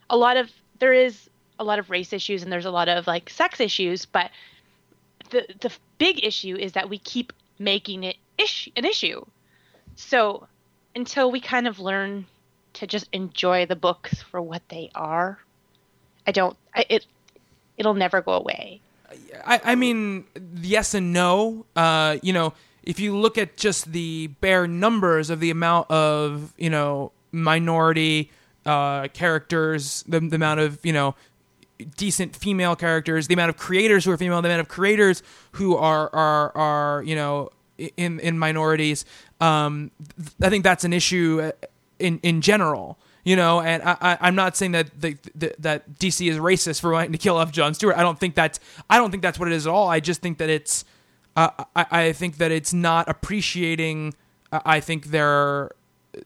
[0.09, 1.29] a lot of there is
[1.59, 4.31] a lot of race issues and there's a lot of like sex issues, but
[5.31, 9.25] the the big issue is that we keep making it ish, an issue.
[9.97, 10.47] So,
[10.95, 12.27] until we kind of learn
[12.75, 15.39] to just enjoy the books for what they are,
[16.27, 17.07] I don't I, it
[17.77, 18.81] it'll never go away.
[19.47, 20.25] I, I mean,
[20.61, 21.65] yes and no.
[21.75, 26.53] Uh, you know, if you look at just the bare numbers of the amount of
[26.59, 28.31] you know minority
[28.67, 31.15] uh, characters, the, the amount of you know
[31.97, 35.23] decent female characters, the amount of creators who are female, the amount of creators
[35.53, 37.51] who are are are you know
[37.97, 39.05] in in minorities.
[39.41, 39.91] Um,
[40.43, 41.67] I think that's an issue uh,
[41.99, 42.99] in in general.
[43.25, 46.81] You know, and I, I, I'm not saying that the, the, that DC is racist
[46.81, 47.97] for wanting to kill off John Stewart.
[47.97, 48.59] I don't think that's
[48.89, 49.89] I don't think that's what it is at all.
[49.89, 50.85] I just think that it's
[51.37, 54.15] uh, I, I think that it's not appreciating.
[54.51, 55.71] uh, I think their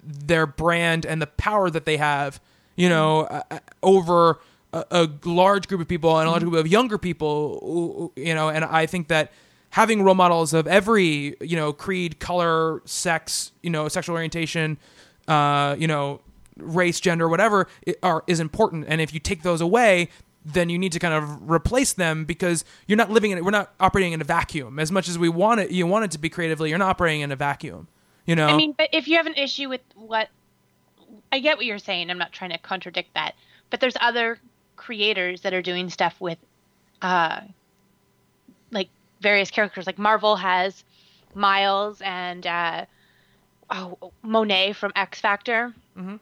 [0.03, 2.41] their brand and the power that they have,
[2.77, 4.41] you know, uh, uh, over
[4.73, 8.49] a, a large group of people and a large group of younger people, you know,
[8.49, 9.33] and I think that
[9.71, 14.79] having role models of every, you know, creed, color, sex, you know, sexual orientation,
[15.29, 16.21] uh, you know,
[16.57, 17.69] race, gender, whatever,
[18.03, 18.87] are is important.
[18.89, 20.09] And if you take those away,
[20.45, 23.45] then you need to kind of replace them because you're not living in it.
[23.45, 25.71] We're not operating in a vacuum as much as we want it.
[25.71, 26.71] You want it to be creatively.
[26.71, 27.89] You're not operating in a vacuum.
[28.27, 28.47] You know.
[28.47, 30.29] I mean, but if you have an issue with what
[31.31, 33.35] I get what you're saying, I'm not trying to contradict that.
[33.71, 34.39] But there's other
[34.77, 36.39] creators that are doing stuff with
[37.03, 37.41] uh
[38.71, 38.89] like
[39.21, 40.83] various characters like Marvel has
[41.35, 42.85] Miles and uh
[43.73, 45.73] oh Monet from X Factor.
[45.99, 46.17] Mm-hmm.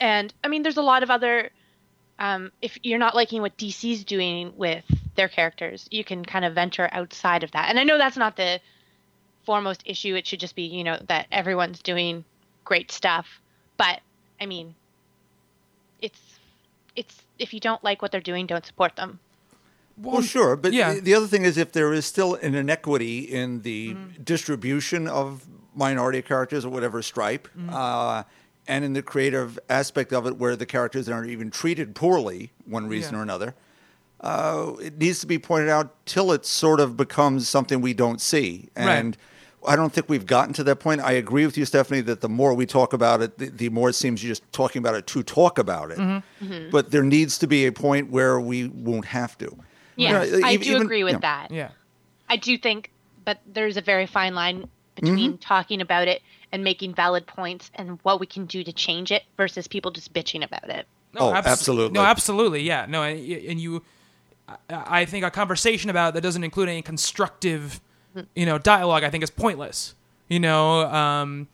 [0.00, 1.50] And I mean there's a lot of other
[2.18, 4.84] um if you're not liking what DC's doing with
[5.16, 7.68] their characters, you can kind of venture outside of that.
[7.68, 8.60] And I know that's not the
[9.44, 10.14] foremost issue.
[10.14, 12.24] It should just be, you know, that everyone's doing
[12.64, 13.26] great stuff.
[13.76, 14.00] But
[14.40, 14.74] I mean,
[16.00, 16.20] it's
[16.96, 19.18] it's if you don't like what they're doing, don't support them.
[19.98, 20.94] Well, sure, but yeah.
[20.94, 24.22] the other thing is if there is still an inequity in the Mm-hmm.
[24.22, 27.70] distribution of minority characters or whatever stripe, Mm-hmm.
[27.72, 28.22] uh,
[28.68, 32.86] and in the creative aspect of it, where the characters aren't even treated poorly, one
[32.88, 33.18] reason Yeah.
[33.20, 33.54] or another,
[34.20, 38.20] uh, it needs to be pointed out till it sort of becomes something we don't
[38.20, 38.68] see.
[38.76, 38.88] Right.
[38.90, 39.16] And
[39.66, 41.00] I don't think we've gotten to that point.
[41.00, 43.88] I agree with you, Stephanie, that the more we talk about it, the, the more
[43.88, 45.98] it seems you're just talking about it to talk about it.
[45.98, 46.70] Mm-hmm.
[46.70, 49.56] But there needs to be a point where we won't have to.
[49.96, 51.18] Yeah, You know, I ev- do agree with yeah.
[51.20, 51.50] that.
[51.50, 51.68] yeah.
[52.28, 52.90] I do think,
[53.24, 54.68] but there's a very fine line
[55.02, 56.22] between talking about it
[56.52, 60.12] and making valid points and what we can do to change it versus people just
[60.12, 60.86] bitching about it.
[61.16, 61.92] Oh, abs- absolutely.
[61.92, 62.62] No, absolutely.
[62.62, 62.86] Yeah.
[62.88, 63.82] No, and, and you,
[64.48, 67.80] I, I think a conversation about it that doesn't include any constructive,
[68.34, 69.94] you know, dialogue, I think is pointless.
[70.28, 71.48] You know, um,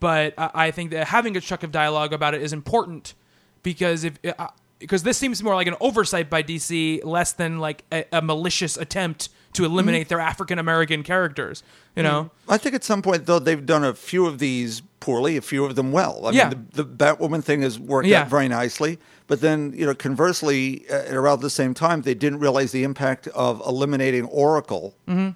[0.00, 3.14] but I, I think that having a constructive dialogue about it is important
[3.62, 4.48] because if uh,
[4.78, 8.76] because this seems more like an oversight by DC, less than like a, a malicious
[8.76, 11.62] attempt to eliminate their African American characters.
[11.96, 12.30] You know.
[12.48, 15.64] I think at some point, though, they've done a few of these poorly, a few
[15.64, 16.26] of them well.
[16.26, 16.48] I Yeah.
[16.50, 18.22] mean, the, the Batwoman thing has worked Yeah.
[18.22, 18.98] out very nicely.
[19.26, 23.26] But then, you know, conversely, at around the same time, they didn't realize the impact
[23.28, 25.30] of eliminating Oracle Mm-hmm.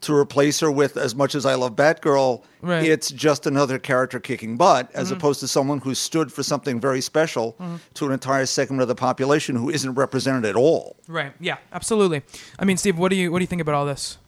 [0.00, 2.82] To replace her with, as much as I love Batgirl, Right.
[2.82, 2.92] Mm-hmm.
[2.92, 7.00] it's just another character kicking butt, as opposed to someone who stood for something very
[7.00, 7.56] special
[7.94, 10.96] to an entire segment of the population who isn't represented at all.
[11.06, 11.32] Right.
[11.40, 11.58] Yeah.
[11.72, 12.22] Absolutely.
[12.58, 14.18] I mean, Steve, what do you what do you think about all this?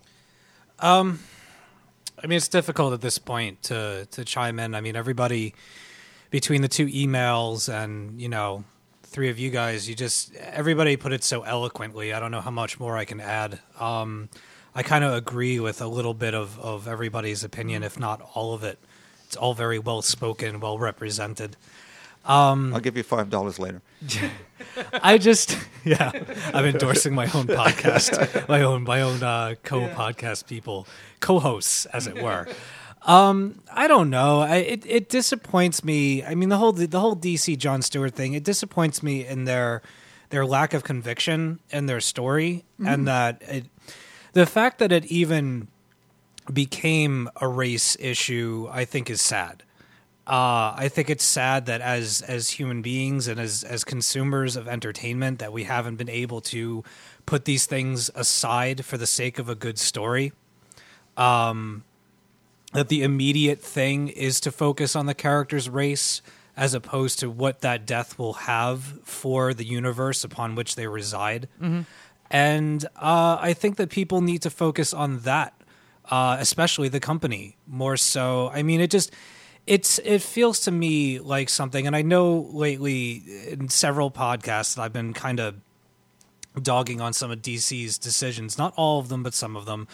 [0.79, 1.21] Um,
[2.23, 4.75] I mean, it's difficult at this point to to chime in.
[4.75, 5.55] I mean, everybody
[6.31, 8.65] between the two emails and you know,
[9.03, 12.13] three of you guys, you just everybody put it so eloquently.
[12.13, 13.59] I don't know how much more I can add.
[13.79, 14.29] Um,
[14.75, 18.55] I kind of agree with a little bit of of everybody's opinion, if not all
[18.55, 18.79] of it.
[19.27, 21.57] It's all very well spoken, well represented.
[22.75, 23.81] I'll give you $5 later.
[24.93, 26.13] I just yeah,
[26.53, 30.87] I'm endorsing my own podcast, my own my own uh, co-podcast people,
[31.21, 32.47] co-hosts as it were.
[33.03, 34.41] Um, I don't know.
[34.41, 36.23] I, it it disappoints me.
[36.23, 38.35] I mean, the whole the whole DC John Stewart thing.
[38.35, 39.81] It disappoints me in their
[40.29, 43.65] their lack of conviction in their story, and that it,
[44.33, 45.69] the fact that it even
[46.53, 49.63] became a race issue, I think, is sad.
[50.27, 54.69] Uh, I think it's sad that as as human beings and as as consumers of
[54.69, 56.85] entertainment that we haven't been able to
[57.27, 60.33] put these things aside for the sake of a good story.
[61.17, 61.85] Um,
[62.73, 66.23] that the immediate thing is to focus on the character's race
[66.57, 71.49] as opposed to what that death will have for the universe upon which they reside.
[72.31, 75.53] And uh, I think that people need to focus on that,
[76.11, 78.51] uh, especially the company more so.
[78.53, 79.11] I mean, it just
[79.67, 84.83] it's it feels to me like something, and I know lately in several podcasts that
[84.83, 85.57] I've been kind of
[86.61, 89.87] dogging on some of DC's decisions, not all of them, but some of them.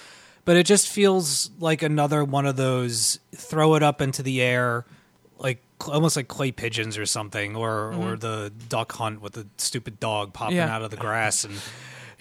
[0.45, 4.85] But it just feels like another one of those throw it up into the air,
[5.39, 9.99] like almost like clay pigeons or something, or or the duck hunt with the stupid
[10.01, 10.75] dog popping Yeah.
[10.75, 11.55] out of the grass, and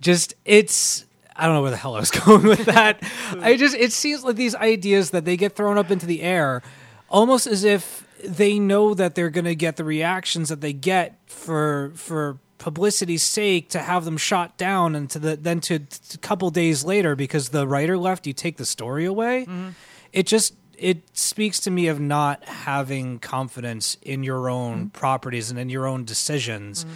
[0.02, 1.06] just it's.
[1.38, 3.04] I don't know where the hell I was going with that.
[3.42, 6.62] I just it seems like these ideas that they get thrown up into the air,
[7.10, 11.20] almost as if they know that they're going to get the reactions that they get
[11.28, 16.16] for for publicity's sake to have them shot down and to the then to, to
[16.16, 19.70] a couple days later because the writer left you take the story away mm-hmm.
[20.14, 24.88] it just it speaks to me of not having confidence in your own mm-hmm.
[24.88, 26.96] properties and in your own decisions mm-hmm.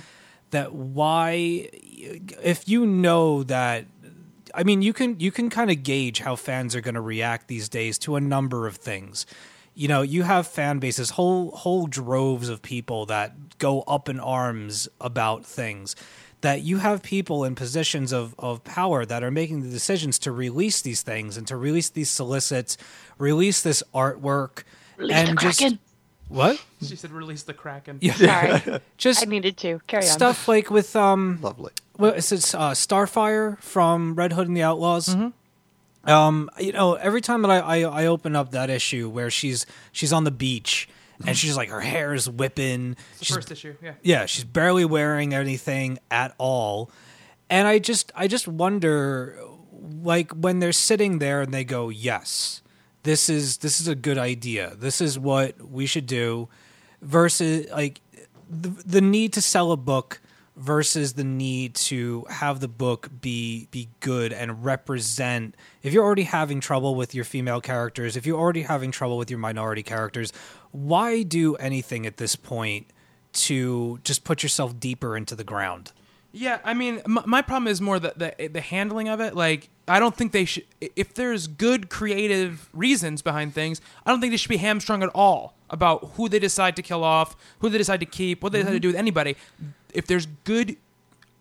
[0.51, 1.69] That why
[2.41, 3.85] if you know that
[4.53, 7.47] I mean, you can you can kind of gauge how fans are going to react
[7.47, 9.25] these days to a number of things.
[9.75, 14.19] You know, you have fan bases, whole whole droves of people that go up in
[14.19, 15.95] arms about things.
[16.41, 20.31] That you have people in positions of, of power that are making the decisions to
[20.31, 22.77] release these things and to release these solicits,
[23.17, 24.63] release this artwork,
[24.95, 25.79] Release and just Kraken.
[26.29, 26.63] What?
[26.81, 30.09] She said, "Release the Kraken." Yeah, Sorry, just I needed to carry on.
[30.09, 31.71] stuff like with um Lovely.
[31.97, 32.55] what is it?
[32.55, 35.15] Uh, Starfire from Red Hood and the Outlaws.
[36.05, 39.65] Um, you know, every time that I, I I open up that issue where she's
[39.91, 40.87] she's on the beach
[41.25, 42.95] and she's like her hair is whipping.
[43.19, 43.75] The she's, first issue.
[43.81, 43.93] Yeah.
[44.01, 46.89] yeah, she's barely wearing anything at all,
[47.49, 49.37] and I just I just wonder,
[50.01, 52.58] like when they're sitting there and they go, yes,
[53.03, 54.75] this is this is a good idea.
[54.75, 56.49] This is what we should do,
[57.01, 58.01] versus like
[58.49, 60.21] the the need to sell a book
[60.55, 66.23] versus the need to have the book be be good and represent if you're already
[66.23, 70.33] having trouble with your female characters if you're already having trouble with your minority characters
[70.71, 72.87] why do anything at this point
[73.31, 75.93] to just put yourself deeper into the ground
[76.31, 79.35] Yeah, I mean, my, problem is more the, the the handling of it.
[79.35, 80.65] Like, I don't think they should.
[80.95, 85.09] If there's good creative reasons behind things, I don't think they should be hamstrung at
[85.15, 88.59] all about who they decide to kill off, who they decide to keep, what they
[88.59, 88.81] decide to mm-hmm.
[88.81, 89.35] do with anybody.
[89.93, 90.77] If there's good,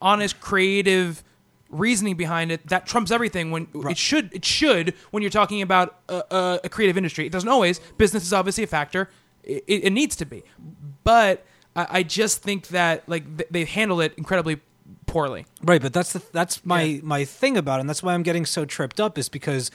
[0.00, 1.22] honest, creative
[1.70, 3.50] reasoning behind it, that trumps everything.
[3.50, 7.26] When it should, it should when you're talking about a, a, creative industry.
[7.26, 7.78] It doesn't always.
[7.98, 9.10] Business is obviously a factor.
[9.44, 10.42] It, it needs to be,
[11.04, 11.44] but
[11.76, 14.60] I, I just think that like th- they handle it incredibly
[15.08, 15.44] poorly.
[15.62, 17.00] Right, but that's the, that's my Yeah.
[17.02, 19.70] my thing about it, and that's why I'm getting so tripped up is because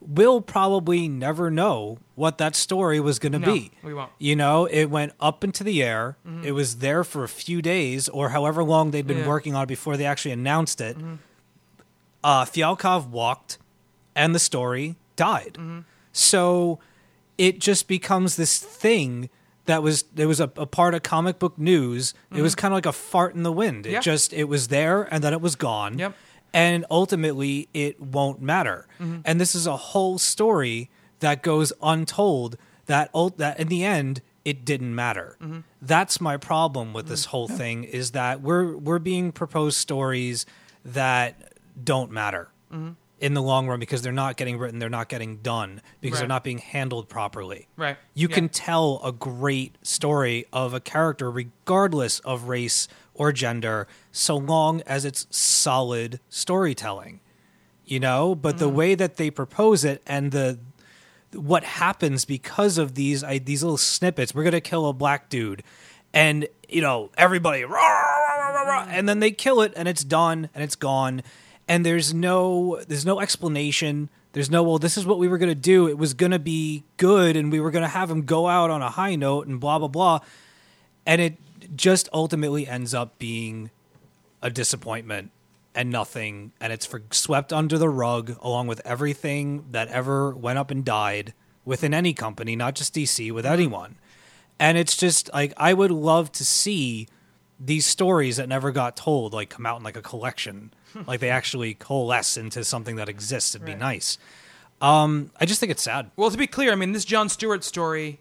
[0.00, 3.70] we'll probably never know what that story was going to No, be.
[3.82, 4.12] we won't.
[4.18, 6.16] You know, it went up into the air.
[6.26, 6.44] Mm-hmm.
[6.44, 9.26] It was there for a few days or however long they'd been Yeah.
[9.28, 10.96] working on it before they actually announced it.
[10.98, 11.14] Mm-hmm.
[12.22, 13.58] Uh, Fialkov walked,
[14.14, 15.54] and the story died.
[15.54, 15.80] Mm-hmm.
[16.12, 16.78] So
[17.38, 19.28] it just becomes this thing
[19.66, 22.14] that was it was a, a part of comic book news.
[22.34, 22.60] It was mm-hmm.
[22.60, 23.86] kind of like a fart in the wind.
[23.86, 24.00] It Yeah.
[24.00, 25.98] just it was there and then it was gone.
[25.98, 26.14] Yep.
[26.52, 28.86] And ultimately it won't matter.
[29.00, 29.20] Mm-hmm.
[29.24, 30.90] And this is a whole story
[31.20, 32.56] that goes untold
[32.86, 35.36] that that in the end it didn't matter.
[35.42, 35.60] Mm-hmm.
[35.82, 40.46] That's my problem with this whole thing is that we're we're being proposed stories
[40.84, 41.52] that
[41.82, 42.48] don't matter
[43.18, 46.28] in the long run because they're not getting written, they're not getting done because they're
[46.28, 47.66] not being handled properly.
[47.76, 47.96] Right.
[48.14, 48.34] You Yeah.
[48.34, 54.82] can tell a great story of a character regardless of race or gender so long
[54.82, 57.20] as it's solid storytelling.
[57.86, 58.76] You know, but the mm-hmm.
[58.76, 60.58] way that they propose it and the
[61.32, 64.34] what happens because of these I, these little snippets.
[64.34, 65.62] We're gonna kill a black dude,
[66.12, 68.90] and you know everybody, rah, rah, rah, rah, rah, mm-hmm.
[68.90, 71.22] and then they kill it, and it's done, and it's gone,
[71.68, 74.08] and there's no there's no explanation.
[74.32, 75.88] There's no well, this is what we were gonna do.
[75.88, 78.90] It was gonna be good, and we were gonna have him go out on a
[78.90, 80.20] high note, and blah blah blah,
[81.04, 81.36] and it
[81.74, 83.70] just ultimately ends up being
[84.42, 85.30] a disappointment
[85.74, 90.58] and nothing and it's for swept under the rug along with everything that ever went
[90.58, 91.34] up and died
[91.64, 93.96] within any company not just DC with anyone
[94.58, 97.08] and it's just like I would love to see
[97.58, 100.72] these stories that never got told like come out in like a collection
[101.06, 103.80] like they actually coalesce into something that exists it'd be Right.
[103.80, 104.18] nice
[104.80, 107.64] um I just think it's sad Well, to be clear, I mean, this John Stewart
[107.64, 108.20] story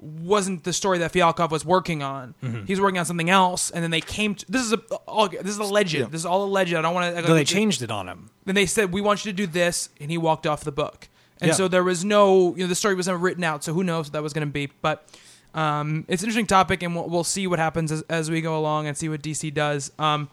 [0.00, 2.34] wasn't the story that Fialkov was working on.
[2.42, 2.66] Mm-hmm.
[2.66, 4.36] He's working on something else, and then they came.
[4.36, 6.12] To, this is a all, this is a legend.
[6.12, 6.72] This is all alleged.
[6.74, 7.22] I don't want to.
[7.22, 9.88] though they changed it on him Then they said, "We want you to do this,"
[10.00, 11.08] and he walked off the book.
[11.40, 11.54] and Yeah.
[11.54, 14.06] so there was no you know the story was never written out, so who knows
[14.06, 15.08] what that was going to be, but.
[15.54, 18.56] Um, it's an interesting topic, and we'll, we'll see what happens as, as we go
[18.58, 19.90] along and see what DC does.
[19.98, 20.28] Um,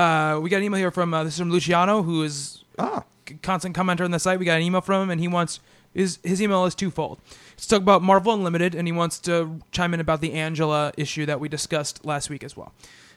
[0.00, 3.04] uh, we got an email here from uh, this is from Luciano, who is Ah,
[3.28, 4.38] c- constant commenter on the site.
[4.38, 5.60] We got an email from him, and he wants
[5.92, 7.20] his his email is twofold.
[7.52, 11.26] Let's talk about Marvel Unlimited, and he wants to chime in about the Angela issue
[11.26, 12.72] that we discussed last week as well.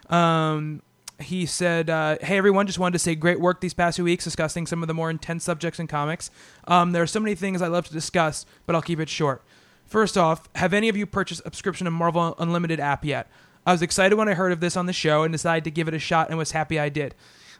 [0.10, 0.82] Um,
[1.20, 4.24] he said, uh, "Hey everyone, just wanted to say great work these past few weeks
[4.26, 6.30] discussing some of the more intense subjects in comics.
[6.68, 9.44] Um, there are so many things I love to discuss, but I'll keep it short.
[9.86, 13.28] First off, have any of you purchased a subscription to Marvel Unlimited app yet?
[13.66, 15.88] I was excited when I heard of this on the show and decided to give
[15.88, 17.16] it a shot and was happy I did.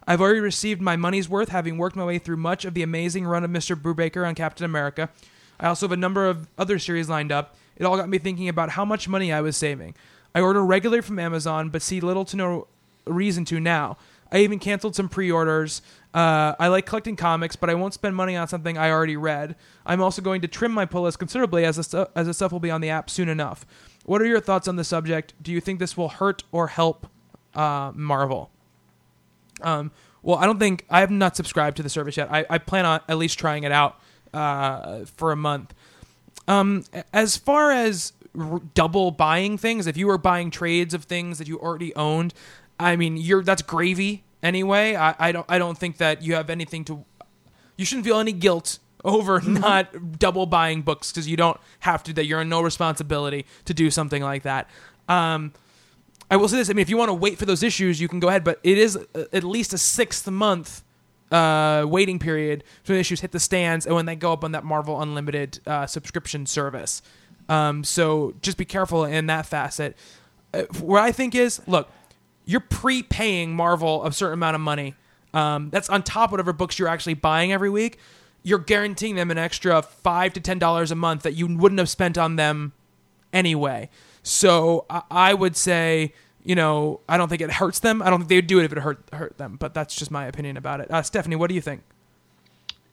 [0.06, 3.26] I've already received my money's worth, having worked my way through much of the amazing
[3.26, 3.76] run of Mr.
[3.76, 5.10] Brubaker on Captain America.
[5.60, 7.56] I also have a number of other series lined up.
[7.78, 9.96] It all got me thinking about how much money I was saving.
[10.36, 12.68] I order regularly from Amazon, but see little to no
[13.06, 13.98] reason to now.
[14.32, 15.84] I even canceled some pre-orders.
[16.14, 19.56] Uh, I like collecting comics, but I won't spend money on something I already read.
[19.86, 22.52] I'm also going to trim my pull list considerably as the, stu- as the stuff
[22.52, 23.66] will be on the app soon enough.
[24.04, 25.34] What are your thoughts on the subject?
[25.42, 27.08] Do you think this will hurt or help
[27.56, 28.50] uh, Marvel?
[29.62, 32.32] Um, well, I don't think I have not subscribed to the service yet.
[32.32, 34.00] I, I plan on at least trying it out
[34.34, 35.74] uh, for a month.
[36.48, 41.38] Um, as far as r- double buying things, if you were buying trades of things
[41.38, 42.34] that you already owned,
[42.80, 44.96] I mean, you're that's gravy anyway.
[44.96, 47.06] I, I don't I don't think that you have anything to.
[47.78, 52.14] You shouldn't feel any guilt over not double buying books because you don't have to.
[52.14, 54.70] That you're in no responsibility to do something like that.
[55.08, 55.54] Um,
[56.32, 56.70] I will say this.
[56.70, 58.60] I mean, if you want to wait for those issues, you can go ahead, but
[58.64, 60.84] it is uh, at least a sixth month
[61.32, 64.52] uh, waiting period for the issues hit the stands and when they go up on
[64.52, 67.02] that Marvel Unlimited uh, subscription service.
[67.50, 69.98] Um, so just be careful in that facet.
[70.54, 71.90] Uh, what I think is, look,
[72.46, 74.96] you're prepaying Marvel a certain amount of money.
[75.34, 77.98] Um, that's on top of whatever books you're actually buying every week.
[78.44, 81.90] You're guaranteeing them an extra five to ten dollars a month that you wouldn't have
[81.90, 82.74] spent on them
[83.32, 83.90] anyway.
[84.22, 86.14] So I, I would say,
[86.44, 88.02] you know, I don't think it hurts them.
[88.02, 89.56] I don't think they would do it if it hurt hurt them.
[89.58, 90.92] But that's just my opinion about it.
[90.92, 91.84] Uh, Stephanie, what do you think?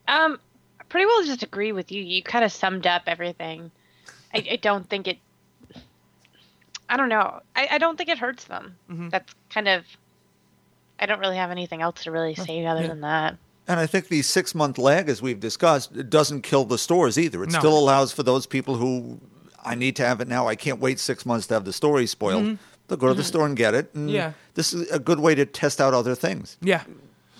[0.08, 0.38] Um,
[0.80, 2.02] I pretty well just agree with you.
[2.02, 3.70] You kind of summed up everything.
[4.34, 5.18] I, I don't think it.
[6.88, 7.40] I don't know.
[7.54, 8.76] I, I don't think it hurts them.
[8.88, 9.84] That's kind of.
[10.98, 12.88] I don't really have anything else to really say other yeah.
[12.88, 13.36] than that.
[13.70, 17.42] And I think the six month lag, as we've discussed, doesn't kill the stores either.
[17.44, 17.58] It No.
[17.58, 19.20] still allows for those people who
[19.64, 20.48] I need to have it now.
[20.48, 22.58] I can't wait six months to have the story spoiled.
[22.88, 23.90] They'll go to the store and get it.
[23.94, 24.16] And Mm-hmm.
[24.16, 24.32] Yeah.
[24.54, 26.56] This is a good way to test out other things.
[26.60, 26.82] Yeah,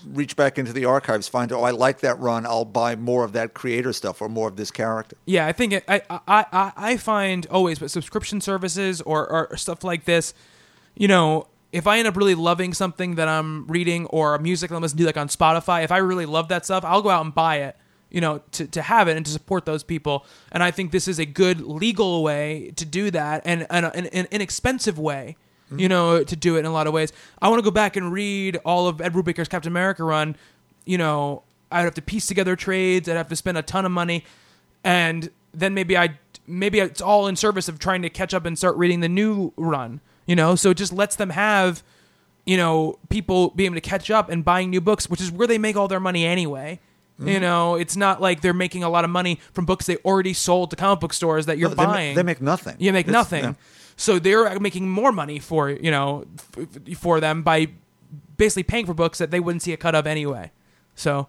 [0.07, 2.47] Reach back into the archives, find, oh, I like that run.
[2.47, 5.17] I'll buy more of that creator stuff or more of this character.
[5.27, 5.47] yeah.
[5.47, 9.85] I think it, I, I I I find always but subscription services or, or stuff
[9.85, 10.33] like this,
[10.97, 11.49] you know.
[11.73, 14.99] If I end up really loving something that I'm reading or music that I'm listening
[15.01, 17.59] to, like on Spotify, if I really love that stuff, I'll go out and buy
[17.59, 17.77] it,
[18.11, 20.27] you know, to, to have it and to support those people.
[20.51, 24.07] And I think this is a good legal way to do that and and an,
[24.07, 25.37] an inexpensive way,
[25.71, 25.89] you mm-hmm.
[25.89, 27.13] know, to do it in a lot of ways.
[27.41, 30.37] I want to go back and read all of Ed Brubaker's Captain America run.
[30.85, 33.09] You know, I'd have to piece together trades.
[33.09, 34.25] I'd have to spend a ton of money,
[34.83, 36.19] and then maybe I
[36.49, 39.53] maybe it's all in service of trying to catch up and start reading the new
[39.57, 40.01] run.
[40.31, 41.83] You know, so it just lets them have,
[42.47, 45.49] you know, people being able to catch up and buying new books, which is where
[45.49, 46.79] they make all their money anyway.
[47.19, 47.43] You mm-hmm.
[47.43, 50.71] know, it's not like they're making a lot of money from books they already sold
[50.71, 52.15] to comic book stores that you're No, they ma- buying.
[52.15, 52.77] they make nothing.
[52.79, 53.43] You make It's- nothing.
[53.43, 53.55] yeah.
[53.97, 56.25] So they're making more money for you know
[56.57, 57.67] f- for them by
[58.37, 60.53] basically paying for books that they wouldn't see a cut of anyway.
[60.95, 61.27] So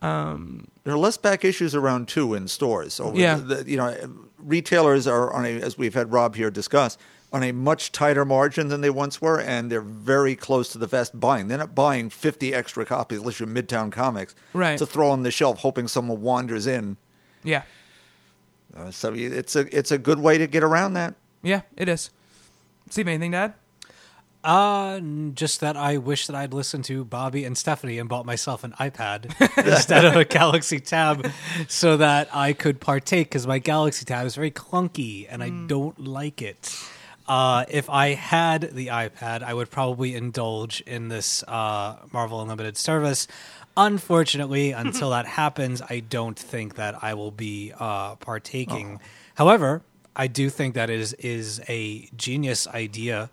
[0.00, 2.94] um, There are less back issues around too in stores.
[2.94, 3.36] So Yeah.
[3.36, 3.94] the, you know,
[4.38, 6.96] retailers are on a, as we've had Rob here discuss,
[7.32, 10.86] on a much tighter margin than they once were, and they're very close to the
[10.86, 11.48] vest buying.
[11.48, 14.78] They're not buying fifty extra copies, unless you're Midtown Comics, Right.
[14.78, 16.96] to throw on the shelf, hoping someone wanders in.
[17.44, 17.62] yeah,
[18.76, 21.14] Uh, so it's a it's a good way to get around that.
[21.42, 22.10] yeah, it is.
[22.90, 23.54] Steve, anything to add?
[24.44, 24.98] Uh,
[25.34, 28.72] just that I wish that I'd listened to Bobby and Stephanie and bought myself an
[28.72, 29.26] iPad
[29.66, 31.30] instead of a Galaxy Tab,
[31.68, 35.96] so that I could partake because my Galaxy Tab is very clunky and I don't
[36.00, 36.76] like it.
[37.32, 42.76] Uh, if I had the iPad, I would probably indulge in this uh, Marvel Unlimited
[42.76, 43.26] service.
[43.74, 49.00] Unfortunately, until that happens, I don't think that I will be uh, partaking.
[49.36, 49.80] However,
[50.14, 53.30] I do think that is is a genius idea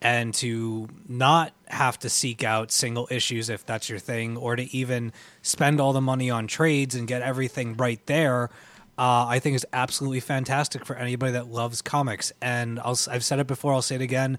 [0.00, 4.74] and to not have to seek out single issues if that's your thing, or to
[4.74, 5.12] even
[5.42, 8.48] spend all the money on trades and get everything right there,
[9.02, 12.32] uh, I think is absolutely fantastic for anybody that loves comics.
[12.40, 14.38] And I'll, I've said it before, I'll say it again.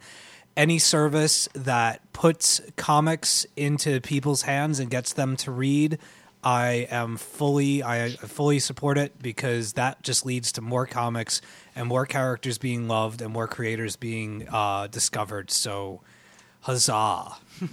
[0.55, 5.99] Any service that puts comics into people's hands and gets them to read,
[6.45, 11.41] I am fully I fully support it because that just leads to more comics
[11.75, 15.51] and more characters being loved and more creators being uh, discovered.
[15.51, 15.99] So,
[16.61, 17.35] huzzah!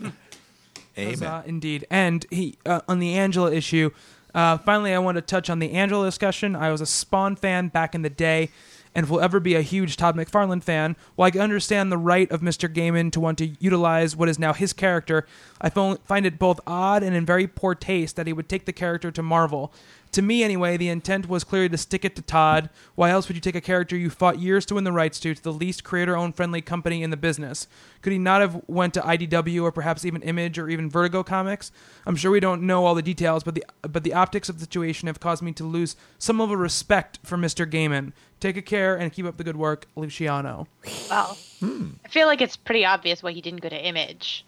[0.98, 1.12] Amen.
[1.12, 1.86] Huzzah, indeed.
[1.88, 3.90] And he uh, on the Angela issue.
[4.35, 6.55] Uh, finally, I want to touch on the Angela discussion.
[6.55, 8.51] I was a Spawn fan back in the day,
[8.94, 10.97] and will ever be a huge Todd McFarlane fan.
[11.15, 12.73] While I can understand the right of Mr.
[12.73, 15.27] Gaiman to want to utilize what is now his character,
[15.61, 18.73] I find it both odd and in very poor taste that he would take the
[18.73, 19.73] character to Marvel.
[20.12, 22.68] To me, anyway, the intent was clearly to stick it to Todd.
[22.96, 25.34] Why else would you take a character you fought years to win the rights to
[25.34, 27.68] to the least creator-owned friendly company in the business?
[28.02, 31.70] Could he not have went to IDW or perhaps even Image or even Vertigo Comics?
[32.06, 34.64] I'm sure we don't know all the details, but the but the optics of the
[34.64, 37.70] situation have caused me to lose some level of respect for Mr.
[37.70, 38.12] Gaiman.
[38.40, 40.66] Take a care and keep up the good work, Luciano.
[41.08, 41.90] Well, hmm.
[42.04, 44.44] I feel like it's pretty obvious why he didn't go to Image.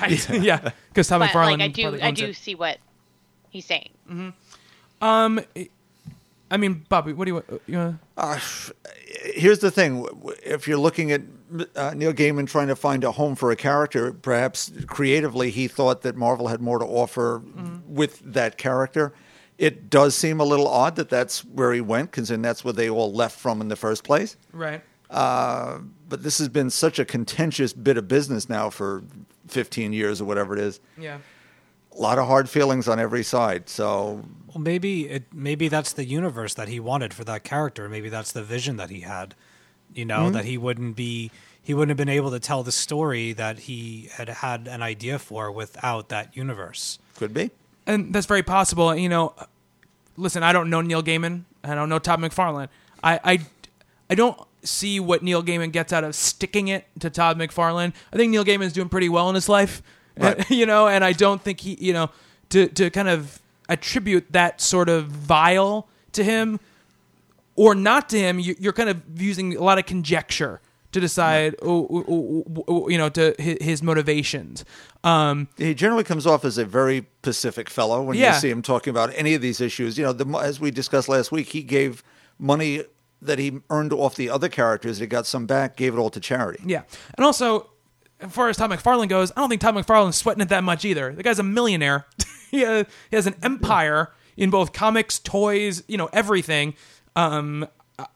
[0.00, 0.28] Right?
[0.40, 2.36] yeah, because Todd But McFarlane like, I do, I do it.
[2.36, 2.78] see what
[3.50, 3.90] he's saying.
[4.08, 4.30] Mm-hmm.
[5.00, 5.40] Um,
[6.50, 7.60] I mean, Bobby, what do you?
[7.66, 8.38] you wanna- Uh,
[9.34, 10.06] here's the thing:
[10.42, 11.22] if you're looking at
[11.76, 16.02] uh, Neil Gaiman trying to find a home for a character, perhaps creatively he thought
[16.02, 17.42] that Marvel had more to offer
[17.86, 19.12] with that character.
[19.58, 22.88] It does seem a little odd that that's where he went, considering that's where they
[22.88, 24.36] all left from in the first place.
[24.52, 24.82] right.
[25.10, 29.02] Uh, but this has been such a contentious bit of business now for
[29.48, 30.80] 15 years or whatever it is.
[30.98, 31.18] Yeah.
[31.98, 33.68] A lot of hard feelings on every side.
[33.68, 37.88] So Well, maybe it maybe that's the universe that he wanted for that character.
[37.88, 39.34] Maybe that's the vision that he had.
[39.94, 40.32] You know hmm?
[40.32, 41.30] that he wouldn't be
[41.62, 45.18] he wouldn't have been able to tell the story that he had had an idea
[45.18, 46.98] for without that universe.
[47.16, 47.50] could be.
[47.86, 48.94] and that's very possible.
[48.94, 49.34] You know,
[50.16, 51.44] listen, I don't know Neil Gaiman.
[51.64, 52.68] I don't know Todd McFarlane.
[53.02, 53.38] I, I,
[54.10, 57.92] I don't see what Neil Gaiman gets out of sticking it to Todd McFarlane.
[58.12, 59.82] I think Neil Gaiman's doing pretty well in his life,
[60.18, 60.50] Right.
[60.60, 62.10] you know, and I don't think he, you know,
[62.50, 66.58] to to kind of attribute that sort of vile to him
[67.54, 70.60] or not to him, you, you're kind of using a lot of conjecture
[70.92, 74.64] to decide, oh, oh, oh, you know, to his, his motivations.
[75.04, 78.34] Um, He generally comes off as a very pacific fellow when Yeah.
[78.34, 79.98] you see him talking about any of these issues.
[79.98, 82.02] You know, the, as we discussed last week, he gave
[82.38, 82.84] money
[83.20, 84.96] that he earned off the other characters.
[84.98, 86.62] He got some back, gave it all to charity.
[86.64, 86.82] Yeah,
[87.18, 87.68] and also,
[88.20, 90.84] as far as Todd McFarlane goes, I don't think Todd McFarlane's sweating it that much
[90.84, 91.14] either.
[91.14, 92.06] The guy's a millionaire.
[92.50, 96.74] he, uh, he has an empire in both comics, toys, you know, everything.
[97.16, 97.66] Um,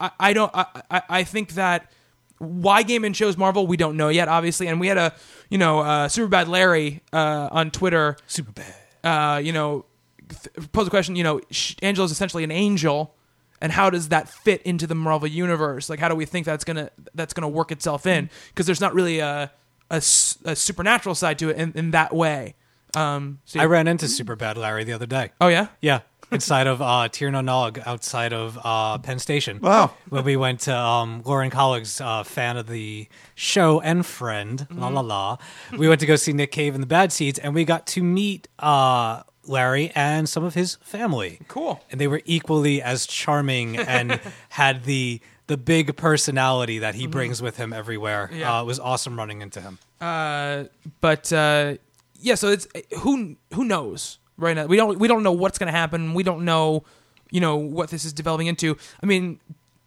[0.00, 0.50] I, I don't.
[0.54, 1.90] I, I, I think that
[2.38, 4.66] why Gaiman chose Marvel, we don't know yet, obviously.
[4.66, 5.14] And we had a,
[5.48, 8.74] you know, uh, Superbad Larry uh, on Twitter Super bad.
[9.04, 9.84] uh, you know,
[10.28, 11.14] th- pose a question.
[11.16, 13.14] You know, sh- Angela's essentially an angel,
[13.60, 15.88] and how does that fit into the Marvel universe?
[15.88, 18.28] Like, how do we think that's gonna that's gonna work itself in?
[18.48, 19.52] Because there's not really a,
[19.92, 22.56] a s- a supernatural side to it in, in that way.
[22.96, 25.30] Um, so I ran into Super Bad Larry the other day.
[25.40, 26.00] oh yeah, Yeah,
[26.32, 29.60] inside of uh, Tirna Nog, outside of uh, Penn Station.
[29.60, 29.92] Wow.
[30.10, 34.88] When we went to um, Lauren Colleague's uh, fan of the show and friend, la
[34.88, 35.38] la la,
[35.78, 38.02] we went to go see Nick Cave and the Bad Seeds, and we got to
[38.02, 41.40] meet uh, Larry and some of his family.
[41.48, 41.80] Cool.
[41.90, 44.20] And they were equally as charming and
[44.50, 45.20] had the
[45.52, 48.30] the big personality that he brings with him everywhere.
[48.32, 48.58] Yeah.
[48.58, 49.78] Uh, it was awesome running into him.
[50.00, 50.64] uh,
[51.02, 51.74] but uh,
[52.20, 52.36] yeah.
[52.36, 52.66] So it's
[53.00, 54.64] who who knows right now.
[54.66, 56.14] We don't we don't know what's gonna happen.
[56.14, 56.84] We don't know,
[57.30, 58.76] you know, what this is developing into.
[59.02, 59.40] I mean,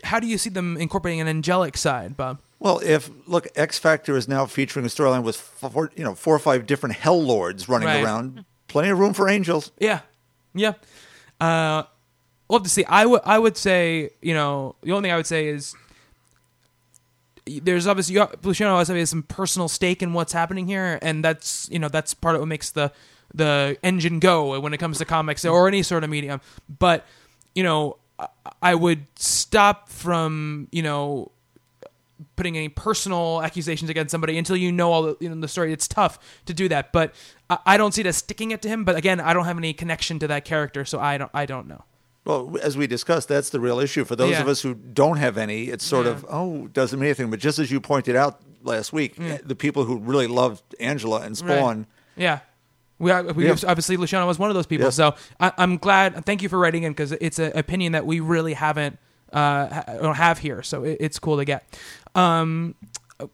[0.04, 2.40] how do you see them incorporating an angelic side, Bob?
[2.60, 6.36] Well, if look, X Factor is now featuring a storyline with four, you know four
[6.36, 8.04] or five different Hell Lords running Right.
[8.04, 8.46] around.
[8.68, 9.72] Plenty of room for angels.
[9.80, 10.02] Yeah,
[10.54, 10.74] yeah.
[11.42, 11.84] Uh,
[12.48, 12.86] we'll have to see.
[12.86, 15.76] I would I would say you know the only thing I would say is
[17.48, 21.90] there's obviously Luciano has some personal stake in what's happening here, and that's you know
[21.90, 22.92] that's part of what makes the
[23.34, 26.42] the engine go when it comes to comics or any sort of medium.
[26.80, 27.06] But
[27.54, 28.28] you know, I,
[28.62, 31.32] I would stop from you know
[32.36, 35.72] putting any personal accusations against somebody until you know all the, you know, the story.
[35.72, 37.14] It's tough to do that, but
[37.50, 38.86] I, I don't see it as sticking it to him.
[38.86, 41.32] But again, I don't have any connection to that character, so I don't.
[41.34, 41.84] I don't know.
[42.26, 44.04] Well, as we discussed, that's the real issue.
[44.04, 44.42] For those Yeah.
[44.42, 46.14] of us who don't have any, it's sort Yeah.
[46.14, 47.30] of, oh, doesn't mean anything.
[47.30, 51.18] But just as you pointed out last week, eh, the people who really loved Angela
[51.22, 51.58] and Right.
[51.58, 51.86] Spawn,
[52.18, 52.40] Yeah.
[52.98, 53.56] We, are, we Yeah.
[53.68, 54.96] obviously Luciano was one of those people, Yes.
[54.96, 56.26] so I, I'm glad.
[56.26, 58.98] Thank you for writing in because it's an opinion that we really haven't
[59.34, 61.66] uh, ha- don't have here, so it, it's cool to get.
[62.16, 62.74] Um,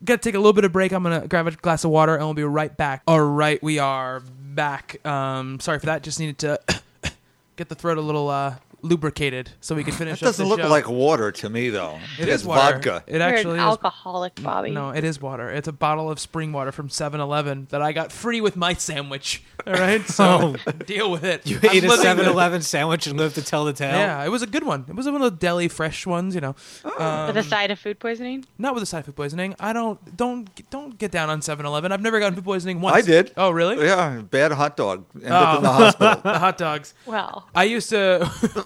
[0.04, 0.92] got to take a little bit of break.
[0.92, 3.04] I'm gonna grab a glass of water and we'll be right back.
[3.08, 5.06] All right, we are back.
[5.06, 6.02] Um, sorry for that.
[6.02, 6.60] Just needed to
[7.56, 10.20] get the throat a little uh, lubricated so we could finish.
[10.20, 10.68] That doesn't up look show.
[10.68, 12.00] like water to me, though.
[12.20, 12.74] It it's is water.
[12.74, 13.04] vodka.
[13.08, 13.62] It You're actually an is.
[13.66, 14.72] alcoholic, Bobby.
[14.72, 15.50] No, it is water.
[15.50, 19.44] It's a bottle of spring water from 7-Eleven that I got free with my sandwich.
[19.68, 20.56] All right, so
[20.86, 21.46] deal with it.
[21.46, 23.98] You I'm ate a living the- 7-Eleven sandwich and lived to tell the tale.
[23.98, 24.86] Yeah, it was a good one.
[24.90, 26.56] It was one of the deli fresh ones, you know.
[26.84, 28.46] With Um, a side of food poisoning.
[28.58, 29.56] not with a side of food poisoning.
[29.60, 31.92] I don't don't don't get down on 7-Eleven.
[31.92, 32.96] I've never gotten food poisoning once.
[32.98, 33.32] I did.
[33.38, 33.86] Oh, really?
[33.86, 35.06] Yeah, bad hot dog.
[35.16, 35.36] Ended Oh.
[35.36, 36.22] up in the hospital.
[36.32, 36.94] The hot dogs.
[37.06, 38.66] Well, I used to.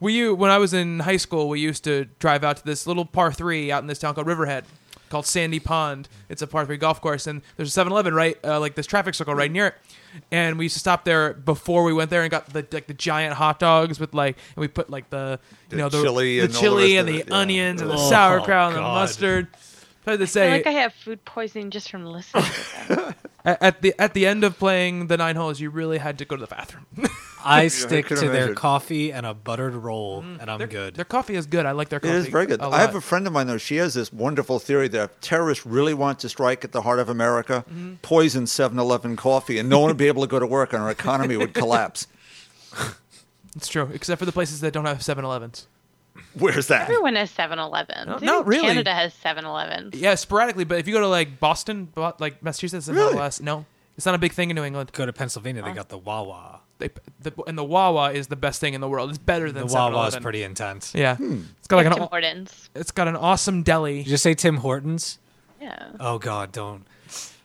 [0.00, 2.86] we u- when I was in high school, we used to drive out to this
[2.86, 4.64] little par three out in this town called Riverhead,
[5.10, 6.08] called Sandy Pond.
[6.28, 9.14] It's a par three golf course, and there's a 7-Eleven right, uh, like this traffic
[9.14, 9.74] circle right near it.
[10.32, 12.94] And we used to stop there before we went there and got the like the
[12.94, 16.38] giant hot dogs with like, and we put like the you The know the chili
[16.40, 17.36] the and all the chili and of the yeah.
[17.38, 19.46] onions and the Oh, sauerkraut and the mustard.
[20.04, 23.14] Hard to I feel like I have food poisoning just from listening to them.
[23.44, 26.24] at, at the at the end of playing the nine holes, you really had to
[26.24, 26.86] go to the bathroom.
[27.44, 30.94] I stick can to their coffee and a buttered roll, and I'm their, good.
[30.94, 31.66] Their coffee is good.
[31.66, 32.14] I like their coffee.
[32.14, 32.60] It is very good.
[32.60, 33.58] I have a friend of mine, though.
[33.58, 36.98] She has this wonderful theory that if terrorists really want to strike at the heart
[36.98, 37.94] of America, Mm-hmm.
[38.02, 40.82] poison 7 Eleven coffee, and no one would be able to go to work, and
[40.82, 42.06] our economy would collapse.
[43.56, 45.66] It's true, except for the places that don't have 7-Elevens.
[46.38, 46.82] Where's that?
[46.82, 48.08] Everyone has 7-Eleven.
[48.08, 48.66] No, not really.
[48.68, 49.94] Canada has 7-Elevens.
[49.94, 53.14] Yeah, sporadically, but if you go to like Boston, Bo- like Massachusetts, and Really?
[53.16, 53.66] MLS, no,
[53.96, 54.92] it's not a big thing in New England.
[54.92, 56.60] Go to Pennsylvania, they got the Wawa.
[56.78, 56.88] They,
[57.20, 59.10] the, and the Wawa is the best thing in the world.
[59.10, 60.94] It's better than The Wawa is pretty intense.
[60.94, 61.42] Yeah, Hmm.
[61.58, 62.70] it's got like an Tim Hortons.
[62.74, 63.98] it's got an awesome deli.
[63.98, 65.18] Did you just say Tim Hortons?
[65.60, 65.90] Yeah.
[66.00, 66.86] Oh God, don't.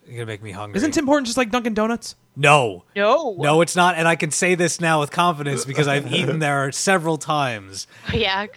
[0.07, 0.77] You're gonna make me hungry.
[0.77, 2.15] Isn't Tim Hortons just like Dunkin' Donuts?
[2.35, 3.35] No, No.
[3.39, 3.95] no, it's not.
[3.95, 7.87] And I can say this now with confidence because I've eaten there several times.
[8.13, 8.47] Yeah.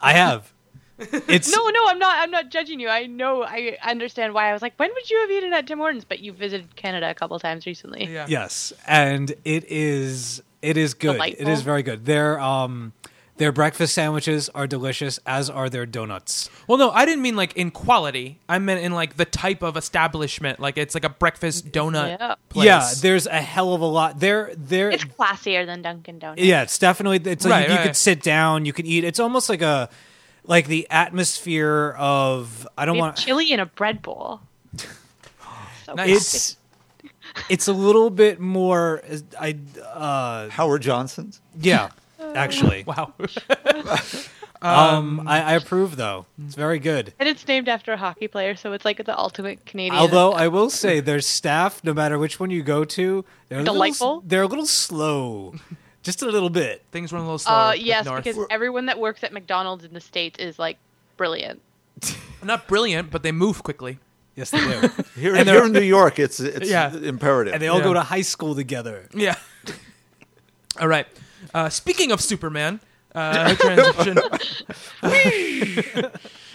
[0.00, 0.52] I have.
[0.98, 2.16] It's No, no, I'm not.
[2.22, 2.88] I'm not judging you.
[2.88, 3.42] I know.
[3.44, 4.48] I understand why.
[4.48, 6.04] I was like, when would you have eaten at Tim Hortons?
[6.06, 8.06] But you visited Canada a couple times recently.
[8.10, 8.24] Yeah.
[8.28, 11.10] Yes, and it is it is good.
[11.10, 11.48] It Delightful.
[11.48, 12.06] is very good.
[12.06, 12.94] There um
[13.38, 16.48] their breakfast sandwiches are delicious, as are their donuts.
[16.66, 18.38] Well, no, I didn't mean like in quality.
[18.48, 20.58] I meant in like the type of establishment.
[20.58, 22.34] Like it's like a breakfast donut Yeah.
[22.48, 22.64] place.
[22.66, 24.20] Yeah, there's a hell of a lot.
[24.20, 26.40] They're they're It's classier than Dunkin' Donuts.
[26.42, 27.86] yeah, it's definitely it's like Right, you, you right.
[27.88, 29.04] could sit down, you can eat.
[29.04, 29.90] It's almost like a
[30.44, 34.40] like the atmosphere of I don't We have want chili in a bread bowl.
[35.84, 36.08] So Nice.
[36.16, 36.56] it's
[37.48, 39.02] it's a little bit more
[39.38, 39.56] I
[39.94, 41.40] uh Howard Johnson's?
[41.60, 41.90] yeah,
[42.36, 42.84] actually.
[42.86, 43.12] Wow.
[44.62, 46.24] Um I, I approve though.
[46.46, 47.12] It's very good.
[47.18, 49.94] and it's named after a hockey player, so it's like the ultimate Canadian.
[50.00, 53.60] Although I will say their staff, no matter which one you go to, they're a
[53.60, 54.22] little- Delightful?
[54.26, 55.54] they're a little slow,
[56.02, 56.82] just a little bit.
[56.90, 57.54] Things run a little slower.
[57.56, 58.24] uh, up yes, north.
[58.24, 60.78] because everyone that works at McDonald's in the states is like
[61.18, 61.60] brilliant.
[62.42, 63.98] not brilliant, but they move quickly.
[64.36, 64.88] Yes, they do.
[65.16, 66.96] Here, And they're- here in New York, it's it's Yeah.
[66.96, 67.52] imperative.
[67.52, 67.84] and they all Yeah.
[67.84, 69.06] go to high school together.
[69.14, 69.36] Yeah.
[70.80, 71.06] All right.
[71.54, 72.80] Uh, speaking of Superman,
[73.16, 74.18] uh, transition.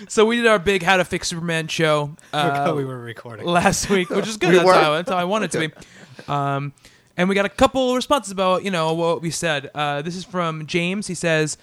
[0.08, 3.46] so we did our big "How to Fix Superman" show uh, we were recording.
[3.46, 4.50] last week, which is good.
[4.50, 4.74] We that's, were?
[4.74, 5.74] how, that's how I want it to be.
[6.32, 6.74] Um,
[7.18, 9.72] and we got a couple responses about you know what we said.
[9.74, 11.08] Uh, this is from James.
[11.08, 11.58] He says.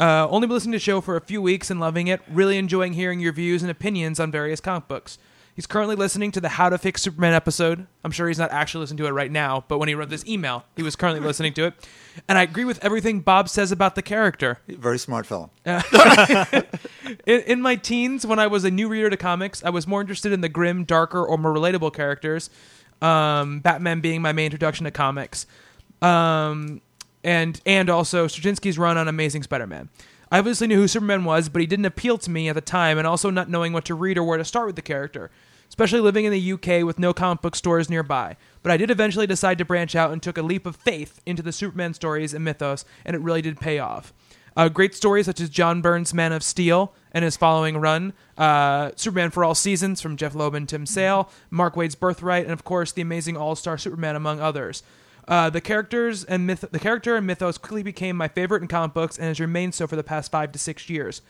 [0.00, 2.20] Uh, only been listening to the show for a few weeks and loving it.
[2.28, 5.18] Really enjoying hearing your views and opinions on various comic books.
[5.54, 7.86] He's currently listening to the How to Fix Superman episode.
[8.02, 10.26] I'm sure he's not actually listening to it right now, but when he wrote this
[10.26, 11.74] email, he was currently listening to it.
[12.28, 14.58] And I agree with everything Bob says about the character.
[14.66, 15.50] Very smart fellow.
[17.26, 20.00] In, in my teens, when I was a new reader to comics, I was more
[20.00, 22.50] interested in the grim, darker, or more relatable characters.
[23.00, 25.46] Um, Batman being my main introduction to comics,
[26.02, 26.80] um,
[27.22, 29.90] and and also Straczynski's run on Amazing Spider-Man.
[30.32, 32.98] I obviously knew who Superman was, but he didn't appeal to me at the time,
[32.98, 35.30] and also not knowing what to read or where to start with the character,
[35.68, 38.36] especially living in the UK with no comic book stores nearby.
[38.62, 41.42] But I did eventually decide to branch out and took a leap of faith into
[41.42, 44.12] the Superman stories and mythos, and it really did pay off.
[44.56, 48.92] Uh, great stories such as John Byrne's Man of Steel and his following run, uh,
[48.94, 52.64] Superman for All Seasons from Jeph Loeb and Tim Sale, Mark Waid's Birthright, and of
[52.64, 54.82] course the amazing All Star Superman, among others.
[55.26, 58.92] Uh, the characters and myth- the character and mythos quickly became my favorite in comic
[58.92, 61.22] books and has remained so for the past five to six years.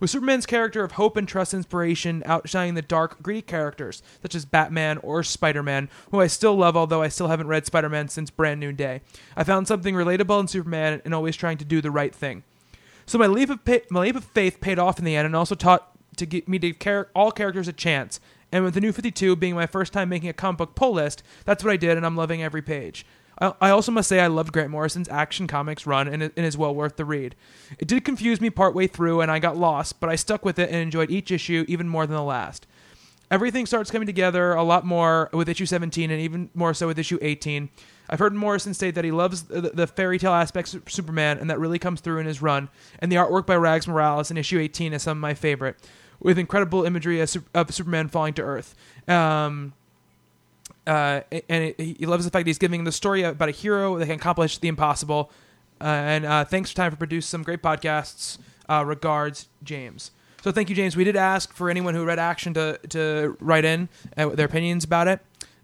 [0.00, 4.46] With Superman's character of hope and trust inspiration outshining the dark, greedy characters such as
[4.46, 8.08] Batman or Spider Man, who I still love, although I still haven't read Spider Man
[8.08, 9.02] since Brand New Day.
[9.36, 12.44] I found something relatable in Superman and always trying to do the right thing.
[13.04, 15.36] So my leap of pa- my leap of faith paid off in the end, and
[15.36, 18.20] also taught to get me to give char- all characters a chance.
[18.52, 21.22] And with the new 52 being my first time making a comic book pull list,
[21.44, 23.04] that's what I did, and I'm loving every page.
[23.40, 26.74] I, also must say I loved Grant Morrison's Action Comics run, and it, and well
[26.74, 27.34] worth the read.
[27.78, 30.68] It did confuse me partway through, and I got lost, but I stuck with it
[30.68, 32.66] and enjoyed each issue even more than the last.
[33.30, 36.98] everything starts coming together a lot more with issue 17 and even more so with
[36.98, 37.70] issue 18.
[38.10, 41.48] I've heard Morrison state that he loves the, the fairy tale aspects of Superman, and
[41.48, 42.68] that really comes through in his run.
[42.98, 45.76] And the artwork by Rags Morales in issue 18 is some of my favorite,
[46.18, 48.74] with incredible imagery of, of Superman falling to Earth.
[49.08, 49.74] Um,
[50.86, 54.06] uh, and he loves the fact that he's giving the story about a hero that
[54.06, 55.30] can accomplish the impossible.
[55.80, 58.38] Uh, and uh, thanks for time for producing some great podcasts.
[58.68, 60.10] Uh, regards, James.
[60.42, 60.96] So thank you, James.
[60.96, 64.84] We did ask for anyone who read Action to to write in uh, their opinions
[64.84, 65.20] about it.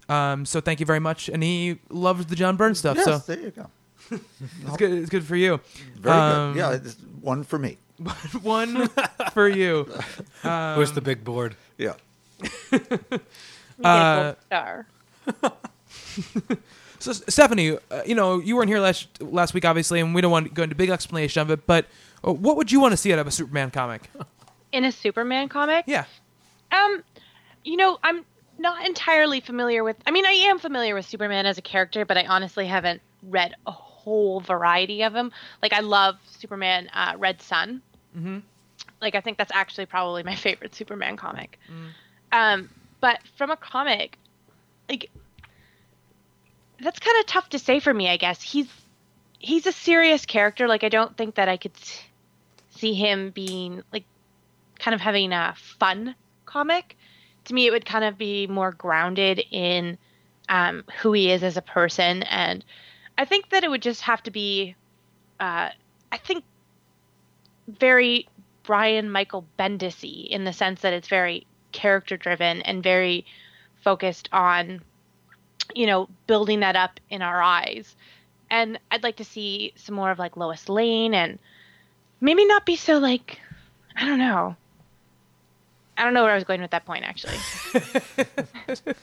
[0.09, 1.29] Um, so thank you very much.
[1.29, 2.97] And he loves the John Byrne stuff.
[2.97, 3.69] Yes, So there you go.
[4.11, 4.91] it's good.
[4.93, 5.59] It's good for you.
[5.99, 6.59] Very Um, good.
[6.59, 7.77] Yeah, it's one for me.
[8.43, 8.89] One
[9.33, 9.89] for you.
[10.43, 11.55] Where's the big board?
[11.79, 11.93] Yeah.
[12.71, 14.87] You get a Uh, gold star.
[16.99, 20.31] So Stephanie, uh, you know you weren't here last last week, obviously, and we don't
[20.31, 21.67] want to go into big explanation of it.
[21.67, 21.85] But
[22.25, 24.09] uh, what would you want to see out of a Superman comic?
[24.71, 25.85] In a Superman comic?
[25.87, 26.05] Yeah.
[26.71, 27.03] Um,
[27.63, 28.25] you know, I'm
[28.57, 29.95] not entirely familiar with.
[30.07, 33.53] I mean, I am familiar with Superman as a character, but I honestly haven't read
[33.67, 35.31] a whole variety of him.
[35.61, 37.83] Like, I love Superman uh, Red Sun.
[38.17, 38.41] Mhm.
[39.01, 41.59] Like, I think that's actually probably my favorite Superman comic.
[42.31, 42.69] Um,
[43.01, 44.17] but from a comic,
[44.89, 45.09] like,
[46.81, 48.09] that's kind of tough to say for me.
[48.09, 48.67] I guess he's
[49.39, 50.67] he's a serious character.
[50.67, 51.73] Like, I don't think that I could
[52.71, 54.05] see him being like
[54.79, 56.15] kind of having a fun
[56.45, 56.95] comic.
[57.45, 59.97] To me, it would kind of be more grounded in
[60.49, 62.63] um, who he is as a person, and
[63.17, 64.75] I think that it would just have to be,
[65.39, 65.69] uh,
[66.11, 66.43] I think,
[67.67, 68.27] very
[68.63, 73.25] Brian Michael Bendisy in the sense that it's very character driven and very
[73.83, 74.81] focused on,
[75.75, 77.95] you know, building that up in our eyes.
[78.49, 81.39] And I'd like to see some more of like Lois Lane and
[82.21, 83.39] maybe not be so like,
[83.95, 84.55] I don't know.
[85.97, 87.37] I don't know where I was going with that point actually.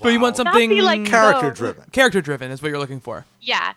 [0.00, 1.84] But you want something be like Character driven.
[1.90, 3.24] character driven is what you're looking for.
[3.40, 3.72] Yeah.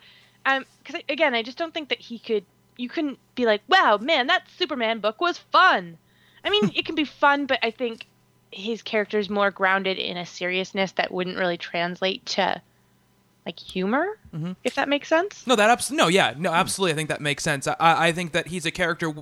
[0.45, 2.45] Um, because again, I just don't think that he could.
[2.77, 5.97] You couldn't be like, "Wow, man, that Superman book was fun."
[6.43, 8.05] I mean, it can be fun, but I think
[8.51, 12.61] his character is more grounded in a seriousness that wouldn't really translate to
[13.45, 14.17] like humor,
[14.63, 15.47] if that makes sense.
[15.47, 16.93] No, that abs- no, yeah, no, absolutely.
[16.93, 17.67] I think that makes sense.
[17.67, 19.13] I, I think that he's a character.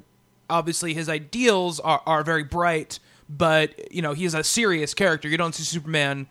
[0.49, 2.99] Obviously, his ideals are, are very bright,
[3.29, 5.27] but you know he's a serious character.
[5.29, 6.27] You don't see Superman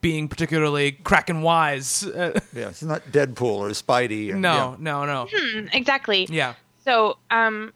[0.00, 2.04] being particularly crack and wise.
[2.04, 4.30] Uh, Yeah, it's not Deadpool or Spidey.
[4.32, 5.26] Or, no, no, no.
[5.26, 6.26] Mm, exactly.
[6.30, 6.54] Yeah.
[6.84, 7.72] So, um,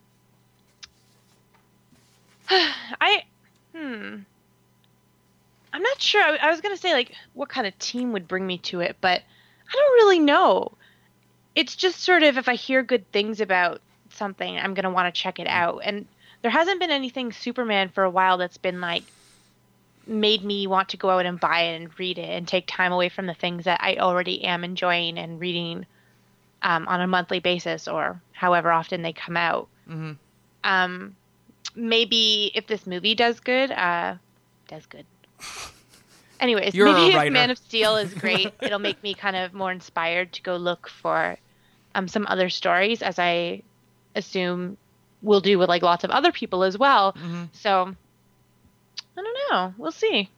[2.50, 3.24] I,
[3.76, 4.16] hmm,
[5.72, 6.22] I'm not sure.
[6.22, 8.96] I, I was gonna say like what kind of team would bring me to it,
[9.00, 10.72] but I don't really know.
[11.54, 13.80] It's just sort of if I hear good things about
[14.10, 15.82] something, I'm gonna want to check it out.
[15.84, 16.06] And
[16.42, 19.04] there hasn't been anything Superman for a while that's been like
[20.06, 22.92] made me want to go out and buy it and read it and take time
[22.92, 25.86] away from the things that I already am enjoying and reading
[26.62, 29.68] um, on a monthly basis or however often they come out.
[29.88, 30.16] Mhm.
[30.64, 31.16] Um,
[31.74, 34.16] maybe if this movie does good, uh,
[34.68, 35.06] does good.
[36.40, 37.32] Anyways, You're maybe if.
[37.32, 40.88] Man of Steel is great, it'll make me kind of more inspired to go look
[40.88, 41.36] for
[41.94, 43.62] um, some other stories, as I
[44.14, 44.76] assume
[45.22, 47.12] we'll do with like lots of other people as well.
[47.12, 47.44] Mm-hmm.
[47.52, 47.94] So
[49.16, 49.74] I don't know.
[49.78, 50.28] We'll see.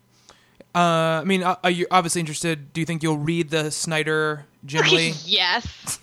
[0.74, 2.72] Uh, I mean, uh, are you obviously interested?
[2.72, 5.14] Do you think you'll read the Snyder Jim Lee?
[5.24, 6.00] yes.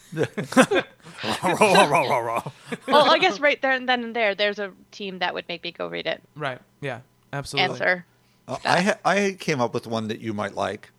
[2.88, 5.64] Well, I guess right there and then and there, there's a team that would make
[5.64, 6.22] me go read it.
[6.36, 6.60] right.
[6.80, 7.02] Yeah.
[7.34, 7.74] Absolutely.
[7.74, 8.06] Answer.
[8.48, 10.90] Uh, I ha- I came up with one that you might like,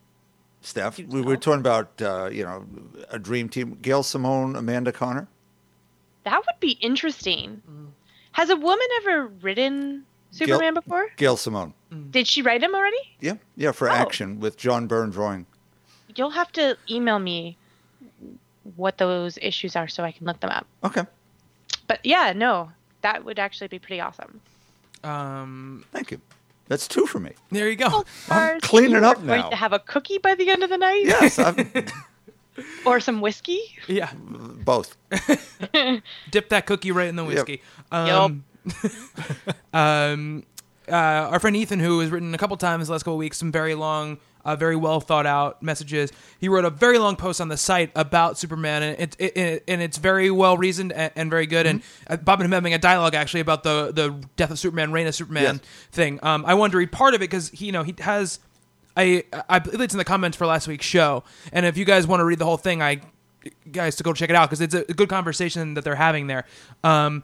[0.61, 0.97] Steph.
[0.97, 2.65] Do We were talking about uh, you know
[3.09, 5.27] a dream team: Gail Simone, Amanda Conner.
[6.23, 7.61] That would be interesting.
[8.31, 11.07] Has a woman ever written Superman before?
[11.17, 11.73] Gail Simone.
[12.11, 12.97] Did she write him already?
[13.19, 13.93] Yeah, yeah, for Oh.
[13.93, 15.45] action with John Byrne drawing.
[16.15, 17.57] You'll have to email me
[18.75, 20.65] what those issues are so I can look them up.
[20.83, 21.03] Okay,
[21.87, 22.71] But yeah, no,
[23.01, 24.39] that would actually be pretty awesome.
[25.03, 26.21] Um, thank you.
[26.67, 27.31] That's two for me.
[27.51, 27.87] there you go.
[27.91, 29.27] Oh, I'm cleaning you up now.
[29.27, 29.49] Going now.
[29.49, 31.69] to have a cookie by the end of the night, Yes, I'm,
[32.85, 33.59] or some whiskey.
[33.87, 34.11] Yeah.
[34.15, 34.95] both.
[36.31, 37.33] Dip that cookie right in the Yep.
[37.33, 37.61] whiskey.
[37.91, 38.45] Um,
[39.73, 40.43] um,
[40.87, 43.51] uh, our friend Ethan, who has written a couple times the last couple weeks, some
[43.51, 46.11] very long, uh, very well thought out messages.
[46.39, 49.63] He wrote a very long post on the site about Superman, and it, it, it
[49.67, 51.65] and it's very well reasoned and, and very good.
[51.65, 54.91] And uh, Bob and him having a dialogue actually about the the death of Superman,
[54.91, 55.59] reign of Superman Yes.
[55.91, 56.19] thing.
[56.23, 58.39] Um, I wanted to read part of it because he, you know, he has.
[58.95, 62.05] I I believe it's in the comments for last week's show, and if you guys
[62.05, 63.01] want to read the whole thing, I
[63.71, 66.45] guys to go check it out because it's a good conversation that they're having there.
[66.83, 67.23] Um,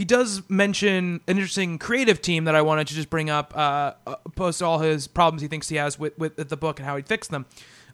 [0.00, 3.92] he does mention an interesting creative team that I wanted to just bring up, uh,
[4.06, 6.96] uh, post all his problems he thinks he has with, with the book and how
[6.96, 7.44] he'd fix them.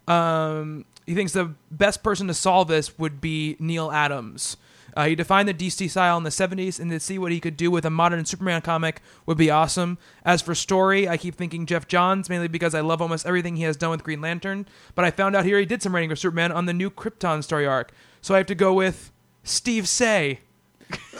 [0.06, 4.56] Um, he thinks the best person to solve this would be Neal Adams.
[4.96, 7.56] Uh, he defined the DC style in the 70s, and to see what he could
[7.56, 9.98] do with a modern Superman comic would be awesome.
[10.24, 13.64] As for story, I keep thinking Geoff Johns, mainly because I love almost everything he
[13.64, 14.68] has done with Green Lantern.
[14.94, 17.42] But I found out here he did some writing for Superman on the new Krypton
[17.42, 17.90] story arc.
[18.20, 19.10] So I have to go with
[19.42, 20.42] Steve Seigh.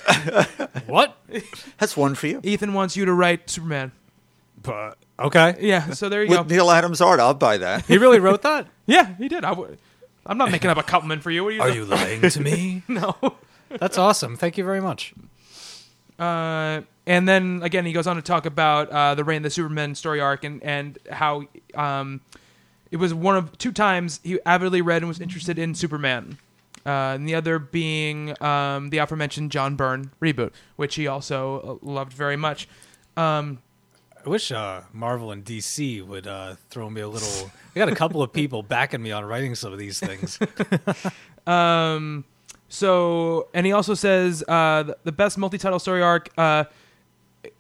[0.87, 1.17] What?
[1.79, 2.41] That's one for you.
[2.45, 3.91] Ethan wants you to write Superman.
[4.63, 5.57] But, okay.
[5.61, 6.55] Yeah, so there you With go.
[6.55, 7.85] Neal Adams art, I'll buy that.
[7.87, 8.67] He really wrote that?
[8.87, 9.45] Yeah, he did.
[9.45, 9.77] I w-
[10.25, 11.43] I'm not making up a compliment for you.
[11.43, 11.63] What are you?
[11.63, 11.79] Are doing?
[11.79, 12.83] you lying to me?
[12.89, 13.17] No.
[13.69, 14.37] That's awesome.
[14.37, 15.13] Thank you very much.
[16.21, 19.51] Uh, and then again, he goes on to talk about uh, the Reign of the
[19.51, 22.21] Superman story arc and and how um,
[22.93, 26.39] it was one of two times he avidly read and was interested in Superman.
[26.87, 31.87] Uh, and the other being um, the aforementioned John Byrne reboot, which he also uh,
[31.87, 32.69] loved very much.
[33.17, 33.59] Um,
[34.25, 37.51] I wish uh, Marvel and DC would uh, throw me a little.
[37.75, 40.39] I got a couple of people backing me on writing some of these things.
[41.47, 42.25] Um,
[42.69, 46.29] so, and he also says uh, the, the best multi-title story arc.
[46.37, 46.65] Uh,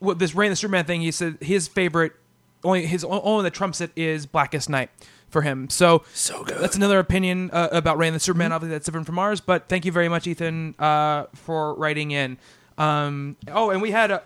[0.00, 2.12] what this Reign of the Superman thing, he said his favorite,
[2.64, 4.90] only his only that trumps it is Blackest Night
[5.28, 5.68] for him.
[5.70, 6.58] So, So good.
[6.58, 8.52] That's another opinion uh, about Ray and the Superman.
[8.52, 9.40] Obviously, that's different from ours.
[9.40, 12.38] But thank you very much, Ethan, uh, for writing in.
[12.78, 14.22] Um, oh, and we had a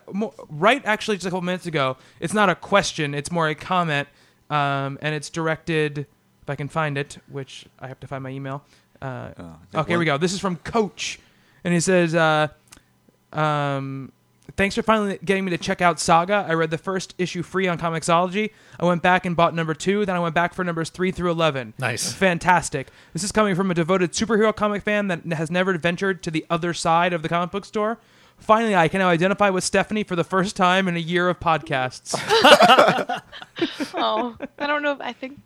[0.49, 1.97] right actually just a couple minutes ago.
[2.19, 4.09] It's not a question; it's more a comment,
[4.51, 6.07] um, and it's directed.
[6.43, 8.65] If I can find it, which I have to find my email.
[9.01, 9.31] Uh,
[9.75, 10.19] okay, here we go.
[10.19, 11.21] This is from Coach,
[11.65, 12.49] and he says, uh,
[13.33, 14.13] um,
[14.57, 16.45] "Thanks for finally getting me to check out Saga.
[16.49, 18.51] I read the first issue free on Comixology.
[18.79, 20.05] I went back and bought number two.
[20.07, 21.75] Then I went back for numbers three through eleven.
[21.79, 22.13] Nice.
[22.13, 22.89] fantastic.
[23.13, 26.45] This is coming from a devoted superhero comic fan that has never ventured to the
[26.51, 27.99] other side of the comic book store."
[28.39, 31.39] Finally, I can now identify with Stephanie for the first time in a year of
[31.41, 32.15] podcasts.
[33.95, 34.93] Oh, I don't know.
[34.93, 35.41] If, I think.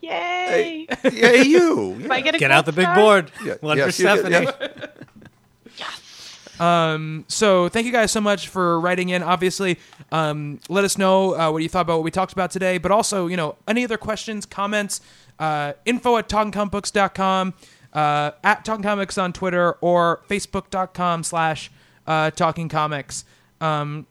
[0.00, 0.86] Yay!
[1.12, 1.96] yeah, you.
[2.00, 2.96] If I get a Get out the big star?
[2.96, 3.32] board.
[3.44, 4.46] Yeah, One yes, for you did, Stephanie.
[4.60, 4.86] yeah.
[6.58, 9.22] So thank you guys so much for writing in.
[9.22, 9.78] Obviously,
[10.12, 12.78] um, let us know uh, what you thought about what we talked about today.
[12.78, 15.00] But also, you know, any other questions, comments,
[15.38, 17.54] uh, info at talkingcomicbooks.com,
[17.92, 21.70] uh, at Talking Comics on Twitter, or facebook.com slash
[22.06, 23.24] uh, Talking Comics.
[23.60, 24.06] Um,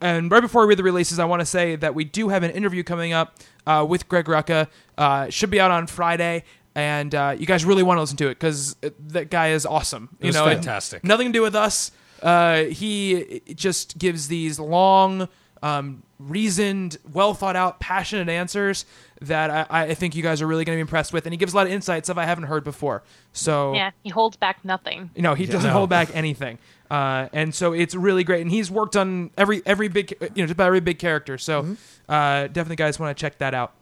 [0.00, 2.42] and right before we read the releases, I want to say that we do have
[2.42, 4.68] an interview coming up uh, with Greg Rucka.
[4.98, 6.44] Uh, should be out on Friday,
[6.76, 8.76] and uh, you guys really want to listen to it because
[9.08, 10.10] that guy is awesome.
[10.20, 11.02] You was know, fantastic.
[11.02, 11.90] Nothing to do with us.
[12.22, 15.28] Uh, he just gives these long,
[15.62, 18.84] um, reasoned, well thought out, passionate answers
[19.22, 21.36] that I, I think you guys are really going to be impressed with, and he
[21.38, 23.02] gives a lot of insights that I haven't heard before.
[23.32, 25.10] So Yeah, he holds back nothing.
[25.16, 25.72] you know, he doesn't No.
[25.76, 26.58] hold back anything,
[26.90, 28.42] uh, and so it's really great.
[28.42, 31.38] And he's worked on every every big, you know, just about every big character.
[31.38, 31.76] So
[32.08, 33.72] uh, definitely, guys, want to check that out.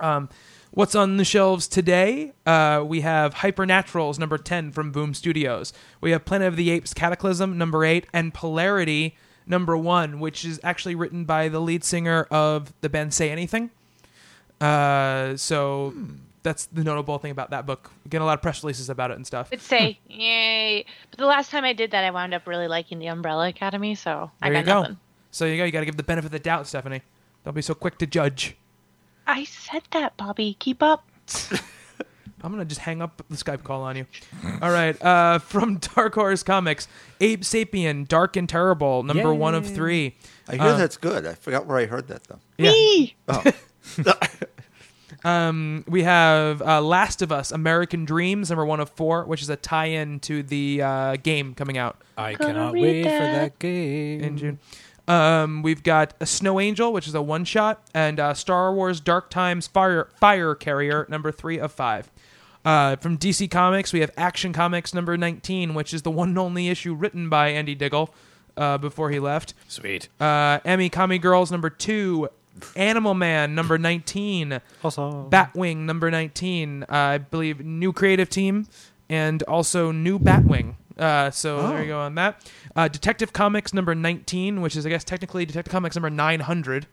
[0.00, 0.28] Um,
[0.74, 2.32] what's on the shelves today?
[2.44, 5.72] Uh, we have Hypernaturals number ten from Boom Studios.
[6.00, 10.60] We have Planet of the Apes Cataclysm number eight, and Polarity number one, which is
[10.62, 13.70] actually written by the lead singer of the band Say Anything.
[14.60, 15.94] Uh, so.
[16.42, 17.90] That's the notable thing about that book.
[18.04, 19.50] We get a lot of press releases about it and stuff.
[19.50, 22.98] Would say yay, but the last time I did that, I wound up really liking
[22.98, 23.94] the Umbrella Academy.
[23.94, 24.80] So I There got you go.
[24.82, 24.96] nothing.
[25.30, 25.64] So you go.
[25.64, 27.00] You got to give the benefit of the doubt, Stephanie.
[27.46, 28.58] Don't be so quick to judge.
[29.26, 30.56] I said that, Bobby.
[30.58, 31.04] Keep up.
[32.42, 34.06] I'm gonna just hang up the Skype call on you.
[34.60, 35.00] All right.
[35.02, 36.88] Uh, from Dark Horse Comics,
[37.20, 40.14] Abe Sapien, Dark and Terrible, number one of three.
[40.46, 41.26] I hear Uh, that's good.
[41.26, 42.40] I forgot where I heard that though.
[42.58, 42.70] Yeah.
[42.70, 43.14] Me.
[45.24, 49.48] Um, we have uh, Last of Us, American Dreams, number one of four, which is
[49.48, 53.32] a tie-in to the uh, game coming out I Gonna cannot read wait for that.
[53.40, 54.20] that game.
[54.20, 54.58] in June.
[55.06, 59.00] Um, we've got a Snow Angel, which is a one shot, and uh, Star Wars
[59.00, 62.10] Dark Times Fire Fire Carrier, number three of five.
[62.64, 66.38] Uh, from DC Comics, we have Action Comics number 19, which is the one and
[66.38, 68.14] only issue written by Andy Diggle
[68.56, 69.52] uh, before he left.
[69.68, 70.08] Sweet.
[70.18, 72.28] Uh, Ame-Comi Girls number two,
[72.74, 78.66] Animal Man number 19, Also, Batwing number 19, uh, I believe new creative team,
[79.10, 80.76] and also new Batwing.
[80.98, 82.40] Uh, so there you go on that.
[82.76, 86.86] Uh, Detective Comics number 19, which is, I guess, technically Detective Comics number 900.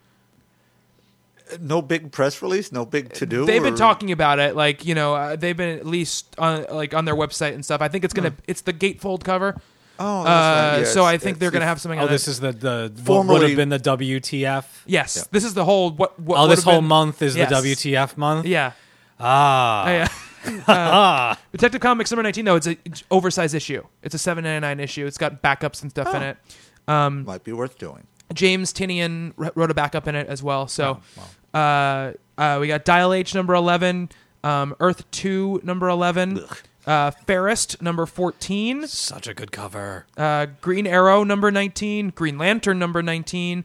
[1.59, 3.45] No big press release, no big to do.
[3.45, 6.93] They've been talking about it, like you know, uh, they've been at least on like
[6.93, 7.81] on their website and stuff.
[7.81, 9.59] I think it's gonna, it's the gatefold cover.
[9.99, 10.77] Oh, Uh, right.
[10.79, 11.99] Yeah, so I think they're gonna have something.
[11.99, 12.31] oh, on this it.
[12.31, 14.63] is the the what would Formerly- have been the WTF.
[14.85, 15.23] yes, Yeah.
[15.31, 16.17] this is the whole what.
[16.17, 17.49] what Oh, this whole been- month is Yes.
[17.49, 18.45] the WTF month.
[18.45, 18.71] Yeah,
[19.19, 20.07] Ah, Oh, yeah.
[20.67, 22.77] Uh, Detective Comics number 19, though, it's an
[23.09, 23.83] oversized issue.
[24.03, 25.05] It's a 7.99 issue.
[25.05, 26.27] It's got backups and stuff in Oh.
[26.29, 26.37] it.
[26.87, 28.07] Um, Might be worth doing.
[28.33, 30.67] James Tynion wr- wrote a backup in it as well.
[30.67, 30.99] So
[31.53, 34.09] uh, uh, we got Dial H number 11,
[34.43, 36.39] um, Earth 2 number 11,
[36.87, 40.05] uh, Fairest number 14, Such a good cover.
[40.17, 43.63] uh, Green Arrow number 19, Green Lantern number 19.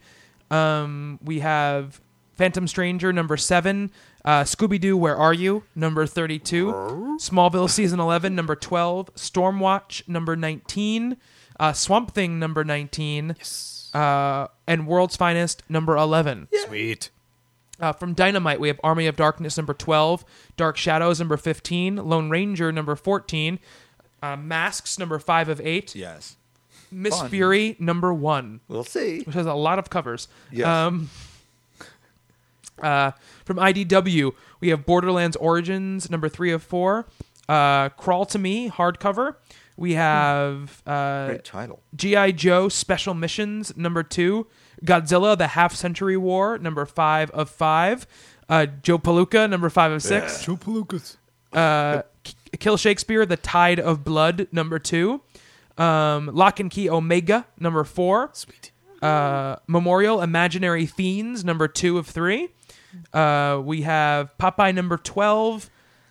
[0.50, 2.00] Um, we have
[2.34, 3.90] Phantom Stranger number 7,
[4.26, 10.34] uh, Scooby Doo Where Are You number 32, Smallville season 11 number 12, Stormwatch number
[10.36, 11.16] 19,
[11.60, 13.36] uh, Swamp Thing number 19,
[13.94, 16.48] uh, and World's Finest number 11.
[16.66, 17.10] Sweet.
[17.78, 20.24] Uh, from Dynamite, we have Army of Darkness number 12,
[20.56, 23.58] Dark Shadows number 15, Lone Ranger number 14,
[24.22, 26.36] uh, Masks number 5 of 8, Yes.
[26.90, 27.28] Miss Fun.
[27.30, 29.20] Fury number 1, We'll see.
[29.22, 30.26] which has a lot of covers.
[30.50, 30.66] Yes.
[30.66, 31.10] Um,
[32.82, 33.12] uh,
[33.46, 37.06] from IDW, we have Borderlands Origins number 3 of 4,
[37.48, 39.36] uh, Crawl to Me hardcover.
[39.76, 41.82] We have uh, Great title.
[41.94, 42.32] G.I.
[42.32, 44.46] Joe Special Missions, number two.
[44.84, 48.06] Godzilla, The Half Century War, number five of five.
[48.48, 50.42] Uh, Joe Palooka, number five of six.
[50.42, 51.16] Two Palookas.
[51.52, 52.02] Uh,
[52.58, 55.20] Kill Shakespeare, The Tide of Blood, number two.
[55.76, 58.30] Um, Locke and Key Omega, number four.
[58.32, 58.72] Sweet.
[59.02, 62.48] Uh, Memorial Imaginary Fiends, number two of three.
[63.12, 65.70] Uh, we have Popeye, number 12.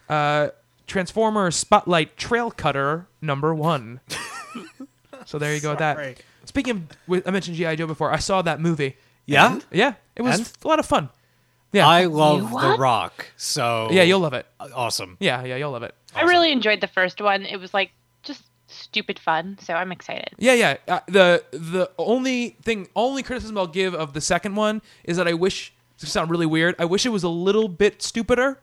[0.09, 0.49] Uh,
[0.87, 4.01] Transformer Spotlight Trail Cutter, number one.
[5.25, 6.17] so there you go with that.
[6.45, 7.75] Speaking of, I mentioned G.I.
[7.75, 8.11] Joe before.
[8.11, 8.95] I saw that movie.
[9.25, 9.59] Yeah.
[9.71, 10.51] Yeah, it was And?
[10.63, 11.09] a lot of fun.
[11.73, 11.87] Yeah.
[11.87, 12.79] I love The what?
[12.79, 13.25] Rock.
[13.35, 14.45] So yeah, you'll love it.
[14.59, 15.17] awesome.
[15.19, 15.95] Yeah, yeah, you'll love it.
[16.15, 17.43] I really enjoyed the first one.
[17.45, 17.91] It was like
[18.23, 20.29] just stupid fun, so I'm excited.
[20.37, 20.77] Yeah, yeah.
[20.87, 25.27] Uh, the the only thing, only criticism I'll give of the second one is that
[25.27, 25.73] I wish.
[25.99, 26.75] This sound really weird.
[26.79, 28.59] I wish it was a little bit stupider.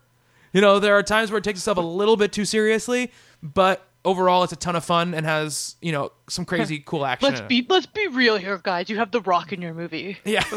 [0.53, 3.11] You know, there are times where it takes itself a little bit too seriously,
[3.41, 7.29] but overall, it's a ton of fun and has you know some crazy cool action.
[7.29, 8.87] Let's be let's be real here, guys.
[8.89, 10.17] You have The Rock in your movie.
[10.25, 10.43] Yeah,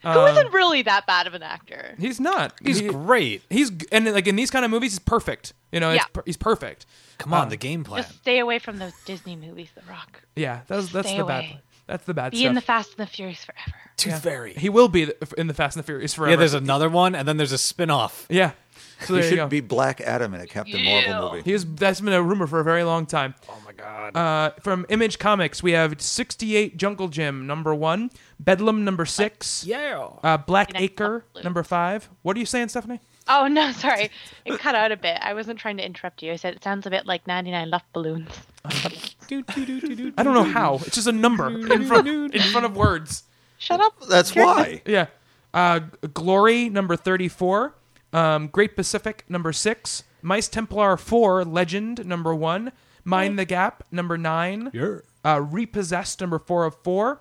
[0.02, 1.94] Who isn't um, really that bad of an actor?
[1.98, 2.54] he's not.
[2.64, 3.42] He's He- great.
[3.50, 5.52] He's and like in these kind of movies, he's perfect.
[5.72, 6.06] You know, it's Yeah.
[6.12, 6.86] per- he's perfect.
[7.18, 8.02] Come on, um, the game plan.
[8.04, 10.22] Just stay away from those Disney movies, The Rock.
[10.36, 11.44] Yeah, that's that's Stay the bad.
[11.44, 11.60] away.
[11.88, 12.48] That's the bad Be stuff.
[12.50, 13.76] in the Fast and the Furious forever.
[13.96, 14.54] Tooth Fairy.
[14.54, 16.30] he will be th- in the Fast and the Furious forever.
[16.30, 18.26] Yeah, there's another one, and then there's a spin-off.
[18.28, 18.52] yeah.
[19.00, 19.46] So He there you should go.
[19.48, 21.42] be Black Adam in a Captain Marvel movie.
[21.44, 23.34] He is, that's been a rumor for a very long time.
[23.48, 24.16] Oh my god.
[24.16, 28.10] Uh, from Image Comics, we have 68 Jungle Jim, number one.
[28.40, 29.64] Bedlam, number six.
[29.64, 30.08] yeah.
[30.22, 31.42] Uh, Black Next Acre, up, Blue.
[31.42, 32.08] number five.
[32.22, 33.00] What are you saying, Stephanie?
[33.28, 34.10] Oh no, sorry.
[34.44, 35.18] It cut out a bit.
[35.20, 36.32] I wasn't trying to interrupt you.
[36.32, 38.30] I said it sounds a bit like 99 Luft balloons.
[39.30, 40.74] I don't know how.
[40.76, 43.24] It's just a number in front, in front of words.
[43.58, 43.94] Shut up.
[44.08, 44.82] That's why.
[44.86, 45.06] Yeah.
[45.52, 45.80] Uh,
[46.14, 47.74] Glory, number 34.
[48.12, 50.04] Um, Great Pacific, number six.
[50.22, 52.72] Mice Templar 4, Legend, number one.
[53.04, 54.70] Mind the Gap, number nine.
[54.72, 54.98] Yeah.
[55.24, 57.20] Uh, Repossessed, number four of four.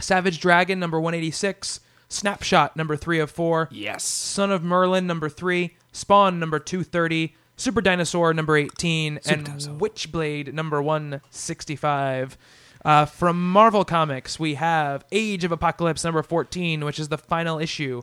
[0.00, 1.80] Savage Dragon, number 186.
[2.08, 3.68] Snapshot, number three of four.
[3.70, 4.04] Yes.
[4.04, 5.76] Son of Merlin, number three.
[5.92, 7.34] Spawn, number 230.
[7.62, 9.20] Super Dinosaur, number 18.
[9.24, 9.74] and Dinosaur.
[9.76, 12.36] Witchblade, number 165.
[12.84, 17.60] Uh, from Marvel Comics, we have Age of Apocalypse, number 14, which is the final
[17.60, 18.02] issue.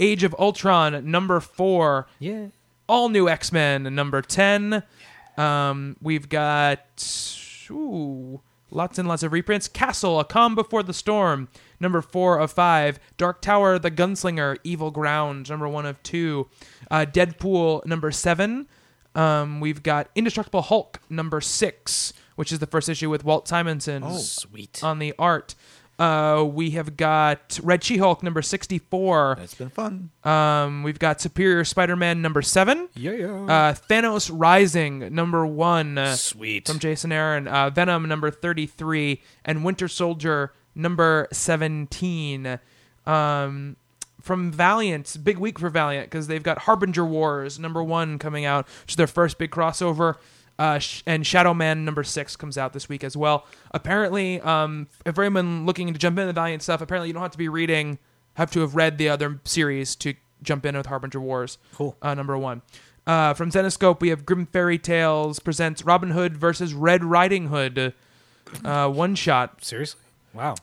[0.00, 2.06] Age of Ultron, number four.
[2.18, 2.46] Yeah.
[2.88, 4.82] All New X Men, number 10.
[5.36, 7.06] Um, we've got
[7.70, 8.40] ooh,
[8.70, 9.68] lots and lots of reprints.
[9.68, 11.48] Castle, A Calm Before the Storm,
[11.78, 12.98] number 4 of 5.
[13.18, 16.48] Dark Tower, The Gunslinger, Evil Ground, number 1 of 2.
[16.90, 18.66] Uh, Deadpool, number 7.
[19.14, 24.02] Um, we've got Indestructible Hulk, number 6, which is the first issue with Walt Simonson
[24.04, 24.82] Oh, Sweet.
[24.82, 25.54] on the art.
[25.96, 29.38] Uh, we have got Red She-Hulk, number 64.
[29.40, 30.10] It's been fun.
[30.24, 32.88] Um, we've got Superior Spider-Man, number 7.
[32.96, 33.26] yeah, yeah.
[33.28, 36.66] Uh, Thanos Rising, number one uh, Sweet.
[36.66, 37.46] from Jason Aaron.
[37.46, 39.22] Uh, Venom, number 33.
[39.44, 42.58] And Winter Soldier, number 17.
[43.06, 43.76] Um,
[44.24, 48.66] from Valiant, big week for Valiant because they've got Harbinger Wars, number one, coming out,
[48.82, 50.16] which is their first big crossover.
[50.58, 53.46] Uh, sh- and Shadow Man number six comes out this week as well.
[53.72, 57.32] Apparently, um, if anyone looking to jump into the Valiant stuff, apparently you don't have
[57.32, 57.98] to be reading,
[58.34, 61.58] have to have read the other series to jump in with Harbinger Wars.
[61.74, 61.96] Cool.
[62.00, 62.62] Uh, number one.
[63.06, 67.92] Uh, from Zenescope, we have Grimm Fairy Tales presents Robin Hood versus Red Riding Hood.
[68.64, 69.62] Uh, one shot.
[69.64, 70.00] Seriously?
[70.32, 70.50] Wow.
[70.50, 70.54] All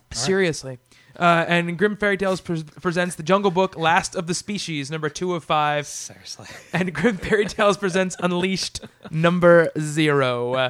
[0.72, 0.80] right.
[1.20, 5.10] Uh, and Grimm Fairy Tales pre- presents The Jungle Book Last of the Species, number
[5.10, 5.86] two of five.
[5.88, 6.48] Seriously.
[6.74, 8.80] And Grimm Fairy Tales presents Unleashed,
[9.12, 10.54] number zero.
[10.54, 10.70] Uh,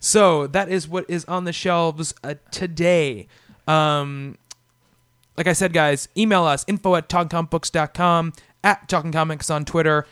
[0.00, 3.28] so that is what is on the shelves uh, today.
[3.66, 4.36] Um,
[5.36, 8.32] like I said, guys, email us info at talkcombooks.com,
[8.64, 10.06] at Talking Comics on Twitter.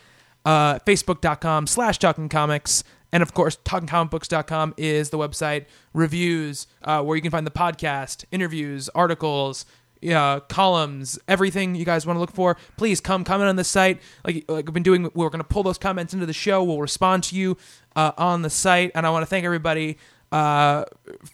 [0.45, 2.83] uh, Facebook.com slash Talking Comics.
[3.11, 8.25] And of course, TalkingComicBooks.com is the website, reviews, uh, where you can find the podcast,
[8.31, 9.65] interviews, articles,
[10.11, 12.57] uh, columns, everything you guys want to look for.
[12.75, 13.99] Please come comment on the site.
[14.25, 16.63] Like, like we've been doing, we're going to pull those comments into the show.
[16.63, 17.57] We'll respond to you
[17.95, 18.91] uh, on the site.
[18.93, 19.97] And I want to thank everybody
[20.31, 20.85] uh,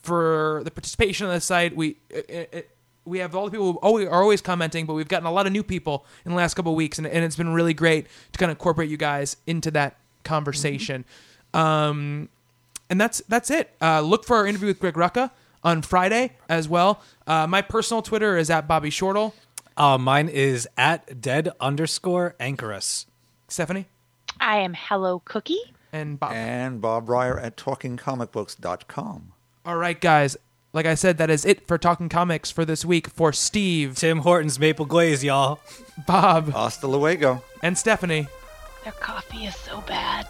[0.02, 1.76] for the participation on the site.
[1.76, 2.70] We it, it,
[3.06, 5.52] we have all the people who are always commenting, but we've gotten a lot of
[5.52, 8.40] new people in the last couple of weeks, and, and it's been really great to
[8.40, 11.04] kind of incorporate you guys into that conversation.
[11.54, 12.30] Um,
[12.90, 13.72] and that's that's it.
[13.82, 15.32] Uh, look for our interview with Greg Rucka
[15.64, 17.02] on Friday as well.
[17.26, 19.34] Uh, my personal Twitter is at Bobby Shortle.
[19.78, 23.06] Uh, mine is at dead underscore anchorus.
[23.48, 23.86] Stephanie
[24.40, 25.62] I am Hello Cookie.
[25.92, 26.34] and Bob.
[26.34, 29.32] And Bob Reyer at talkingcomicbooks.com.
[29.66, 30.38] All right, guys.
[30.74, 33.08] Like I said, that is it for Talking Comics for this week.
[33.08, 35.60] For Steve, Tim Hortons Maple Glaze, y'all.
[36.08, 37.44] Bob, Hasta luego.
[37.62, 38.28] and Stephanie,
[38.84, 40.28] Their coffee is so bad.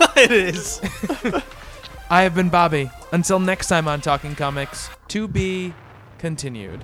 [0.16, 0.80] it is.
[2.10, 2.90] I have been Bobby.
[3.12, 5.74] Until next time on Talking Comics, to be
[6.18, 6.82] continued.